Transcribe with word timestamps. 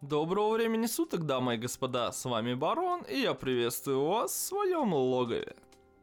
Доброго 0.00 0.54
времени 0.54 0.86
суток, 0.86 1.26
дамы 1.26 1.56
и 1.56 1.58
господа, 1.58 2.10
с 2.10 2.24
вами 2.24 2.54
Барон, 2.54 3.02
и 3.02 3.18
я 3.20 3.34
приветствую 3.34 4.02
вас 4.02 4.30
в 4.30 4.46
своем 4.46 4.94
логове. 4.94 5.54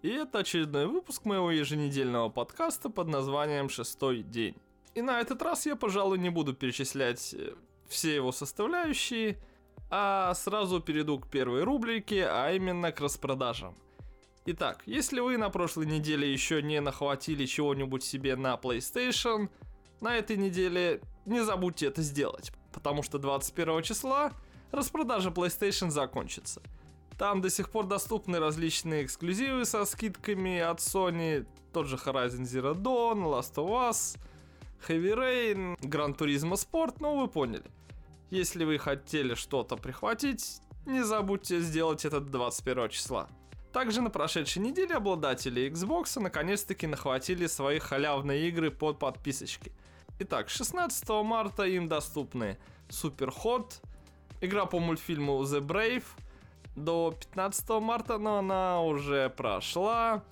И 0.04 0.10
это 0.10 0.40
очередной 0.40 0.86
выпуск 0.86 1.26
моего 1.26 1.50
еженедельного 1.50 2.30
подкаста 2.30 2.92
под 2.92 3.08
названием 3.08 3.70
«Шестой 3.70 4.22
день». 4.22 4.56
И 4.94 5.02
на 5.02 5.20
этот 5.20 5.42
раз 5.42 5.66
я, 5.66 5.76
пожалуй, 5.76 6.20
не 6.20 6.30
буду 6.30 6.54
перечислять 6.54 7.34
э, 7.34 7.56
все 7.88 8.14
его 8.14 8.32
составляющие, 8.32 9.40
а 9.90 10.32
сразу 10.36 10.80
перейду 10.80 11.18
к 11.18 11.28
первой 11.28 11.64
рубрике, 11.64 12.28
а 12.28 12.52
именно 12.52 12.92
к 12.92 13.02
распродажам. 13.02 13.76
Итак, 14.46 14.84
если 14.86 15.22
вы 15.22 15.38
на 15.38 15.50
прошлой 15.50 15.88
неделе 15.88 16.32
еще 16.32 16.62
не 16.62 16.82
нахватили 16.82 17.48
чего-нибудь 17.48 18.04
себе 18.04 18.36
на 18.36 18.54
PlayStation, 18.62 19.50
на 20.02 20.16
этой 20.16 20.38
неделе 20.38 21.02
не 21.26 21.44
забудьте 21.44 21.88
это 21.88 22.04
сделать, 22.04 22.52
потому 22.78 23.02
что 23.02 23.18
21 23.18 23.82
числа 23.82 24.34
распродажа 24.72 25.32
PlayStation 25.32 25.90
закончится. 25.90 26.62
Там 27.18 27.42
до 27.42 27.50
сих 27.50 27.72
пор 27.72 27.88
доступны 27.88 28.38
различные 28.40 29.04
эксклюзивы 29.04 29.66
со 29.66 29.84
скидками 29.86 30.60
от 30.60 30.78
Sony, 30.78 31.48
тот 31.74 31.88
же 31.88 31.96
Horizon 31.96 32.44
Zero 32.44 32.76
Dawn, 32.76 33.24
Last 33.24 33.56
of 33.56 33.70
Us, 33.90 34.20
Heavy 34.88 35.16
Rain, 35.16 35.80
Gran 35.80 36.16
Turismo 36.16 36.54
Sport, 36.54 36.98
ну 37.00 37.20
вы 37.20 37.28
поняли. 37.28 37.66
Если 38.30 38.64
вы 38.64 38.78
хотели 38.78 39.34
что-то 39.34 39.76
прихватить, 39.76 40.62
не 40.86 41.04
забудьте 41.04 41.60
сделать 41.62 42.06
это 42.06 42.20
21 42.20 42.90
числа. 42.90 43.28
Также 43.74 44.02
на 44.02 44.12
прошедшей 44.12 44.62
неделе 44.62 44.94
обладатели 44.94 45.68
Xbox 45.72 46.20
наконец-таки 46.20 46.86
нахватили 46.86 47.48
свои 47.48 47.80
халявные 47.80 48.48
игры 48.50 48.70
под 48.70 49.00
подписочки– 49.00 49.72
Итак, 50.20 50.50
16 50.50 51.08
марта 51.24 51.64
им 51.64 51.88
доступны 51.88 52.58
Hot, 52.90 53.84
игра 54.42 54.66
по 54.66 54.80
мультфильму 54.80 55.44
The 55.44 55.62
Brave, 55.62 56.06
до 56.76 57.12
15 57.12 57.70
марта, 57.82 58.18
но 58.18 58.40
она 58.40 58.82
уже 58.82 59.30
прошла. 59.30 60.24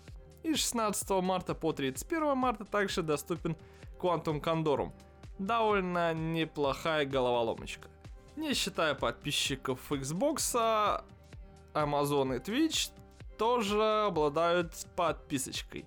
И 0.41 0.55
16 0.55 1.07
марта 1.21 1.53
по 1.53 1.71
31 1.71 2.35
марта 2.35 2.65
также 2.65 3.03
доступен 3.03 3.55
Quantum 3.99 4.41
Condorum. 4.41 4.91
Довольно 5.37 6.15
неплохая 6.15 7.05
головоломочка. 7.05 7.87
Не 8.35 8.55
считая 8.55 8.95
подписчиков 8.95 9.79
Xbox, 9.91 11.03
Amazon 11.75 12.37
и 12.37 12.39
Twitch 12.39 12.89
тоже 13.37 14.05
обладают 14.07 14.73
подписочкой. 14.95 15.85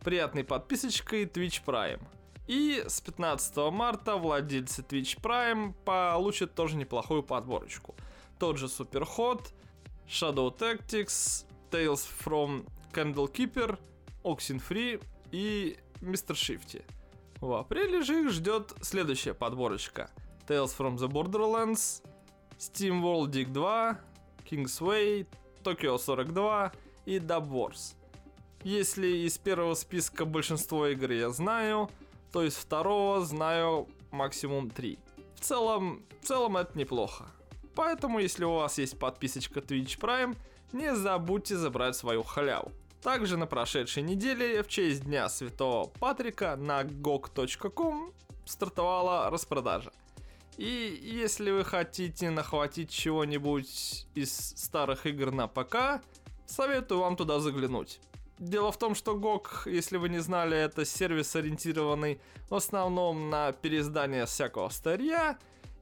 Приятной 0.00 0.42
подписочкой 0.42 1.26
Twitch 1.26 1.62
Prime– 1.64 2.02
и 2.48 2.82
с 2.86 3.00
15 3.02 3.70
марта 3.70 4.16
владельцы 4.16 4.82
Twitch 4.82 5.20
Prime 5.20 5.74
получат 5.84 6.54
тоже 6.54 6.76
неплохую 6.76 7.22
подборочку. 7.22 7.94
Тот 8.38 8.56
же 8.56 8.66
Superhot, 8.66 9.52
Shadow 10.08 10.56
Tactics, 10.56 11.44
Tales 11.70 12.06
from 12.24 12.66
Candlekeeper, 12.92 13.78
Oxenfree 14.24 15.04
и 15.30 15.76
Mr. 16.00 16.30
Shifty. 16.32 16.82
В 17.40 17.52
апреле 17.52 18.00
же 18.00 18.22
их 18.22 18.30
ждет 18.30 18.72
следующая 18.80 19.34
подборочка. 19.34 20.10
Tales 20.48 20.74
from 20.76 20.96
the 20.96 21.06
Borderlands, 21.06 22.02
Steam 22.58 23.02
World 23.02 23.30
Dig 23.30 23.52
2, 23.52 23.98
Kingsway, 24.50 25.26
Tokyo 25.62 25.98
42 25.98 26.72
и 27.04 27.18
Dub 27.18 27.48
Wars. 27.50 27.94
Если 28.64 29.26
из 29.26 29.36
первого 29.36 29.74
списка 29.74 30.24
большинство 30.24 30.86
игр 30.86 31.10
я 31.12 31.30
знаю, 31.30 31.90
то 32.32 32.42
есть 32.42 32.56
второго 32.56 33.24
знаю 33.24 33.88
максимум 34.10 34.70
3. 34.70 34.98
В 35.34 35.40
целом, 35.40 36.02
в 36.20 36.26
целом 36.26 36.56
это 36.56 36.76
неплохо. 36.78 37.26
Поэтому, 37.74 38.18
если 38.18 38.44
у 38.44 38.54
вас 38.54 38.78
есть 38.78 38.98
подписочка 38.98 39.60
Twitch 39.60 39.98
Prime, 40.00 40.36
не 40.72 40.94
забудьте 40.94 41.56
забрать 41.56 41.96
свою 41.96 42.22
халяву. 42.22 42.72
Также 43.02 43.36
на 43.36 43.46
прошедшей 43.46 44.02
неделе 44.02 44.62
в 44.62 44.68
честь 44.68 45.04
Дня 45.04 45.28
Святого 45.28 45.88
Патрика 45.88 46.56
на 46.56 46.82
gog.com 46.82 48.12
стартовала 48.44 49.30
распродажа. 49.30 49.92
И 50.56 50.98
если 51.00 51.52
вы 51.52 51.64
хотите 51.64 52.30
нахватить 52.30 52.90
чего-нибудь 52.90 54.08
из 54.14 54.36
старых 54.56 55.06
игр 55.06 55.30
на 55.30 55.46
ПК, 55.46 56.02
советую 56.46 57.00
вам 57.00 57.14
туда 57.14 57.38
заглянуть. 57.38 58.00
Дело 58.38 58.70
в 58.70 58.78
том, 58.78 58.94
что 58.94 59.16
GOG, 59.16 59.70
если 59.70 59.96
вы 59.96 60.08
не 60.08 60.20
знали, 60.20 60.56
это 60.56 60.84
сервис, 60.84 61.34
ориентированный 61.34 62.20
в 62.48 62.54
основном 62.54 63.30
на 63.30 63.52
переиздание 63.52 64.26
всякого 64.26 64.68
старья 64.68 65.38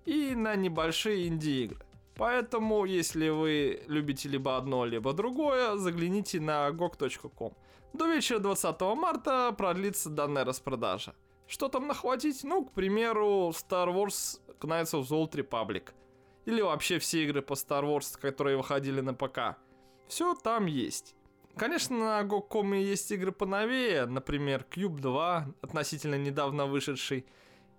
и 0.07 0.35
на 0.35 0.57
небольшие 0.57 1.29
инди-игры. 1.29 1.85
Поэтому, 2.17 2.87
если 2.87 3.29
вы 3.29 3.83
любите 3.89 4.31
либо 4.31 4.57
одно, 4.57 4.87
либо 4.87 5.13
другое, 5.13 5.77
загляните 5.77 6.41
на 6.41 6.69
gog.com. 6.71 7.53
До 7.93 8.07
вечера 8.07 8.39
20 8.39 8.81
марта 8.97 9.53
продлится 9.53 10.09
данная 10.09 10.45
распродажа. 10.45 11.15
Что 11.47 11.69
там 11.69 11.87
нахватить? 11.87 12.43
Ну, 12.43 12.65
к 12.65 12.73
примеру, 12.73 13.51
Star 13.51 13.89
Wars 13.89 14.41
Knights 14.61 14.93
of 14.93 15.03
the 15.03 15.11
Old 15.11 15.33
Republic. 15.33 15.91
Или 16.47 16.63
вообще 16.63 16.99
все 16.99 17.25
игры 17.25 17.43
по 17.43 17.53
Star 17.53 17.85
Wars, 17.85 18.19
которые 18.19 18.57
выходили 18.57 19.03
на 19.03 19.13
ПК. 19.13 19.59
Все 20.09 20.35
там 20.35 20.67
есть. 20.67 21.16
Конечно, 21.57 21.97
на 21.97 22.23
GOG.com 22.23 22.75
есть 22.75 23.11
игры 23.11 23.33
поновее, 23.33 24.05
например, 24.05 24.67
Cube 24.71 25.01
2, 25.01 25.55
относительно 25.63 26.17
недавно 26.17 26.67
вышедший, 26.67 27.25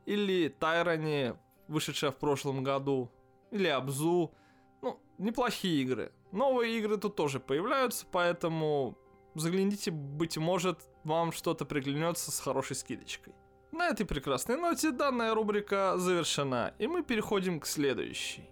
или 0.08 0.56
Tyranny, 0.60 1.38
вышедшая 1.68 2.12
в 2.12 2.18
прошлом 2.18 2.64
году, 2.64 3.12
или 3.52 3.68
Абзу. 3.68 4.34
Ну, 4.82 5.00
неплохие 5.20 5.84
игры. 5.84 6.12
Новые 6.32 6.80
игры 6.80 6.98
тут 6.98 7.16
тоже 7.16 7.40
появляются, 7.40 8.08
поэтому 8.12 8.98
загляните, 9.36 9.92
быть 9.92 10.38
может, 10.38 10.80
вам 11.04 11.32
что-то 11.32 11.66
приглянется 11.66 12.32
с 12.32 12.40
хорошей 12.40 12.76
скидочкой. 12.76 13.36
На 13.72 13.90
этой 13.90 14.08
прекрасной 14.08 14.58
ноте 14.58 14.92
данная 14.92 15.36
рубрика 15.36 15.98
завершена, 15.98 16.74
и 16.80 16.88
мы 16.88 17.04
переходим 17.04 17.60
к 17.60 17.68
следующей. 17.68 18.50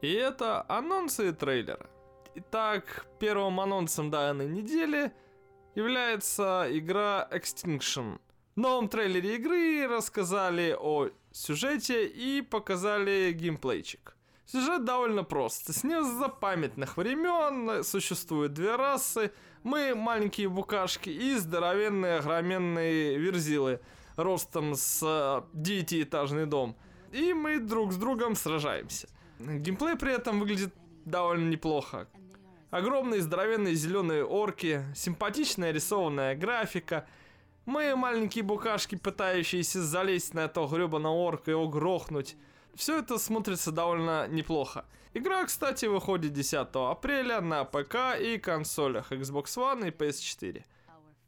И 0.00 0.12
это 0.12 0.64
анонсы 0.68 1.28
и 1.28 1.32
трейлеры. 1.32 1.88
Итак, 2.36 3.06
первым 3.18 3.58
анонсом 3.58 4.08
данной 4.10 4.46
недели 4.46 5.12
является 5.74 6.66
игра 6.70 7.28
Extinction. 7.32 8.20
В 8.54 8.60
новом 8.60 8.88
трейлере 8.88 9.34
игры 9.34 9.88
рассказали 9.88 10.76
о 10.78 11.08
сюжете 11.32 12.06
и 12.06 12.40
показали 12.42 13.32
геймплейчик. 13.32 14.16
Сюжет 14.46 14.84
довольно 14.84 15.24
прост. 15.24 15.74
С 15.74 15.82
незапамятных 15.82 16.96
времен 16.96 17.82
существуют 17.82 18.52
две 18.52 18.76
расы. 18.76 19.32
Мы 19.64 19.96
маленькие 19.96 20.48
букашки 20.48 21.10
и 21.10 21.34
здоровенные 21.34 22.18
огроменные 22.18 23.18
верзилы 23.18 23.80
ростом 24.16 24.74
с 24.76 25.44
девятиэтажный 25.52 26.46
дом. 26.46 26.76
И 27.10 27.32
мы 27.32 27.58
друг 27.58 27.92
с 27.92 27.96
другом 27.96 28.36
сражаемся. 28.36 29.08
Геймплей 29.40 29.96
при 29.96 30.12
этом 30.12 30.38
выглядит 30.38 30.72
довольно 31.04 31.48
неплохо. 31.48 32.08
Огромные 32.70 33.20
здоровенные 33.20 33.74
зеленые 33.74 34.24
орки, 34.24 34.84
симпатичная 34.94 35.72
рисованная 35.72 36.36
графика. 36.36 37.04
Мы 37.66 37.96
маленькие 37.96 38.44
букашки, 38.44 38.94
пытающиеся 38.94 39.82
залезть 39.82 40.34
на 40.34 40.40
этого 40.40 40.68
гребаного 40.72 41.14
орка 41.14 41.50
и 41.50 41.54
его 41.54 41.68
грохнуть. 41.68 42.36
Все 42.74 43.00
это 43.00 43.18
смотрится 43.18 43.72
довольно 43.72 44.28
неплохо. 44.28 44.84
Игра, 45.14 45.44
кстати, 45.44 45.86
выходит 45.86 46.32
10 46.32 46.68
апреля 46.74 47.40
на 47.40 47.64
ПК 47.64 48.16
и 48.20 48.38
консолях 48.38 49.10
Xbox 49.10 49.46
One 49.56 49.88
и 49.88 49.90
PS4. 49.90 50.62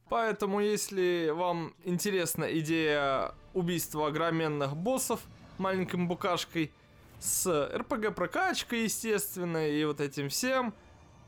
Поэтому, 0.08 0.60
если 0.60 1.32
вам 1.34 1.75
интересна 1.82 2.44
идея 2.60 3.34
убийства 3.52 4.06
огроменных 4.06 4.76
боссов 4.76 5.20
маленьким 5.58 6.06
букашкой 6.06 6.70
с 7.19 7.46
RPG 7.46 8.12
прокачкой, 8.12 8.84
естественно, 8.84 9.69
и 9.69 9.84
вот 9.84 10.00
этим 10.00 10.28
всем, 10.28 10.72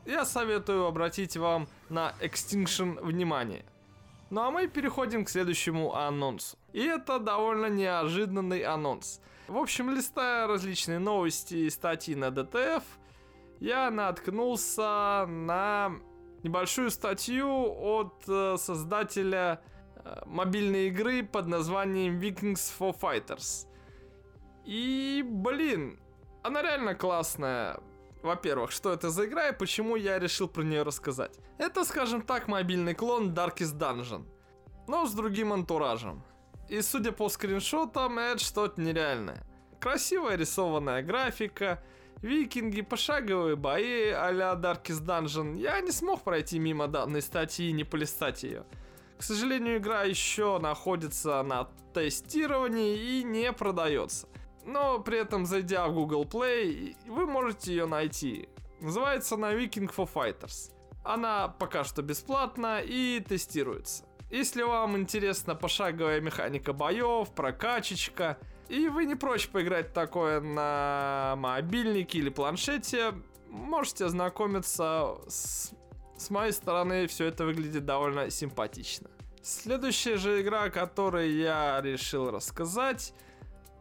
я 0.05 0.25
советую 0.25 0.85
обратить 0.85 1.37
вам 1.37 1.67
на 1.89 2.13
Extinction 2.21 3.01
внимание. 3.03 3.65
Ну 4.29 4.41
а 4.41 4.51
мы 4.51 4.67
переходим 4.67 5.25
к 5.25 5.29
следующему 5.29 5.95
анонсу. 5.95 6.57
И 6.73 6.83
это 6.83 7.19
довольно 7.19 7.67
неожиданный 7.67 8.61
анонс. 8.61 9.21
В 9.47 9.57
общем, 9.57 9.91
листая 9.91 10.47
различные 10.47 10.99
новости 10.99 11.53
и 11.53 11.69
статьи 11.69 12.15
на 12.15 12.29
DTF, 12.29 12.83
я 13.59 13.91
наткнулся 13.91 15.25
на 15.27 15.91
небольшую 16.43 16.91
статью 16.91 17.47
от 17.49 18.23
э, 18.27 18.57
создателя 18.57 19.61
э, 19.95 20.21
мобильной 20.25 20.87
игры 20.87 21.23
под 21.23 21.47
названием 21.47 22.19
Vikings 22.19 22.71
for 22.77 22.95
Fighters. 22.99 23.67
И, 24.65 25.23
блин, 25.25 25.99
она 26.43 26.61
реально 26.61 26.95
классная. 26.95 27.79
Во-первых, 28.25 28.71
что 28.71 28.91
это 28.91 29.11
за 29.11 29.25
игра 29.25 29.49
и 29.49 29.55
почему 29.55 29.95
я 29.95 30.17
решил 30.17 30.47
про 30.47 30.63
нее 30.63 30.81
рассказать. 30.81 31.37
Это, 31.59 31.85
скажем 31.85 32.23
так, 32.23 32.47
мобильный 32.47 32.95
клон 32.95 33.33
Darkest 33.33 33.77
Dungeon, 33.77 34.25
но 34.87 35.05
с 35.05 35.13
другим 35.13 35.53
антуражем. 35.53 36.23
И 36.67 36.81
судя 36.81 37.11
по 37.11 37.29
скриншотам, 37.29 38.17
это 38.17 38.39
что-то 38.39 38.81
нереальное. 38.81 39.43
красивая 39.79 40.35
рисованная 40.35 41.03
графика, 41.03 41.83
викинги, 42.23 42.81
пошаговые 42.81 43.55
бои 43.55 44.09
а-ля 44.09 44.53
Darkest 44.53 45.05
Dungeon. 45.05 45.55
Я 45.59 45.79
не 45.81 45.91
смог 45.91 46.23
пройти 46.23 46.57
мимо 46.57 46.87
данной 46.87 47.21
статьи 47.21 47.69
и 47.69 47.73
не 47.73 47.83
полистать 47.83 48.41
ее. 48.41 48.65
К 49.19 49.21
сожалению, 49.21 49.77
игра 49.77 50.03
еще 50.03 50.57
находится 50.57 51.43
на 51.43 51.69
тестировании 51.93 52.97
и 52.97 53.23
не 53.23 53.53
продается. 53.53 54.27
Но 54.65 54.99
при 54.99 55.19
этом, 55.19 55.45
зайдя 55.45 55.87
в 55.87 55.93
Google 55.93 56.25
Play, 56.25 56.95
вы 57.07 57.25
можете 57.25 57.71
ее 57.71 57.85
найти. 57.85 58.49
Называется 58.81 59.35
она 59.35 59.53
Viking 59.53 59.93
for 59.93 60.09
Fighters. 60.11 60.71
Она 61.03 61.47
пока 61.47 61.83
что 61.83 62.01
бесплатна 62.01 62.81
и 62.81 63.19
тестируется. 63.19 64.05
Если 64.31 64.63
вам 64.63 64.97
интересна 64.97 65.55
пошаговая 65.55 66.19
механика 66.19 66.73
боев, 66.73 67.29
прокачечка, 67.35 68.37
и 68.67 68.89
вы 68.89 69.05
не 69.05 69.15
прочь 69.15 69.47
поиграть 69.47 69.93
такое 69.93 70.41
на 70.41 71.35
мобильнике 71.37 72.17
или 72.17 72.29
планшете, 72.29 73.13
можете 73.49 74.05
ознакомиться 74.05 75.15
с 75.27 75.71
с 76.17 76.29
моей 76.29 76.53
стороны 76.53 77.07
все 77.07 77.25
это 77.25 77.45
выглядит 77.45 77.85
довольно 77.85 78.29
симпатично. 78.29 79.09
Следующая 79.41 80.17
же 80.17 80.41
игра, 80.41 80.63
о 80.63 80.69
которой 80.69 81.31
я 81.31 81.79
решил 81.81 82.31
рассказать, 82.31 83.13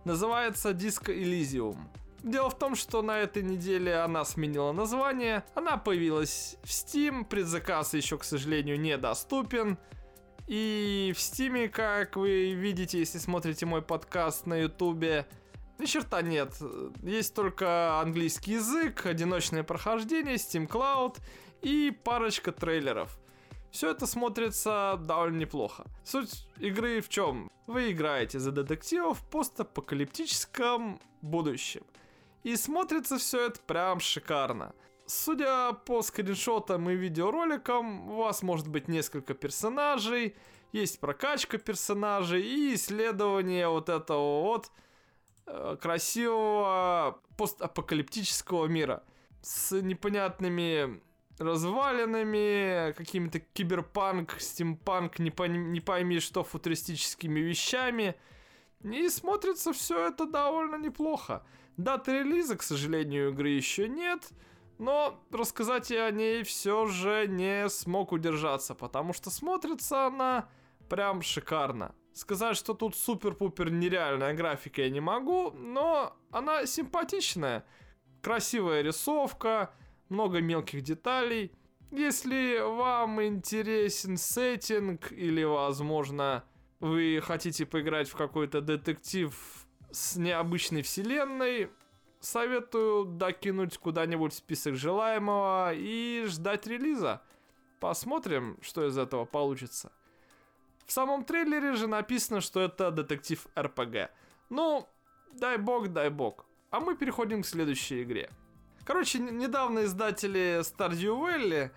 называется 0.05 0.71
Disco 0.71 1.15
Elysium. 1.15 1.79
Дело 2.23 2.49
в 2.49 2.59
том, 2.59 2.75
что 2.75 3.03
на 3.03 3.19
этой 3.19 3.43
неделе 3.43 3.97
она 3.97 4.25
сменила 4.25 4.73
название, 4.73 5.45
она 5.55 5.77
появилась 5.77 6.57
в 6.63 6.69
Steam, 6.69 7.25
предзаказ 7.25 7.93
еще, 7.93 8.17
к 8.17 8.25
сожалению, 8.25 8.81
недоступен. 8.81 9.77
И 10.47 11.13
в 11.15 11.19
Steam, 11.19 11.69
как 11.69 12.17
вы 12.17 12.55
видите, 12.55 12.99
если 12.99 13.19
смотрите 13.19 13.67
мой 13.67 13.83
подкаст 13.83 14.47
на 14.47 14.55
ютубе, 14.55 15.27
ни 15.79 15.87
черта 15.87 16.23
нет. 16.23 16.55
Есть 17.03 17.35
только 17.35 18.01
английский 18.01 18.53
язык, 18.53 19.05
одиночное 19.05 19.63
прохождение, 19.63 20.37
Steam 20.37 20.67
Cloud 20.67 21.19
и 21.61 21.91
парочка 21.91 22.53
трейлеров. 22.53 23.19
Все 23.75 23.91
это 23.91 24.07
смотрится 24.07 25.01
довольно 25.03 25.39
неплохо. 25.39 25.85
Суть 26.05 26.47
игры 26.61 27.01
в 27.01 27.09
чем? 27.09 27.51
Вы 27.67 27.91
играете 27.91 28.39
за 28.39 28.53
детектива 28.53 29.15
в 29.15 29.29
постапокалиптическом 29.29 31.01
будущем. 31.23 31.83
И 32.45 32.55
смотрится 32.55 33.19
все 33.19 33.47
это 33.47 33.59
прям 33.67 33.99
шикарно. 33.99 34.77
Судя 35.07 35.73
по 35.73 36.03
скриншотам 36.03 36.89
и 36.89 36.95
видеороликам, 36.95 38.13
у 38.13 38.19
вас 38.19 38.45
может 38.45 38.69
быть 38.69 38.87
несколько 38.87 39.35
персонажей, 39.35 40.37
есть 40.71 41.01
прокачка 41.01 41.59
персонажей 41.59 42.43
и 42.43 42.77
исследование 42.77 43.67
вот 43.67 43.89
этого 43.89 44.43
вот 44.43 44.71
э, 45.47 45.77
красивого 45.83 47.19
постапокалиптического 47.37 48.67
мира 48.67 49.03
с 49.43 49.73
непонятными 49.83 51.03
развалинами, 51.39 52.93
какими-то 52.93 53.41
киберпанк, 53.41 54.41
стимпанк, 54.41 55.19
не, 55.19 55.31
пойми, 55.31 55.59
не 55.59 55.81
пойми 55.81 56.21
что, 56.21 56.45
футуристическими 56.45 57.41
вещами. 57.41 58.15
И 58.83 59.09
смотрится 59.09 59.73
все 59.73 60.09
это 60.09 60.27
довольно 60.27 60.77
неплохо. 60.77 61.45
Даты 61.77 62.21
релиза, 62.21 62.57
к 62.57 62.63
сожалению, 62.63 63.31
игры 63.31 63.49
еще 63.49 63.89
нет, 63.89 64.29
но 64.79 65.21
рассказать 65.31 65.91
я 65.91 66.07
о 66.07 66.11
ней 66.11 66.43
все 66.43 66.87
же 66.87 67.27
не 67.27 67.69
смог 67.69 68.13
удержаться, 68.13 68.75
потому 68.75 69.13
что 69.13 69.31
смотрится 69.31 70.07
она 70.07 70.49
прям 70.89 71.23
шикарно. 71.23 71.95
Сказать, 72.13 72.57
что 72.57 72.75
тут 72.75 72.95
супер-пупер 72.95 73.71
нереальная 73.71 74.35
графика 74.35 74.83
я 74.83 74.91
не 74.91 75.01
могу, 75.01 75.51
но 75.51 76.17
она 76.31 76.65
симпатичная. 76.65 77.65
Красивая 78.23 78.83
рисовка, 78.83 79.75
много 80.09 80.41
мелких 80.41 80.83
деталей. 80.83 81.53
Если 81.91 82.59
вам 82.61 83.23
интересен 83.23 84.17
сеттинг 84.17 85.13
или, 85.13 85.45
возможно, 85.45 86.45
вы 86.81 87.21
хотите 87.23 87.67
поиграть 87.67 88.09
в 88.09 88.17
какой-то 88.17 88.61
детектив 88.61 89.35
с 89.91 90.17
необычной 90.17 90.83
вселенной, 90.83 91.71
советую 92.21 93.05
докинуть 93.05 93.79
куда-нибудь 93.79 94.35
список 94.35 94.75
желаемого 94.75 95.73
и 95.75 96.25
ждать 96.27 96.67
релиза. 96.67 97.23
Посмотрим, 97.81 98.59
что 98.61 98.87
из 98.87 98.99
этого 98.99 99.25
получится. 99.25 99.93
В 100.87 100.93
самом 100.93 101.25
трейлере 101.25 101.75
же 101.75 101.87
написано, 101.87 102.41
что 102.41 102.61
это 102.61 102.91
детектив 102.91 103.47
РПГ. 103.59 104.11
Ну, 104.51 104.89
дай 105.33 105.59
бог, 105.59 105.89
дай 105.89 106.11
бог. 106.11 106.45
А 106.71 106.81
мы 106.81 106.97
переходим 106.97 107.43
к 107.43 107.47
следующей 107.47 108.03
игре. 108.03 108.31
Короче, 108.85 109.19
недавно 109.19 109.85
издатели 109.85 110.61
Stardew 110.61 111.19
Valley 111.19 111.71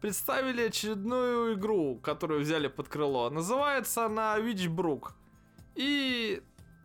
представили 0.00 0.62
очередную 0.62 1.54
игру, 1.54 1.98
которую 2.02 2.40
взяли 2.40 2.68
под 2.68 2.88
крыло. 2.88 3.30
Называется 3.30 4.06
она 4.06 4.38
Witchbrook. 4.38 5.10
И 5.74 6.42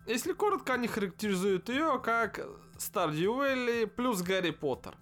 если 0.08 0.34
коротко, 0.34 0.74
они 0.74 0.88
характеризуют 0.88 1.70
ее 1.70 2.02
как 2.04 2.40
Stardew 2.78 3.38
Valley 3.38 3.88
плюс 3.88 4.22
Гарри 4.22 4.52
Поттер. 4.52 4.96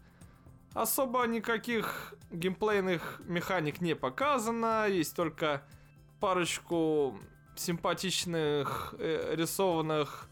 Особо 0.74 1.26
никаких 1.26 2.14
геймплейных 2.32 3.22
механик 3.26 3.80
не 3.80 3.96
показано, 3.96 4.88
есть 4.90 5.16
только 5.16 5.64
парочку 6.20 7.18
симпатичных 7.56 8.94
э, 9.00 9.36
рисованных 9.36 10.28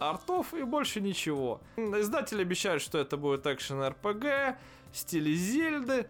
артов 0.00 0.54
и 0.54 0.62
больше 0.62 1.00
ничего. 1.00 1.60
Издатель 1.76 2.40
обещает, 2.40 2.82
что 2.82 2.98
это 2.98 3.16
будет 3.16 3.46
экшен 3.46 3.82
РПГ, 3.82 4.58
в 4.92 4.96
стиле 4.96 5.34
Зельды. 5.34 6.08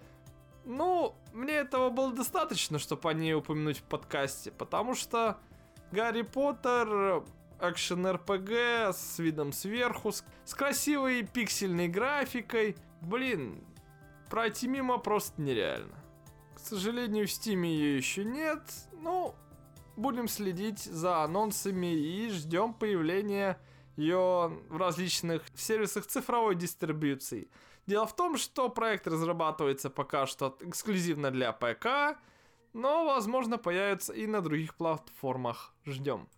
Ну, 0.64 1.14
мне 1.32 1.54
этого 1.54 1.90
было 1.90 2.12
достаточно, 2.12 2.78
чтобы 2.78 3.10
о 3.10 3.14
ней 3.14 3.34
упомянуть 3.34 3.78
в 3.78 3.82
подкасте, 3.82 4.50
потому 4.50 4.94
что 4.94 5.38
Гарри 5.90 6.22
Поттер 6.22 7.25
экшен 7.60 8.06
РПГ 8.06 8.94
с 8.94 9.19
видом 9.19 9.52
сверху, 9.52 10.12
с, 10.12 10.25
с 10.44 10.54
красивой 10.54 11.22
пиксельной 11.22 11.88
графикой. 11.88 12.76
Блин, 13.00 13.64
пройти 14.28 14.69
мимо 14.69 14.98
просто 14.98 15.40
нереально. 15.43 15.96
К 16.54 16.58
сожалению, 16.60 17.26
в 17.26 17.31
Стиме 17.31 17.70
ее 17.70 17.96
еще 17.96 18.25
нет, 18.25 18.62
ну, 18.93 19.34
будем 19.96 20.28
следить 20.28 20.81
за 20.81 21.22
анонсами 21.22 21.94
и 21.94 22.31
ждем 22.31 22.75
появления 22.75 23.58
ее 24.00 24.58
в 24.69 24.77
различных 24.77 25.43
сервисах 25.55 26.06
цифровой 26.06 26.55
дистрибуции. 26.55 27.48
Дело 27.86 28.06
в 28.06 28.15
том, 28.15 28.36
что 28.36 28.69
проект 28.69 29.06
разрабатывается 29.06 29.91
пока 29.91 30.27
что 30.27 30.56
эксклюзивно 30.60 31.31
для 31.31 31.53
ПК, 31.53 32.19
но, 32.72 33.05
возможно, 33.05 33.58
появится 33.58 34.13
и 34.13 34.27
на 34.27 34.41
других 34.41 34.74
платформах. 34.74 35.74
Ждем. 35.84 36.29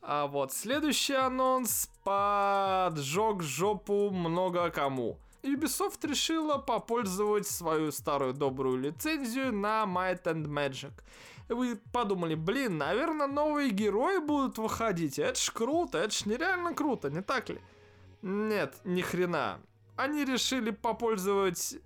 А 0.00 0.26
вот 0.26 0.52
следующий 0.52 1.14
анонс 1.14 1.90
поджег 2.04 3.42
жопу 3.42 4.10
много 4.10 4.70
кому. 4.70 5.18
Ubisoft 5.42 6.06
решила 6.06 6.58
попользовать 6.58 7.46
свою 7.46 7.92
старую 7.92 8.34
добрую 8.34 8.78
лицензию 8.78 9.52
на 9.52 9.84
Might 9.84 10.24
and 10.24 10.46
Magic 10.46 10.92
вы 11.48 11.76
подумали, 11.92 12.34
блин, 12.34 12.78
наверное, 12.78 13.26
новые 13.26 13.70
герои 13.70 14.18
будут 14.18 14.58
выходить. 14.58 15.18
Это 15.18 15.38
ж 15.38 15.50
круто, 15.50 15.98
это 15.98 16.14
ж 16.14 16.26
нереально 16.26 16.74
круто, 16.74 17.10
не 17.10 17.22
так 17.22 17.48
ли? 17.48 17.60
Нет, 18.22 18.76
ни 18.84 19.00
хрена. 19.00 19.60
Они 19.96 20.24
решили 20.24 20.70
попользовать 20.70 21.78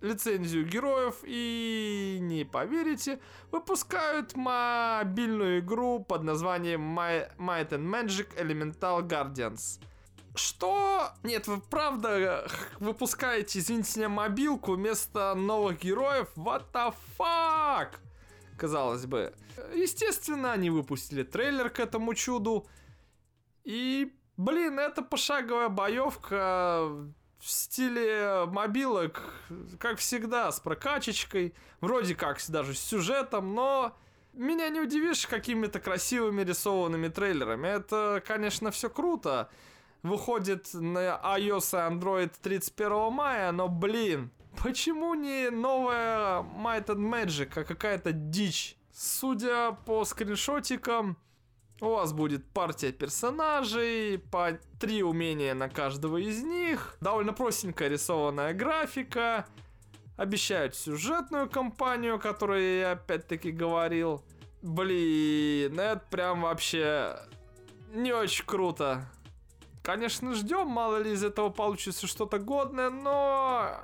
лицензию 0.00 0.66
героев 0.66 1.16
и, 1.22 2.18
не 2.20 2.44
поверите, 2.44 3.20
выпускают 3.50 4.34
мобильную 4.34 5.60
игру 5.60 6.00
под 6.00 6.24
названием 6.24 6.98
My, 6.98 7.30
Might 7.38 7.70
and 7.70 7.86
Magic 7.88 8.36
Elemental 8.36 9.06
Guardians. 9.06 9.80
Что? 10.34 11.10
Нет, 11.22 11.46
вы 11.46 11.60
правда 11.60 12.48
выпускаете, 12.80 13.58
извините 13.58 14.00
меня, 14.00 14.08
мобилку 14.08 14.72
вместо 14.72 15.34
новых 15.34 15.80
героев? 15.80 16.28
What 16.36 16.64
the 16.72 16.94
fuck? 17.18 17.98
Казалось 18.62 19.06
бы. 19.06 19.34
Естественно, 19.74 20.52
они 20.52 20.70
выпустили 20.70 21.24
трейлер 21.24 21.68
к 21.68 21.80
этому 21.80 22.14
чуду. 22.14 22.68
И, 23.64 24.14
блин, 24.36 24.78
это 24.78 25.02
пошаговая 25.02 25.68
боевка 25.68 26.88
в 27.40 27.50
стиле 27.50 28.44
мобилок, 28.46 29.20
как 29.80 29.98
всегда, 29.98 30.52
с 30.52 30.60
прокачечкой, 30.60 31.54
вроде 31.80 32.14
как 32.14 32.38
даже 32.48 32.74
с 32.74 32.80
сюжетом, 32.80 33.52
но 33.52 33.98
меня 34.32 34.68
не 34.68 34.80
удивишь 34.80 35.26
какими-то 35.26 35.80
красивыми 35.80 36.42
рисованными 36.42 37.08
трейлерами. 37.08 37.66
Это, 37.66 38.22
конечно, 38.24 38.70
все 38.70 38.88
круто. 38.88 39.50
Выходит 40.04 40.68
на 40.72 41.20
iOS 41.36 41.72
и 41.72 41.92
Android 41.92 42.32
31 42.40 43.12
мая, 43.12 43.50
но, 43.50 43.66
блин, 43.66 44.30
Почему 44.60 45.14
не 45.14 45.50
новая 45.50 46.42
Might 46.42 46.86
and 46.86 47.08
Magic, 47.08 47.52
а 47.60 47.64
какая-то 47.64 48.12
дичь? 48.12 48.76
Судя 48.92 49.72
по 49.72 50.04
скриншотикам, 50.04 51.16
У 51.82 51.86
вас 51.86 52.12
будет 52.12 52.46
партия 52.46 52.92
персонажей, 52.92 54.16
по 54.30 54.56
три 54.78 55.02
умения 55.02 55.52
на 55.52 55.68
каждого 55.68 56.16
из 56.16 56.40
них, 56.40 56.96
довольно 57.00 57.32
простенькая 57.32 57.88
рисованная 57.88 58.54
графика, 58.54 59.48
обещают 60.16 60.76
сюжетную 60.76 61.50
кампанию, 61.50 62.14
о 62.14 62.18
которой 62.20 62.78
я 62.78 62.92
опять-таки 62.92 63.50
говорил. 63.50 64.24
Блин, 64.62 65.80
это 65.80 66.04
прям 66.08 66.42
вообще 66.42 67.16
не 67.92 68.12
очень 68.12 68.44
круто. 68.46 69.04
Конечно, 69.82 70.34
ждем, 70.34 70.68
мало 70.68 70.98
ли 70.98 71.10
из 71.10 71.24
этого 71.24 71.48
получится 71.48 72.06
что-то 72.06 72.38
годное, 72.38 72.90
но... 72.90 73.80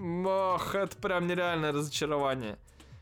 Ох, 0.00 0.74
это 0.74 0.96
прям 0.96 1.26
нереальное 1.26 1.72
разочарование. 1.72 2.58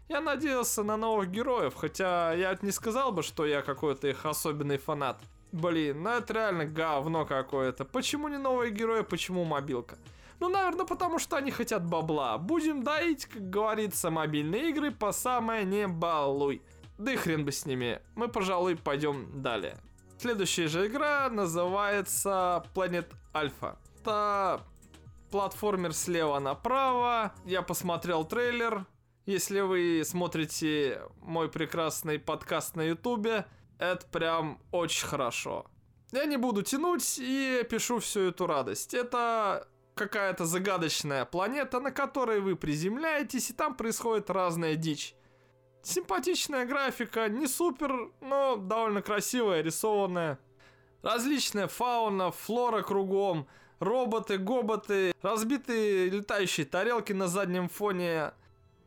Я 0.08 0.20
надеялся 0.20 0.82
на 0.82 0.96
новых 0.96 1.30
героев, 1.30 1.74
хотя 1.74 2.32
я 2.34 2.56
не 2.60 2.70
сказал 2.70 3.10
бы, 3.10 3.22
что 3.22 3.46
я 3.46 3.62
какой-то 3.62 4.08
их 4.08 4.26
особенный 4.26 4.78
фанат. 4.78 5.20
Блин, 5.52 6.02
ну 6.02 6.10
это 6.10 6.34
реально 6.34 6.66
говно 6.66 7.24
какое-то. 7.24 7.84
Почему 7.84 8.28
не 8.28 8.38
новые 8.38 8.70
герои, 8.70 9.02
почему 9.02 9.44
мобилка? 9.44 9.96
Ну, 10.40 10.48
наверное, 10.48 10.84
потому 10.84 11.18
что 11.18 11.36
они 11.36 11.50
хотят 11.50 11.86
бабла. 11.86 12.36
Будем 12.38 12.82
доить, 12.82 13.26
как 13.26 13.48
говорится, 13.48 14.10
мобильные 14.10 14.70
игры 14.70 14.90
по 14.90 15.12
самое 15.12 15.64
не 15.64 15.86
балуй. 15.86 16.60
Да 16.98 17.12
и 17.12 17.16
хрен 17.16 17.44
бы 17.44 17.52
с 17.52 17.66
ними. 17.66 18.00
Мы, 18.14 18.28
пожалуй, 18.28 18.76
пойдем 18.76 19.42
далее. 19.42 19.78
Следующая 20.18 20.68
же 20.68 20.86
игра 20.86 21.28
называется 21.30 22.64
Planet 22.74 23.06
Alpha. 23.32 23.76
Это 24.00 24.60
платформер 25.34 25.92
слева 25.92 26.38
направо. 26.38 27.34
Я 27.44 27.62
посмотрел 27.62 28.24
трейлер. 28.24 28.86
Если 29.26 29.58
вы 29.58 30.02
смотрите 30.04 31.02
мой 31.22 31.50
прекрасный 31.50 32.20
подкаст 32.20 32.76
на 32.76 32.82
ютубе, 32.82 33.44
это 33.80 34.06
прям 34.06 34.62
очень 34.70 35.04
хорошо. 35.04 35.66
Я 36.12 36.26
не 36.26 36.36
буду 36.36 36.62
тянуть 36.62 37.18
и 37.18 37.66
пишу 37.68 37.98
всю 37.98 38.28
эту 38.28 38.46
радость. 38.46 38.94
Это 38.94 39.66
какая-то 39.96 40.44
загадочная 40.44 41.24
планета, 41.24 41.80
на 41.80 41.90
которой 41.90 42.38
вы 42.38 42.54
приземляетесь, 42.54 43.50
и 43.50 43.54
там 43.54 43.74
происходит 43.74 44.30
разная 44.30 44.76
дичь. 44.76 45.16
Симпатичная 45.82 46.64
графика, 46.64 47.28
не 47.28 47.48
супер, 47.48 48.12
но 48.20 48.54
довольно 48.54 49.02
красивая, 49.02 49.62
рисованная. 49.62 50.38
Различная 51.02 51.66
фауна, 51.66 52.30
флора 52.30 52.82
кругом, 52.82 53.48
роботы, 53.84 54.38
гоботы, 54.38 55.14
разбитые 55.22 56.08
летающие 56.08 56.66
тарелки 56.66 57.12
на 57.12 57.28
заднем 57.28 57.68
фоне. 57.68 58.32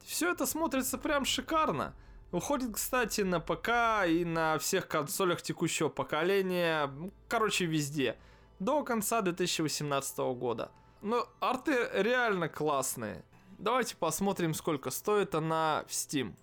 Все 0.03 0.31
это 0.31 0.45
смотрится 0.45 0.97
прям 0.97 1.23
шикарно. 1.23 1.93
Уходит, 2.31 2.75
кстати, 2.75 3.21
на 3.21 3.39
ПК 3.39 4.05
и 4.07 4.25
на 4.25 4.57
всех 4.57 4.87
консолях 4.87 5.41
текущего 5.41 5.87
поколения. 5.87 6.91
Короче, 7.29 7.65
везде. 7.65 8.17
До 8.59 8.83
конца 8.83 9.21
2018 9.21 10.17
года. 10.35 10.71
Но 11.01 11.27
арты 11.39 11.89
реально 11.93 12.49
классные. 12.49 13.23
Давайте 13.57 13.95
посмотрим, 13.95 14.53
сколько 14.53 14.89
стоит 14.89 15.35
она 15.35 15.85
в 15.87 15.91
Steam. 15.91 16.35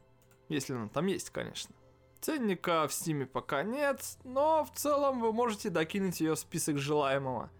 Если 0.48 0.74
она 0.74 0.88
там 0.88 1.06
есть, 1.06 1.30
конечно. 1.30 1.74
Ценника 2.20 2.88
в 2.88 2.90
Steam 2.90 3.26
пока 3.26 3.62
нет, 3.62 4.00
но 4.24 4.64
в 4.64 4.70
целом 4.74 5.20
вы 5.20 5.32
можете 5.32 5.68
докинуть 5.68 6.20
ее 6.20 6.34
в 6.34 6.38
список 6.38 6.78
желаемого. 6.78 7.50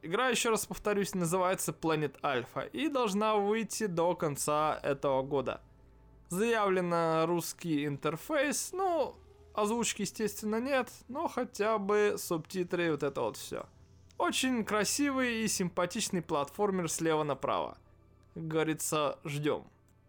Игра, 0.00 0.28
еще 0.28 0.50
раз 0.50 0.64
повторюсь, 0.64 1.14
называется 1.14 1.72
Planet 1.72 2.20
Alpha 2.22 2.68
и 2.70 2.88
должна 2.88 3.34
выйти 3.34 3.86
до 3.86 4.14
конца 4.14 4.78
этого 4.82 5.22
года. 5.22 5.60
Заявлено 6.28 7.24
русский 7.26 7.84
интерфейс, 7.84 8.70
ну, 8.72 9.16
озвучки, 9.54 10.02
естественно, 10.02 10.60
нет, 10.60 10.88
но 11.08 11.26
хотя 11.26 11.78
бы 11.78 12.14
субтитры 12.16 12.86
и 12.86 12.90
вот 12.90 13.02
это 13.02 13.22
вот 13.22 13.36
все. 13.36 13.66
Очень 14.18 14.64
красивый 14.64 15.42
и 15.42 15.48
симпатичный 15.48 16.22
платформер 16.22 16.88
слева 16.88 17.24
направо. 17.24 17.76
Как 18.34 18.46
говорится, 18.46 19.18
ждем. 19.24 19.64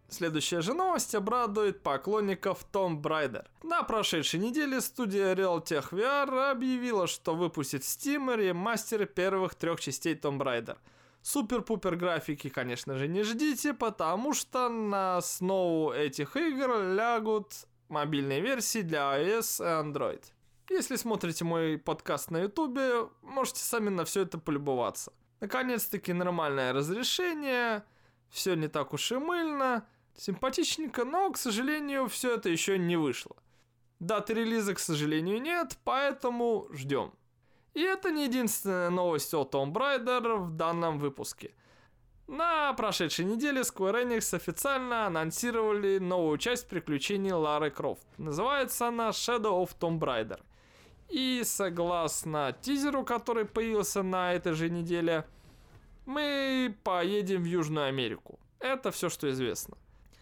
Следующая 0.09 0.61
же 0.61 0.73
новость 0.73 1.13
обрадует 1.13 1.83
поклонников 1.83 2.65
Tomb 2.71 3.01
Raider. 3.01 3.45
На 3.61 3.83
прошедшей 3.83 4.39
неделе 4.39 4.81
студия 4.81 5.35
Realtech 5.35 5.91
VR 5.91 6.51
объявила, 6.51 7.05
что 7.05 7.35
выпустит 7.35 7.83
Steam 7.83 8.35
ремастер 8.35 9.05
первых 9.05 9.53
трех 9.53 9.79
частей 9.79 10.15
Tomb 10.15 10.39
Raider. 10.39 10.77
Супер-пупер 11.21 11.95
графики, 11.95 12.49
конечно 12.49 12.97
же, 12.97 13.07
не 13.07 13.23
ждите, 13.23 13.73
потому 13.73 14.33
что 14.33 14.69
на 14.69 15.17
основу 15.17 15.91
этих 15.91 16.35
игр 16.35 16.81
лягут 16.81 17.53
мобильные 17.87 18.41
версии 18.41 18.81
для 18.81 19.19
iOS 19.19 19.63
и 19.63 19.87
Android. 19.87 20.23
Если 20.69 20.95
смотрите 20.95 21.45
мой 21.45 21.77
подкаст 21.77 22.31
на 22.31 22.37
ютубе, 22.41 23.09
можете 23.21 23.59
сами 23.59 23.89
на 23.89 24.05
все 24.05 24.21
это 24.21 24.39
полюбоваться. 24.39 25.13
Наконец-таки 25.39 26.13
нормальное 26.13 26.73
разрешение, 26.73 27.83
все 28.29 28.55
не 28.55 28.67
так 28.67 28.93
уж 28.93 29.11
и 29.11 29.17
мыльно, 29.17 29.85
Симпатичненько, 30.19 31.05
но, 31.05 31.31
к 31.31 31.37
сожалению, 31.37 32.09
все 32.09 32.35
это 32.35 32.49
еще 32.49 32.77
не 32.77 32.97
вышло. 32.97 33.37
Даты 34.01 34.33
релиза, 34.33 34.75
к 34.75 34.79
сожалению, 34.79 35.41
нет, 35.41 35.77
поэтому 35.85 36.67
ждем. 36.73 37.13
И 37.73 37.81
это 37.81 38.11
не 38.11 38.25
единственная 38.25 38.89
новость 38.89 39.33
о 39.33 39.47
Tomb 39.49 39.71
Raider 39.71 40.35
в 40.35 40.51
данном 40.57 40.99
выпуске. 40.99 41.53
На 42.27 42.73
прошедшей 42.73 43.23
неделе 43.23 43.61
Square 43.61 44.03
Enix 44.03 44.35
официально 44.35 45.05
анонсировали 45.05 45.99
новую 45.99 46.37
часть 46.37 46.67
приключений 46.67 47.31
Лары 47.31 47.71
Крофт. 47.71 48.05
Называется 48.17 48.89
она 48.89 49.11
Shadow 49.11 49.63
of 49.63 49.69
Tomb 49.79 49.99
Raider. 49.99 50.41
И 51.07 51.43
согласно 51.45 52.53
тизеру, 52.61 53.05
который 53.05 53.45
появился 53.45 54.03
на 54.03 54.33
этой 54.33 54.51
же 54.51 54.69
неделе, 54.69 55.25
мы 56.05 56.75
поедем 56.83 57.43
в 57.43 57.45
Южную 57.45 57.87
Америку. 57.87 58.37
Это 58.59 58.91
все, 58.91 59.07
что 59.07 59.31
известно. 59.31 59.77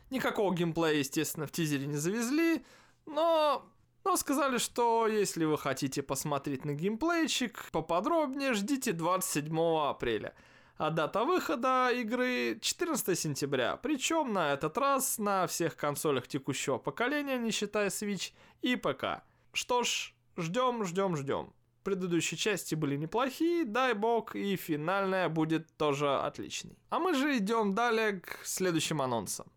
Никакого 0.09 0.53
геймплея, 0.53 0.95
естественно, 0.95 1.47
в 1.47 1.51
тизере 1.51 1.85
не 1.85 1.97
завезли, 1.97 2.65
но, 3.05 3.65
но 4.05 4.15
сказали, 4.15 4.57
что 4.57 5.07
если 5.07 5.43
вы 5.45 5.57
хотите 5.57 6.01
посмотреть 6.01 6.63
на 6.63 6.73
геймплейчик 6.73 7.71
поподробнее, 7.71 8.53
ждите 8.53 8.93
27 8.93 9.59
апреля. 9.89 10.33
А 10.77 10.91
дата 10.91 11.23
выхода 11.23 11.89
игры 11.91 12.59
14 12.61 13.17
сентября. 13.17 13.77
Причем 13.77 14.31
на 14.31 14.53
этот 14.53 14.77
раз 14.77 15.17
на 15.17 15.47
всех 15.47 15.75
консолях 15.75 16.27
текущего 16.27 16.77
поколения, 16.77 17.37
не 17.37 17.51
считая 17.51 17.89
Switch 17.89 18.31
и 18.61 18.75
ПК. 18.75 19.23
Что 19.53 19.83
ж, 19.83 20.13
ждем, 20.37 20.85
ждем, 20.85 21.17
ждем. 21.17 21.53
Предыдущие 21.83 22.37
части 22.37 22.75
были 22.75 22.95
неплохие, 22.95 23.65
дай 23.65 23.93
бог, 23.93 24.35
и 24.35 24.55
финальная 24.55 25.29
будет 25.29 25.75
тоже 25.77 26.15
отличной. 26.15 26.77
А 26.89 26.99
мы 26.99 27.13
же 27.15 27.37
идем 27.37 27.73
далее 27.73 28.19
к 28.19 28.41
следующим 28.43 29.01
анонсам. 29.01 29.47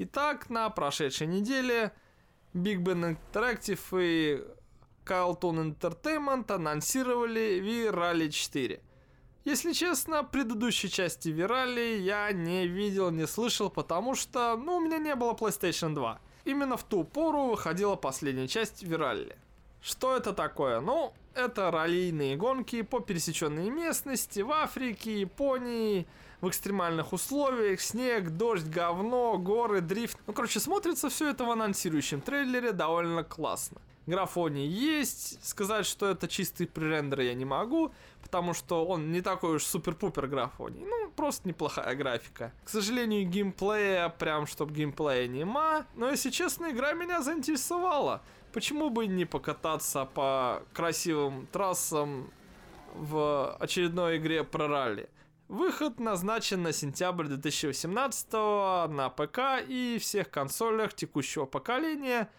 Итак, 0.00 0.48
на 0.48 0.70
прошедшей 0.70 1.26
неделе 1.26 1.92
Big 2.54 2.78
Ben 2.78 3.16
Interactive 3.16 3.80
и 4.00 4.44
Carlton 5.04 5.74
Entertainment 5.74 6.52
анонсировали 6.52 7.58
V-Rally 7.60 8.30
4. 8.30 8.80
Если 9.44 9.72
честно, 9.72 10.22
предыдущей 10.22 10.88
части 10.88 11.30
V-Rally 11.30 11.98
я 11.98 12.30
не 12.30 12.68
видел, 12.68 13.10
не 13.10 13.26
слышал, 13.26 13.70
потому 13.70 14.14
что, 14.14 14.56
ну, 14.56 14.76
у 14.76 14.80
меня 14.80 14.98
не 14.98 15.16
было 15.16 15.32
PlayStation 15.32 15.94
2. 15.94 16.20
Именно 16.44 16.76
в 16.76 16.84
ту 16.84 17.02
пору 17.02 17.46
выходила 17.46 17.96
последняя 17.96 18.46
часть 18.46 18.84
V-Rally. 18.84 19.34
Что 19.80 20.16
это 20.16 20.32
такое? 20.32 20.80
Ну, 20.80 21.12
это 21.34 21.72
раллийные 21.72 22.36
гонки 22.36 22.82
по 22.82 23.00
пересеченной 23.00 23.68
местности 23.68 24.40
в 24.42 24.52
Африке, 24.52 25.22
Японии, 25.22 26.06
в 26.40 26.48
экстремальных 26.48 27.12
условиях, 27.12 27.80
снег, 27.80 28.30
дождь, 28.30 28.66
говно, 28.66 29.38
горы, 29.38 29.80
дрифт. 29.80 30.18
Ну, 30.26 30.32
короче, 30.32 30.60
смотрится 30.60 31.08
все 31.08 31.30
это 31.30 31.44
в 31.44 31.50
анонсирующем 31.50 32.20
трейлере 32.20 32.72
довольно 32.72 33.24
классно. 33.24 33.80
Графоний 34.06 34.66
есть, 34.66 35.44
сказать, 35.46 35.84
что 35.84 36.08
это 36.08 36.28
чистый 36.28 36.66
пререндер 36.66 37.20
я 37.20 37.34
не 37.34 37.44
могу, 37.44 37.92
потому 38.22 38.54
что 38.54 38.86
он 38.86 39.12
не 39.12 39.20
такой 39.20 39.56
уж 39.56 39.64
супер-пупер 39.64 40.28
графоний, 40.28 40.82
ну, 40.82 41.10
просто 41.10 41.46
неплохая 41.46 41.94
графика. 41.94 42.54
К 42.64 42.70
сожалению, 42.70 43.28
геймплея, 43.28 44.08
прям 44.08 44.46
чтоб 44.46 44.70
геймплея 44.70 45.26
нема, 45.26 45.84
но, 45.94 46.08
если 46.08 46.30
честно, 46.30 46.70
игра 46.70 46.94
меня 46.94 47.20
заинтересовала. 47.20 48.22
Почему 48.54 48.88
бы 48.88 49.06
не 49.06 49.26
покататься 49.26 50.06
по 50.06 50.62
красивым 50.72 51.46
трассам 51.52 52.30
в 52.94 53.54
очередной 53.60 54.16
игре 54.16 54.42
про 54.42 54.68
ралли? 54.68 55.10
Выход 55.48 55.98
назначен 55.98 56.62
на 56.62 56.74
сентябрь 56.74 57.24
2018 57.24 58.32
на 58.32 59.08
ПК 59.08 59.66
и 59.66 59.96
всех 59.98 60.30
консолях 60.30 60.92
текущего 60.92 61.46
поколения, 61.46 62.30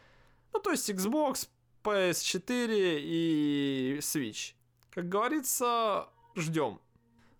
ну 0.53 0.59
то 0.59 0.69
есть 0.69 0.87
Xbox, 0.91 1.49
PS4 1.83 2.99
и 3.01 3.97
Switch. 3.99 4.53
Как 4.91 5.09
говорится, 5.09 6.07
ждем. 6.35 6.79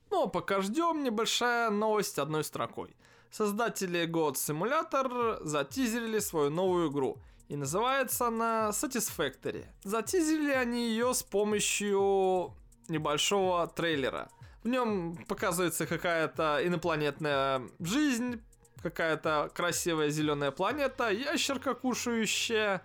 Ну 0.10 0.24
а 0.24 0.28
пока 0.28 0.62
ждем, 0.62 1.04
небольшая 1.04 1.70
новость 1.70 2.18
одной 2.18 2.44
строкой. 2.44 2.96
Создатели 3.30 4.08
God 4.08 4.34
Simulator 4.34 5.46
затизерили 5.46 6.18
свою 6.18 6.50
новую 6.50 6.90
игру. 6.90 7.20
И 7.48 7.56
называется 7.56 8.28
она 8.28 8.70
Satisfactory. 8.70 9.68
Затизили 9.84 10.52
они 10.52 10.90
ее 10.90 11.14
с 11.14 11.22
помощью 11.22 12.56
небольшого 12.88 13.68
трейлера. 13.68 14.30
В 14.64 14.68
нем 14.68 15.18
показывается 15.28 15.86
какая-то 15.88 16.60
инопланетная 16.66 17.62
жизнь, 17.80 18.42
какая-то 18.82 19.52
красивая 19.54 20.10
зеленая 20.10 20.52
планета, 20.52 21.10
ящерка 21.10 21.74
кушающая 21.74 22.84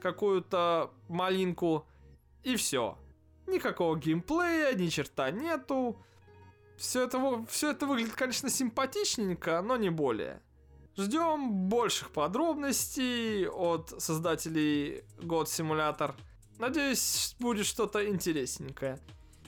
какую-то 0.00 0.92
малинку, 1.08 1.86
и 2.42 2.56
все. 2.56 2.98
Никакого 3.46 3.98
геймплея, 3.98 4.74
ни 4.74 4.88
черта 4.88 5.30
нету. 5.30 6.00
Все 6.78 7.04
это, 7.04 7.44
все 7.48 7.72
это 7.72 7.84
выглядит, 7.84 8.14
конечно, 8.14 8.48
симпатичненько, 8.48 9.60
но 9.60 9.76
не 9.76 9.90
более. 9.90 10.40
Ждем 10.96 11.68
больших 11.68 12.10
подробностей 12.10 13.46
от 13.46 13.94
создателей 14.02 15.04
God 15.18 15.44
Simulator. 15.44 16.14
Надеюсь, 16.58 17.36
будет 17.38 17.66
что-то 17.66 18.06
интересненькое. 18.08 18.98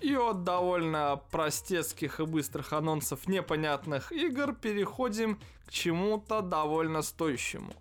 И 0.03 0.17
от 0.17 0.43
довольно 0.43 1.23
простецких 1.31 2.19
и 2.19 2.25
быстрых 2.25 2.73
анонсов 2.73 3.29
непонятных 3.29 4.11
игр 4.11 4.53
переходим 4.53 5.39
к 5.67 5.71
чему-то 5.71 6.43
довольно 6.43 7.03
стоящему. 7.03 7.73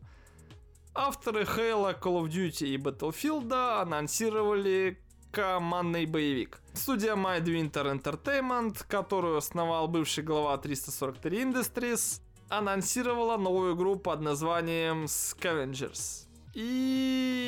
Авторы 0.94 1.44
Halo, 1.44 2.00
Call 2.00 2.22
of 2.22 2.28
Duty 2.30 2.68
и 2.68 2.78
Battlefield 2.78 3.82
анонсировали 3.82 5.00
командный 5.32 6.06
боевик. 6.06 6.62
Студия 6.74 7.16
Midwinter 7.16 8.00
Entertainment, 8.00 8.86
которую 8.88 9.38
основал 9.38 9.88
бывший 9.88 10.24
глава 10.24 10.58
343 10.58 11.44
Industries, 11.44 12.22
анонсировала 12.50 13.38
новую 13.38 13.75
игру 13.75 13.96
под 13.96 14.22
названием 14.22 15.06
Scavengers. 15.06 16.28
И 16.54 17.40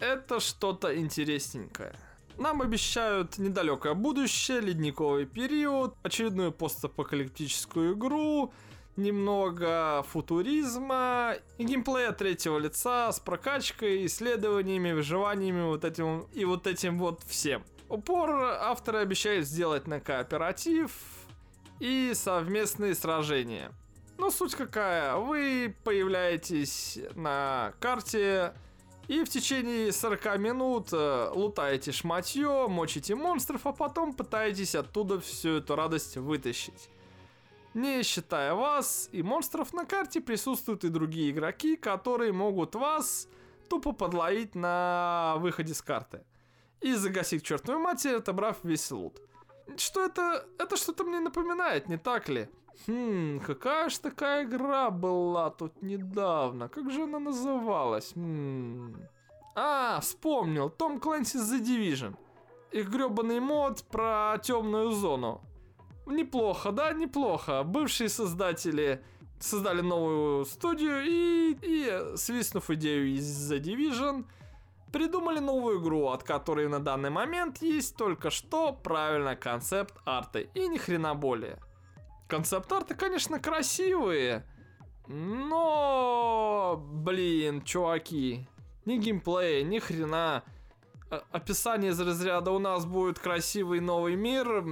это 0.00 0.40
что-то 0.40 0.94
интересненькое. 0.98 1.94
Нам 2.38 2.62
обещают 2.62 3.38
недалекое 3.38 3.94
будущее, 3.94 4.60
ледниковый 4.60 5.26
период, 5.26 5.94
очередную 6.02 6.52
постапокалиптическую 6.52 7.94
игру, 7.94 8.52
немного 8.96 10.04
футуризма 10.08 11.34
и 11.58 11.64
геймплея 11.64 12.12
третьего 12.12 12.58
лица 12.58 13.12
с 13.12 13.20
прокачкой, 13.20 14.06
исследованиями, 14.06 14.92
выживаниями 14.92 15.62
вот 15.62 15.84
этим 15.84 16.26
и 16.32 16.44
вот 16.44 16.66
этим 16.66 16.98
вот 16.98 17.22
всем. 17.26 17.62
Упор 17.88 18.30
авторы 18.60 18.98
обещают 18.98 19.46
сделать 19.46 19.86
на 19.86 20.00
кооператив 20.00 20.92
и 21.78 22.12
совместные 22.14 22.94
сражения. 22.94 23.72
Но 24.18 24.30
суть 24.30 24.54
какая, 24.54 25.16
вы 25.16 25.74
появляетесь 25.84 26.98
на 27.14 27.74
карте, 27.80 28.54
и 29.08 29.24
в 29.24 29.28
течение 29.28 29.92
40 29.92 30.38
минут 30.38 30.88
э, 30.92 31.30
лутаете 31.34 31.92
шматье, 31.92 32.68
мочите 32.68 33.14
монстров, 33.14 33.66
а 33.66 33.72
потом 33.72 34.14
пытаетесь 34.14 34.74
оттуда 34.74 35.20
всю 35.20 35.56
эту 35.56 35.76
радость 35.76 36.16
вытащить. 36.16 36.88
Не 37.74 38.02
считая 38.02 38.54
вас 38.54 39.08
и 39.12 39.22
монстров, 39.22 39.72
на 39.72 39.86
карте 39.86 40.20
присутствуют 40.20 40.84
и 40.84 40.88
другие 40.88 41.30
игроки, 41.30 41.76
которые 41.76 42.32
могут 42.32 42.74
вас 42.74 43.28
тупо 43.68 43.92
подловить 43.92 44.54
на 44.54 45.36
выходе 45.38 45.74
с 45.74 45.80
карты. 45.80 46.22
И 46.80 46.94
загасить 46.94 47.44
чертовую 47.44 47.82
матерь, 47.82 48.16
отобрав 48.16 48.58
весь 48.62 48.90
лут. 48.90 49.20
Что 49.76 50.04
это? 50.04 50.46
Это 50.58 50.76
что-то 50.76 51.04
мне 51.04 51.20
напоминает, 51.20 51.88
не 51.88 51.96
так 51.96 52.28
ли? 52.28 52.48
Хм, 52.86 53.40
какая 53.40 53.88
ж 53.88 53.98
такая 53.98 54.44
игра 54.44 54.90
была 54.90 55.50
тут 55.50 55.82
недавно? 55.82 56.68
Как 56.68 56.90
же 56.90 57.02
она 57.02 57.18
называлась? 57.18 58.14
А, 59.54 60.00
вспомнил. 60.00 60.70
Том 60.70 60.98
Clancy's 60.98 61.42
The 61.42 61.60
Division. 61.60 62.16
Их 62.72 62.88
гребаный 62.88 63.40
мод 63.40 63.84
про 63.90 64.38
темную 64.42 64.92
зону. 64.92 65.40
Неплохо, 66.06 66.72
да, 66.72 66.92
неплохо. 66.92 67.62
Бывшие 67.62 68.08
создатели 68.08 69.04
создали 69.40 69.80
новую 69.82 70.44
студию 70.44 71.02
и, 71.04 71.56
и 71.60 72.16
свистнув 72.16 72.70
идею 72.70 73.08
из 73.08 73.52
The 73.52 73.60
Division, 73.60 74.24
придумали 74.92 75.40
новую 75.40 75.80
игру, 75.80 76.08
от 76.08 76.22
которой 76.22 76.68
на 76.68 76.80
данный 76.80 77.10
момент 77.10 77.62
есть 77.62 77.96
только 77.96 78.30
что 78.30 78.72
правильно 78.72 79.36
концепт 79.36 79.94
арты 80.04 80.48
и 80.54 80.68
ни 80.68 80.78
хрена 80.78 81.14
более. 81.14 81.58
Концепт-арты, 82.32 82.94
конечно, 82.94 83.38
красивые, 83.38 84.46
но, 85.06 86.82
блин, 86.82 87.60
чуваки, 87.60 88.48
ни 88.86 88.96
геймплея, 88.96 89.62
ни 89.62 89.78
хрена. 89.78 90.42
Описание 91.30 91.90
из 91.90 92.00
разряда 92.00 92.50
у 92.52 92.58
нас 92.58 92.86
будет 92.86 93.18
красивый 93.18 93.80
новый 93.80 94.16
мир, 94.16 94.64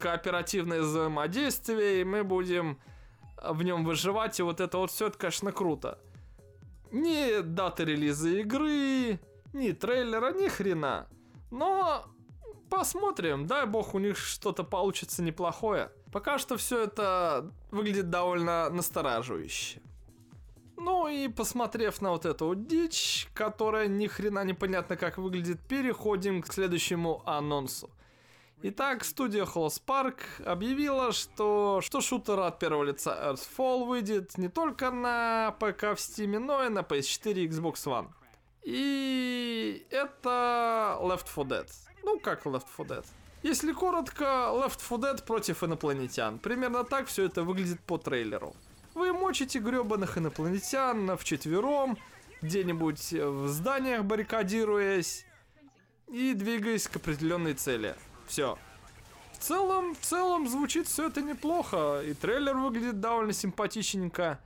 кооперативное 0.00 0.80
взаимодействие, 0.80 2.00
и 2.00 2.04
мы 2.04 2.24
будем 2.24 2.80
в 3.40 3.62
нем 3.62 3.84
выживать, 3.84 4.40
и 4.40 4.42
вот 4.42 4.60
это 4.60 4.78
вот 4.78 4.90
все, 4.90 5.06
это, 5.06 5.18
конечно, 5.18 5.52
круто. 5.52 6.00
Ни 6.90 7.42
даты 7.42 7.84
релиза 7.84 8.30
игры, 8.30 9.20
ни 9.52 9.70
трейлера, 9.70 10.32
ни 10.32 10.48
хрена. 10.48 11.06
Но 11.52 12.06
посмотрим, 12.68 13.46
дай 13.46 13.66
бог 13.66 13.94
у 13.94 14.00
них 14.00 14.16
что-то 14.16 14.64
получится 14.64 15.22
неплохое. 15.22 15.92
Пока 16.16 16.38
что 16.38 16.56
все 16.56 16.84
это 16.84 17.52
выглядит 17.70 18.08
довольно 18.08 18.70
настораживающе. 18.70 19.82
Ну 20.78 21.08
и 21.08 21.28
посмотрев 21.28 22.00
на 22.00 22.12
вот 22.12 22.24
эту 22.24 22.54
дичь, 22.54 23.28
которая 23.34 23.86
ни 23.86 24.06
хрена 24.06 24.42
непонятно 24.42 24.96
как 24.96 25.18
выглядит, 25.18 25.60
переходим 25.68 26.40
к 26.40 26.50
следующему 26.50 27.22
анонсу. 27.26 27.90
Итак, 28.62 29.04
студия 29.04 29.44
Hollow 29.44 29.68
Spark 29.68 30.42
объявила, 30.42 31.12
что, 31.12 31.82
что 31.82 32.00
шутер 32.00 32.40
от 32.40 32.58
первого 32.58 32.84
лица 32.84 33.10
Earthfall 33.10 33.84
выйдет 33.84 34.38
не 34.38 34.48
только 34.48 34.90
на 34.90 35.54
ПК 35.58 35.82
в 35.82 35.98
Steam, 35.98 36.38
но 36.38 36.64
и 36.64 36.70
на 36.70 36.78
PS4 36.78 37.34
и 37.34 37.46
Xbox 37.46 37.84
One. 37.84 38.08
И 38.62 39.86
это 39.90 40.96
Left 41.02 41.26
4 41.28 41.46
Dead. 41.46 41.70
Ну, 42.04 42.18
как 42.20 42.46
Left 42.46 42.68
4 42.74 42.88
Dead? 42.88 43.06
Если 43.46 43.72
коротко, 43.72 44.24
Left 44.24 44.80
4 44.80 45.00
Dead 45.02 45.24
против 45.24 45.62
инопланетян. 45.62 46.40
Примерно 46.40 46.82
так 46.82 47.06
все 47.06 47.26
это 47.26 47.44
выглядит 47.44 47.78
по 47.78 47.96
трейлеру. 47.96 48.56
Вы 48.94 49.12
мочите 49.12 49.60
гребаных 49.60 50.18
инопланетян 50.18 51.16
в 51.16 51.22
четвером, 51.22 51.96
где-нибудь 52.42 53.12
в 53.12 53.46
зданиях 53.46 54.04
баррикадируясь 54.04 55.26
и 56.08 56.34
двигаясь 56.34 56.88
к 56.88 56.96
определенной 56.96 57.54
цели. 57.54 57.94
Все. 58.26 58.58
В 59.34 59.38
целом, 59.38 59.94
в 59.94 60.00
целом 60.00 60.48
звучит 60.48 60.88
все 60.88 61.06
это 61.06 61.22
неплохо, 61.22 62.02
и 62.04 62.14
трейлер 62.14 62.56
выглядит 62.56 62.98
довольно 62.98 63.32
симпатичненько. 63.32 64.40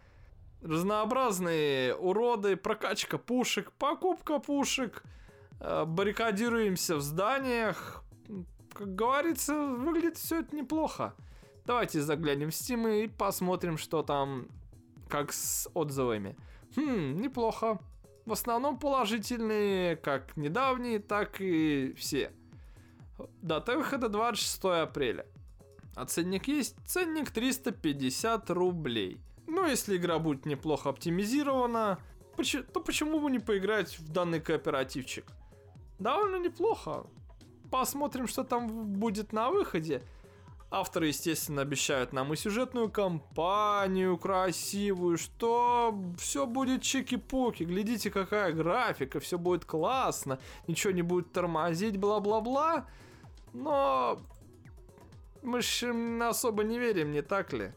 Разнообразные 0.60 1.94
уроды, 1.94 2.54
прокачка 2.54 3.16
пушек, 3.16 3.72
покупка 3.78 4.40
пушек, 4.40 5.02
э, 5.58 5.86
баррикадируемся 5.86 6.96
в 6.96 7.00
зданиях, 7.00 8.04
как 8.72 8.94
говорится, 8.94 9.54
выглядит 9.54 10.16
все 10.16 10.40
это 10.40 10.54
неплохо. 10.54 11.14
Давайте 11.64 12.00
заглянем 12.00 12.50
в 12.50 12.54
Steam 12.54 13.04
и 13.04 13.08
посмотрим, 13.08 13.78
что 13.78 14.02
там, 14.02 14.48
как 15.08 15.32
с 15.32 15.68
отзывами. 15.74 16.36
Хм, 16.76 17.16
неплохо. 17.16 17.78
В 18.26 18.32
основном 18.32 18.78
положительные, 18.78 19.96
как 19.96 20.36
недавние, 20.36 20.98
так 20.98 21.40
и 21.40 21.94
все. 21.96 22.32
Дата 23.42 23.76
выхода 23.76 24.08
26 24.08 24.64
апреля. 24.64 25.26
А 25.94 26.06
ценник 26.06 26.48
есть? 26.48 26.76
Ценник 26.86 27.30
350 27.30 28.50
рублей. 28.50 29.20
Ну, 29.46 29.66
если 29.66 29.96
игра 29.96 30.18
будет 30.18 30.46
неплохо 30.46 30.90
оптимизирована, 30.90 31.98
то 32.72 32.80
почему 32.80 33.20
бы 33.20 33.30
не 33.30 33.38
поиграть 33.38 33.98
в 33.98 34.10
данный 34.10 34.40
кооперативчик? 34.40 35.26
Довольно 35.98 36.36
неплохо 36.36 37.06
посмотрим, 37.70 38.26
что 38.26 38.44
там 38.44 38.68
будет 38.68 39.32
на 39.32 39.50
выходе. 39.50 40.02
Авторы, 40.72 41.08
естественно, 41.08 41.62
обещают 41.62 42.12
нам 42.12 42.32
и 42.32 42.36
сюжетную 42.36 42.90
кампанию 42.90 44.16
красивую, 44.16 45.18
что 45.18 46.00
все 46.16 46.46
будет 46.46 46.82
чики-пуки. 46.82 47.64
Глядите, 47.64 48.08
какая 48.10 48.52
графика, 48.52 49.18
все 49.18 49.36
будет 49.36 49.64
классно, 49.64 50.38
ничего 50.68 50.92
не 50.92 51.02
будет 51.02 51.32
тормозить, 51.32 51.96
бла-бла-бла. 51.96 52.86
Но 53.52 54.20
мы 55.42 55.60
же 55.60 55.92
особо 56.22 56.62
не 56.62 56.78
верим, 56.78 57.10
не 57.10 57.22
так 57.22 57.52
ли? 57.52 57.72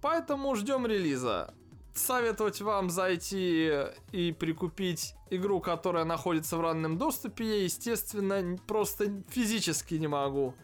Поэтому 0.00 0.56
ждем 0.56 0.86
релиза 0.86 1.54
советовать 2.00 2.60
вам 2.60 2.90
зайти 2.90 3.70
и 4.12 4.32
прикупить 4.32 5.14
игру, 5.30 5.60
которая 5.60 6.04
находится 6.04 6.56
в 6.56 6.60
раннем 6.60 6.98
доступе, 6.98 7.44
я, 7.44 7.64
естественно, 7.64 8.58
просто 8.66 9.22
физически 9.28 9.94
не 9.94 10.08
могу. 10.08 10.54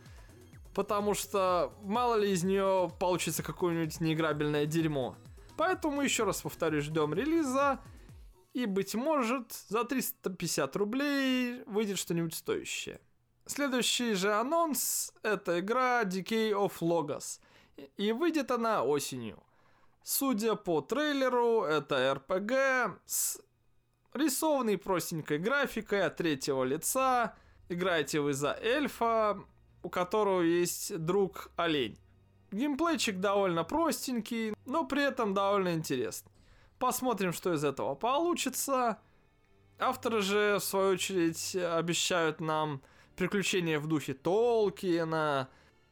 Потому 0.75 1.15
что 1.15 1.73
мало 1.83 2.17
ли 2.17 2.33
из 2.33 2.45
нее 2.45 2.91
получится 2.99 3.43
какое-нибудь 3.43 4.01
неиграбельное 4.01 4.67
дерьмо. 4.67 5.17
Поэтому 5.57 6.03
еще 6.03 6.25
раз 6.25 6.43
повторюсь, 6.43 6.85
ждем 6.85 7.15
релиза. 7.15 7.81
И, 8.53 8.67
быть 8.67 8.95
может, 8.95 9.53
за 9.69 9.85
350 9.85 10.77
рублей 10.77 11.63
выйдет 11.67 11.99
что-нибудь 11.99 12.35
стоящее. 12.35 13.01
Следующий 13.47 14.15
же 14.15 14.35
анонс– 14.35 15.13
это 15.23 15.61
игра 15.61 16.03
Decay 16.05 16.53
of 16.53 16.73
Logos. 16.81 17.41
И 17.97 18.13
выйдет 18.13 18.51
она 18.51 18.83
осенью. 18.83 19.43
Судя 20.09 20.55
по 20.55 20.83
трейлеру, 20.83 21.65
это 21.65 21.97
RPG 22.15 22.97
с 23.07 23.41
рисованной 24.15 24.79
простенькой 24.79 25.39
графикой 25.39 26.07
от 26.07 26.15
третьего 26.15 26.63
лица. 26.63 27.35
Играете 27.69 28.21
вы 28.21 28.33
за 28.33 28.57
эльфа, 28.63 29.37
у 29.83 29.91
которого 29.91 30.43
есть 30.43 30.97
друг 30.97 31.51
олень. 31.57 31.99
Геймплейчик 32.53 33.19
довольно 33.19 33.65
простенький, 33.65 34.55
но 34.65 34.87
при 34.87 35.03
этом 35.03 35.35
довольно 35.35 35.75
интересный. 35.75 36.31
Посмотрим, 36.79 37.33
что 37.33 37.53
из 37.53 37.65
этого 37.65 37.97
получится. 37.97 39.01
Авторы 39.77 40.23
же, 40.23 40.59
в 40.61 40.65
свою 40.65 40.91
очередь, 40.91 41.57
обещают 41.57 42.41
нам 42.41 42.81
приключения 43.17 43.81
в 43.81 43.89
духе 43.89 44.13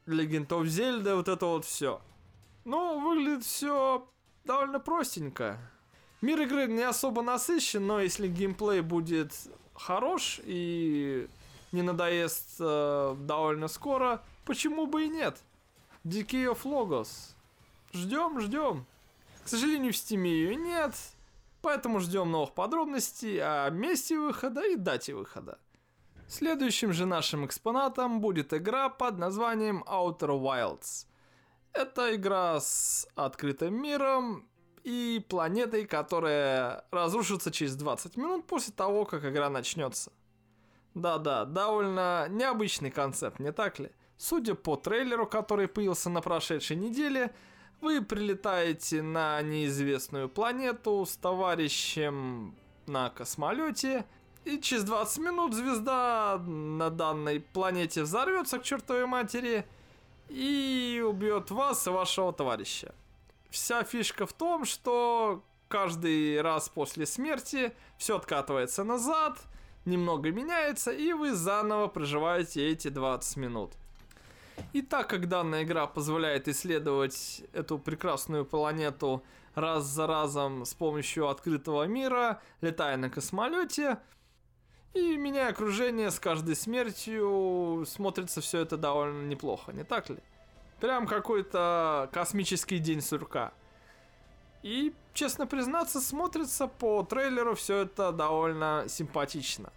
Legend 0.06 0.46
of 0.50 0.62
Zelda, 0.66 1.16
вот 1.16 1.26
это 1.26 1.46
вот 1.46 1.64
все. 1.64 2.00
Ну, 2.64 3.00
выглядит 3.00 3.44
все 3.44 4.08
довольно 4.44 4.80
простенько. 4.80 5.58
Мир 6.20 6.40
игры 6.40 6.66
не 6.66 6.82
особо 6.82 7.22
насыщен, 7.22 7.86
но 7.86 8.00
если 8.00 8.28
геймплей 8.28 8.80
будет 8.80 9.32
хорош 9.74 10.40
и 10.44 11.28
не 11.72 11.82
надоест 11.82 12.56
э, 12.60 13.16
довольно 13.18 13.68
скоро, 13.68 14.22
почему 14.46 14.86
бы 14.86 15.04
и 15.04 15.08
нет? 15.08 15.42
Decay 16.04 16.50
of 16.50 16.62
Logos. 16.62 17.34
Ждем, 17.92 18.40
ждем. 18.40 18.86
К 19.44 19.48
сожалению, 19.48 19.92
в 19.92 19.96
Steam 19.96 20.26
ее 20.26 20.56
нет, 20.56 20.94
поэтому 21.60 22.00
ждем 22.00 22.30
новых 22.30 22.52
подробностей 22.52 23.38
о 23.42 23.68
месте 23.68 24.18
выхода 24.18 24.66
и 24.66 24.76
дате 24.76 25.14
выхода. 25.14 25.58
Следующим 26.26 26.92
же 26.94 27.04
нашим 27.04 27.44
экспонатом 27.44 28.20
будет 28.20 28.54
игра 28.54 28.88
под 28.88 29.18
названием 29.18 29.84
Outer 29.86 30.40
Wilds. 30.40 31.06
Это 31.74 32.14
игра 32.14 32.60
с 32.60 33.06
открытым 33.16 33.74
миром 33.74 34.48
и 34.84 35.24
планетой, 35.28 35.86
которая 35.86 36.84
разрушится 36.92 37.50
через 37.50 37.74
20 37.74 38.16
минут 38.16 38.46
после 38.46 38.72
того, 38.72 39.04
как 39.04 39.24
игра 39.24 39.50
начнется. 39.50 40.12
Да-да, 40.94 41.44
довольно 41.44 42.28
необычный 42.28 42.92
концепт, 42.92 43.40
не 43.40 43.50
так 43.50 43.80
ли? 43.80 43.90
Судя 44.16 44.54
по 44.54 44.76
трейлеру, 44.76 45.26
который 45.26 45.66
появился 45.66 46.10
на 46.10 46.20
прошедшей 46.20 46.76
неделе, 46.76 47.34
вы 47.80 48.00
прилетаете 48.00 49.02
на 49.02 49.42
неизвестную 49.42 50.28
планету 50.28 51.04
с 51.04 51.16
товарищем 51.16 52.54
на 52.86 53.10
космолете, 53.10 54.06
и 54.44 54.60
через 54.60 54.84
20 54.84 55.18
минут 55.18 55.54
звезда 55.54 56.38
на 56.38 56.90
данной 56.90 57.40
планете 57.40 58.02
взорвется 58.02 58.60
к 58.60 58.62
чертовой 58.62 59.06
матери 59.06 59.66
и 60.28 61.02
убьет 61.06 61.50
вас 61.50 61.86
и 61.86 61.90
вашего 61.90 62.32
товарища. 62.32 62.94
Вся 63.50 63.84
фишка 63.84 64.26
в 64.26 64.32
том, 64.32 64.64
что 64.64 65.42
каждый 65.68 66.40
раз 66.40 66.68
после 66.68 67.06
смерти 67.06 67.72
все 67.98 68.16
откатывается 68.16 68.84
назад, 68.84 69.38
немного 69.84 70.30
меняется, 70.30 70.92
и 70.92 71.12
вы 71.12 71.34
заново 71.34 71.88
проживаете 71.88 72.68
эти 72.68 72.88
20 72.88 73.36
минут. 73.36 73.72
И 74.72 74.82
так 74.82 75.08
как 75.08 75.28
данная 75.28 75.64
игра 75.64 75.86
позволяет 75.86 76.48
исследовать 76.48 77.42
эту 77.52 77.78
прекрасную 77.78 78.44
планету 78.44 79.22
раз 79.54 79.84
за 79.84 80.06
разом 80.06 80.64
с 80.64 80.74
помощью 80.74 81.28
открытого 81.28 81.84
мира, 81.84 82.40
летая 82.60 82.96
на 82.96 83.10
космолете, 83.10 83.98
и 84.94 85.16
меняя 85.16 85.50
окружение 85.50 86.10
с 86.10 86.20
каждой 86.20 86.56
смертью, 86.56 87.84
смотрится 87.86 88.40
все 88.40 88.60
это 88.60 88.76
довольно 88.76 89.26
неплохо, 89.26 89.72
не 89.72 89.84
так 89.84 90.08
ли? 90.08 90.18
Прям 90.80 91.06
какой-то 91.06 92.08
космический 92.12 92.78
день 92.78 93.00
сурка. 93.00 93.52
И, 94.62 94.94
честно 95.12 95.46
признаться, 95.46 96.00
смотрится 96.00 96.66
по 96.68 97.02
трейлеру 97.02 97.54
все 97.54 97.78
это 97.78 98.12
довольно 98.12 98.84
симпатично. 98.88 99.72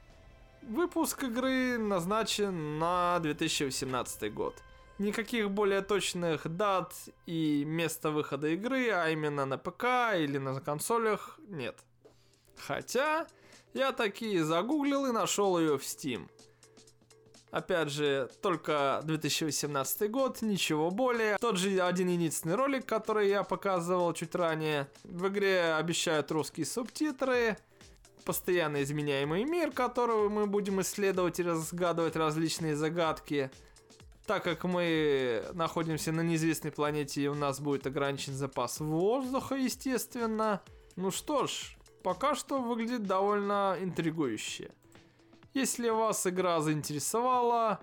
Выпуск 0.62 1.23
игры 1.23 1.77
назначен 1.77 2.77
на 2.77 3.19
2018 3.19 4.34
год. 4.34 4.56
Никаких 4.99 5.51
более 5.51 5.82
точных 5.82 6.47
дат 6.47 6.93
и 7.25 7.63
места 7.65 8.12
выхода 8.12 8.47
игры, 8.49 8.89
а 8.89 9.10
именно 9.10 9.45
на 9.45 9.58
ПК 9.58 10.15
или 10.15 10.38
на 10.38 10.60
консолях, 10.60 11.39
нет. 11.47 11.77
Хотя, 12.58 13.27
я 13.73 13.91
такие 13.91 14.43
загуглил 14.43 15.06
и 15.06 15.12
нашел 15.12 15.60
ее 15.60 15.77
в 15.77 15.84
Steam. 15.84 16.30
Опять 17.51 17.89
же, 17.89 18.30
только 18.41 18.99
2018 19.06 20.12
год, 20.12 20.41
ничего 20.41 20.91
более. 20.91 21.38
Тот 21.38 21.58
же 21.58 21.80
один 21.80 22.10
единственный 22.10 22.56
ролик, 22.56 22.86
который 22.86 23.30
я 23.30 23.43
показывал 23.43 24.13
чуть 24.13 24.36
ранее. 24.36 24.89
В 25.03 25.27
игре 25.30 25.73
обещают 25.75 26.30
русские 26.32 26.65
субтитры, 26.65 27.58
постоянно 28.25 28.84
изменяемый 28.84 29.45
мир, 29.45 29.71
который 29.71 30.27
мы 30.27 30.45
будем 30.45 30.82
исследовать 30.82 31.39
и 31.39 31.43
разгадывать 31.43 32.17
различные 32.17 32.75
загадки. 32.75 33.49
Так 34.25 34.43
как 34.43 34.65
мы 34.65 35.45
находимся 35.53 36.12
на 36.12 36.19
неизвестной 36.19 36.71
планете 36.71 37.21
и 37.21 37.27
у 37.27 37.34
нас 37.34 37.62
будет 37.62 37.88
ограничен 37.88 38.34
запас 38.34 38.82
воздуха, 38.82 39.56
естественно. 39.56 40.62
Ну 40.97 41.12
что 41.12 41.47
ж, 41.47 41.76
пока 42.08 42.36
что 42.36 42.62
выглядит 42.62 43.04
довольно 43.04 43.76
интригующе. 43.82 44.72
Если 45.54 45.89
вас 45.89 46.26
игра 46.26 46.62
заинтересовала, 46.62 47.82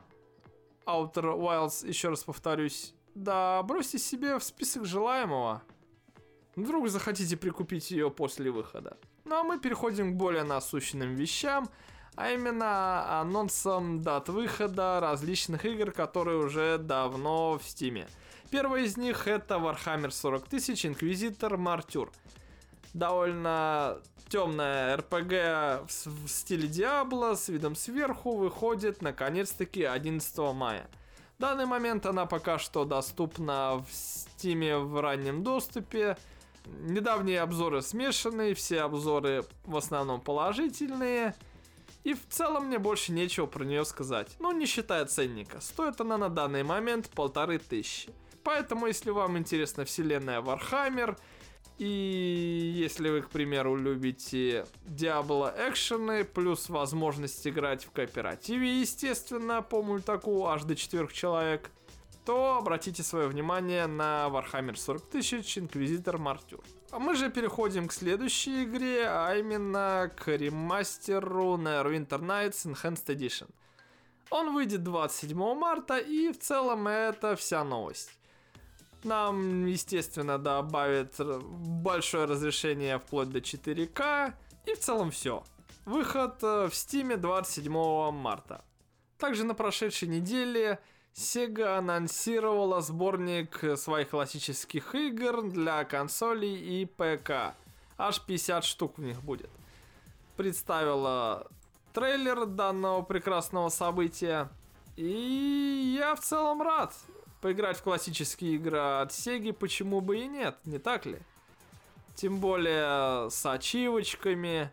Outer 0.86 1.38
Wilds, 1.38 1.86
еще 1.86 2.08
раз 2.08 2.24
повторюсь, 2.24 2.94
да 3.14 3.62
бросьте 3.64 3.98
себе 3.98 4.38
в 4.38 4.42
список 4.42 4.86
желаемого. 4.86 5.62
Вдруг 6.56 6.88
захотите 6.88 7.36
прикупить 7.36 7.90
ее 7.90 8.10
после 8.10 8.50
выхода. 8.50 8.96
Ну 9.26 9.36
а 9.36 9.42
мы 9.42 9.60
переходим 9.60 10.14
к 10.14 10.16
более 10.16 10.44
насущным 10.44 11.14
вещам– 11.14 11.68
а 12.16 12.30
именно 12.30 13.20
анонсом 13.20 14.00
дат 14.00 14.28
выхода 14.28 15.00
различных 15.00 15.64
игр, 15.64 15.90
которые 15.90 16.38
уже 16.38 16.78
давно 16.78 17.58
в 17.58 17.64
Steam 17.64 17.94
е. 17.94 18.06
Первый 18.50 18.84
из 18.84 18.96
них 18.96 19.26
это 19.26 19.56
Warhammer 19.56 20.10
40 20.10 20.48
тысяч 20.48 20.86
Inquisitor 20.86 21.56
Martyr. 21.56 22.12
Довольно 22.94 24.00
темная 24.28 24.96
RPG 24.96 25.86
в 25.86 26.28
стиле 26.28 26.68
Diablo 26.68 27.34
с 27.34 27.48
видом 27.48 27.74
сверху 27.74 28.36
выходит 28.36 29.02
наконец-таки 29.02 29.82
11 29.82 30.38
мая. 30.54 30.88
В 31.36 31.40
данный 31.40 31.66
момент 31.66 32.06
она 32.06 32.26
пока 32.26 32.58
что 32.58 32.84
доступна 32.84 33.84
в 33.84 33.92
Steam 33.92 34.64
е 34.64 34.78
в 34.78 35.00
раннем 35.00 35.42
доступе. 35.42 36.16
Недавние 36.66 37.40
обзоры 37.40 37.82
смешанные, 37.82 38.54
все 38.54 38.82
обзоры 38.82 39.44
в 39.64 39.76
основном 39.76 40.20
положительные. 40.20 41.34
И 42.04 42.14
в 42.14 42.28
целом 42.28 42.66
мне 42.66 42.78
больше 42.78 43.10
нечего 43.10 43.46
про 43.46 43.64
нее 43.64 43.84
сказать. 43.84 44.36
Ну, 44.38 44.52
не 44.52 44.66
считая 44.66 45.04
ценника. 45.06 45.60
Стоит 45.60 46.00
она 46.00 46.16
на 46.16 46.28
данный 46.28 46.62
момент 46.62 47.10
полторы 47.10 47.58
тысячи. 47.58 48.10
Поэтому, 48.44 48.86
если 48.86 49.10
вам 49.10 49.38
интересна 49.38 49.84
вселенная 49.84 50.40
Warhammer, 50.40 51.18
и 51.78 52.72
если 52.76 53.08
вы, 53.08 53.22
к 53.22 53.30
примеру, 53.30 53.76
любите 53.76 54.64
Diablo 54.86 55.52
экшены, 55.68 56.24
плюс 56.24 56.68
возможность 56.68 57.46
играть 57.46 57.84
в 57.84 57.90
кооперативе, 57.90 58.80
естественно, 58.80 59.60
по 59.60 59.82
мультаку 59.82 60.46
аж 60.46 60.62
до 60.62 60.76
четырех 60.76 61.12
человек, 61.12 61.70
то 62.24 62.56
обратите 62.56 63.02
свое 63.02 63.26
внимание 63.26 63.86
на 63.86 64.28
Warhammer 64.28 64.76
40 64.76 65.10
тысяч 65.10 65.58
Инквизитор 65.58 66.18
Мартюр. 66.18 66.60
А 66.90 67.00
мы 67.00 67.16
же 67.16 67.28
переходим 67.28 67.88
к 67.88 67.92
следующей 67.92 68.64
игре, 68.64 69.06
а 69.08 69.34
именно 69.34 70.10
к 70.16 70.28
ремастеру 70.28 71.56
Neverwinter 71.56 72.20
Nights 72.20 72.66
Enhanced 72.66 73.06
Edition. 73.06 73.50
Он 74.30 74.54
выйдет 74.54 74.84
27 74.84 75.36
марта, 75.54 75.98
и 75.98 76.32
в 76.32 76.38
целом 76.38 76.86
это 76.86 77.34
вся 77.36 77.64
новость. 77.64 78.10
Нам, 79.04 79.66
естественно, 79.66 80.38
добавят 80.38 81.14
большое 81.18 82.24
разрешение 82.24 82.98
вплоть 82.98 83.28
до 83.28 83.38
4К, 83.38 84.32
и 84.66 84.74
в 84.74 84.78
целом 84.78 85.10
все. 85.10 85.44
Выход 85.84 86.42
э, 86.42 86.68
в 86.68 86.72
Steam 86.72 87.16
27 87.18 88.10
марта. 88.12 88.64
Также 89.18 89.44
на 89.44 89.54
прошедшей 89.54 90.08
неделе 90.08 90.78
Sega 91.14 91.76
анонсировала 91.76 92.80
сборник 92.80 93.62
своих 93.76 94.10
классических 94.10 94.94
игр 94.94 95.42
для 95.42 95.84
консолей 95.84 96.56
и 96.56 96.86
ПК. 96.86 97.54
Аж 97.98 98.20
50 98.22 98.64
штук 98.64 98.96
в 98.96 99.02
них 99.02 99.22
будет. 99.22 99.50
Представила 100.36 101.46
трейлер 101.92 102.46
данного 102.46 103.02
прекрасного 103.02 103.68
события. 103.68 104.48
И 104.96 105.96
я 105.98 106.14
в 106.14 106.20
целом 106.20 106.62
рад 106.62 106.94
поиграть 107.44 107.76
в 107.76 107.82
классические 107.82 108.54
игры 108.54 108.78
от 108.78 109.10
Sega, 109.10 109.52
почему 109.52 110.00
бы 110.00 110.16
и 110.18 110.26
нет, 110.26 110.56
не 110.64 110.78
так 110.78 111.04
ли? 111.04 111.18
Тем 112.14 112.38
более 112.38 113.28
с 113.28 113.44
ачивочками, 113.44 114.70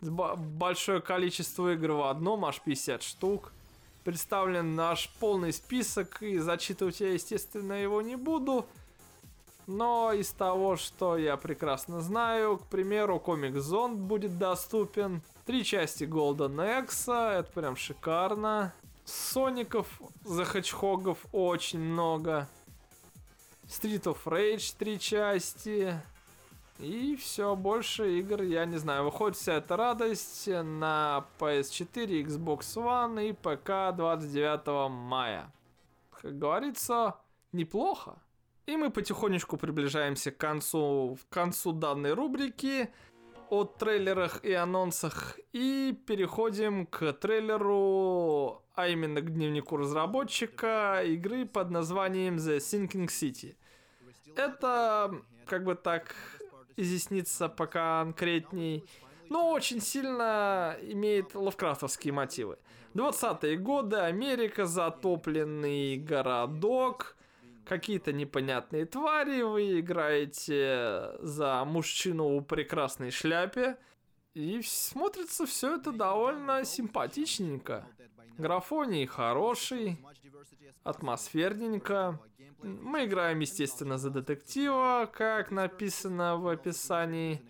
большое 0.00 1.02
количество 1.02 1.70
игр 1.74 1.92
в 1.92 2.08
одном, 2.08 2.46
аж 2.46 2.62
50 2.62 3.02
штук. 3.02 3.52
Представлен 4.04 4.74
наш 4.74 5.10
полный 5.20 5.52
список, 5.52 6.22
и 6.22 6.38
зачитывать 6.38 7.00
я, 7.00 7.12
естественно, 7.12 7.74
его 7.74 8.00
не 8.00 8.16
буду. 8.16 8.64
Но 9.66 10.14
из 10.14 10.30
того, 10.30 10.76
что 10.76 11.18
я 11.18 11.36
прекрасно 11.36 12.00
знаю, 12.00 12.56
к 12.56 12.68
примеру, 12.68 13.20
Комик 13.20 13.56
Зонд 13.56 13.98
будет 13.98 14.38
доступен. 14.38 15.20
Три 15.44 15.62
части 15.62 16.04
Golden 16.04 16.84
X, 16.84 17.02
это 17.02 17.50
прям 17.52 17.76
шикарно. 17.76 18.72
Соников, 19.10 20.00
за 20.24 20.44
Хэтчхогов 20.44 21.18
очень 21.32 21.80
много. 21.80 22.48
Street 23.66 24.04
of 24.04 24.18
Rage 24.24 24.74
три 24.78 24.98
части. 24.98 26.00
И 26.78 27.16
все, 27.16 27.54
больше 27.56 28.18
игр, 28.18 28.42
я 28.42 28.64
не 28.64 28.78
знаю. 28.78 29.04
Выходит 29.04 29.36
вся 29.36 29.54
эта 29.54 29.76
радость 29.76 30.46
на 30.46 31.26
PS4, 31.38 32.24
Xbox 32.24 32.60
One 32.76 33.28
и 33.28 33.32
ПК 33.32 33.94
29 33.94 34.90
мая. 34.90 35.52
Как 36.10 36.38
говорится, 36.38 37.16
неплохо. 37.52 38.16
И 38.66 38.76
мы 38.76 38.90
потихонечку 38.90 39.56
приближаемся 39.56 40.30
к 40.30 40.38
концу, 40.38 41.18
к 41.28 41.32
концу 41.32 41.72
данной 41.72 42.14
рубрики 42.14 42.90
о 43.50 43.64
трейлерах 43.64 44.44
и 44.44 44.52
анонсах 44.52 45.38
и 45.52 45.92
переходим 46.06 46.86
к 46.86 47.12
трейлеру, 47.14 48.62
а 48.74 48.88
именно 48.88 49.20
к 49.20 49.34
дневнику 49.34 49.76
разработчика 49.76 51.02
игры 51.04 51.44
под 51.46 51.70
названием 51.70 52.36
The 52.36 52.58
Sinking 52.58 53.08
City. 53.08 53.56
Это, 54.36 55.12
как 55.46 55.64
бы 55.64 55.74
так 55.74 56.14
изъясниться 56.76 57.48
пока 57.48 58.04
конкретней, 58.04 58.84
но 59.28 59.50
очень 59.50 59.80
сильно 59.80 60.76
имеет 60.82 61.34
лавкрафтовские 61.34 62.12
мотивы. 62.12 62.56
20-е 62.94 63.56
годы, 63.56 63.96
Америка, 63.96 64.64
затопленный 64.66 65.96
городок, 65.96 67.16
какие-то 67.70 68.12
непонятные 68.12 68.84
твари, 68.84 69.42
вы 69.42 69.78
играете 69.78 71.12
за 71.20 71.64
мужчину 71.64 72.40
в 72.40 72.42
прекрасной 72.42 73.12
шляпе, 73.12 73.76
и 74.34 74.60
смотрится 74.62 75.46
все 75.46 75.76
это 75.76 75.92
довольно 75.92 76.64
симпатичненько. 76.64 77.86
Графоний 78.38 79.06
хороший, 79.06 80.04
атмосферненько. 80.82 82.18
Мы 82.64 83.04
играем, 83.04 83.38
естественно, 83.38 83.98
за 83.98 84.10
детектива, 84.10 85.08
как 85.12 85.52
написано 85.52 86.38
в 86.38 86.48
описании. 86.48 87.40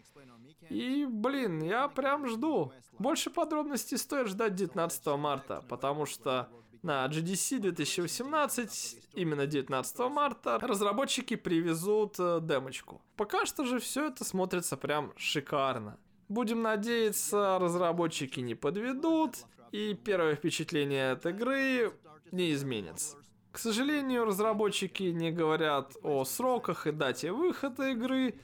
И, 0.68 1.06
блин, 1.08 1.62
я 1.62 1.88
прям 1.88 2.28
жду. 2.28 2.74
Больше 2.98 3.30
подробностей 3.30 3.96
стоит 3.96 4.28
ждать 4.28 4.54
19 4.54 5.06
марта, 5.16 5.64
потому 5.66 6.04
что 6.04 6.50
на 6.82 7.06
GDC 7.06 7.58
2018, 7.58 8.96
именно 9.14 9.46
19 9.46 9.98
марта, 10.10 10.58
разработчики 10.58 11.36
привезут 11.36 12.16
э, 12.18 12.40
демочку. 12.42 13.02
Пока 13.16 13.46
что 13.46 13.64
же 13.64 13.78
все 13.78 14.08
это 14.08 14.24
смотрится 14.24 14.76
прям 14.76 15.12
шикарно. 15.16 15.98
Будем 16.28 16.62
надеяться, 16.62 17.58
разработчики 17.58 18.40
не 18.40 18.54
подведут, 18.54 19.36
и 19.72 19.94
первое 19.94 20.36
впечатление 20.36 21.12
от 21.12 21.26
игры 21.26 21.92
не 22.30 22.52
изменится. 22.52 23.16
К 23.52 23.58
сожалению, 23.58 24.24
разработчики 24.24 25.02
не 25.02 25.32
говорят 25.32 25.96
о 26.02 26.24
сроках 26.24 26.86
и 26.86 26.92
дате 26.92 27.32
выхода 27.32 27.90
игры, 27.90 28.36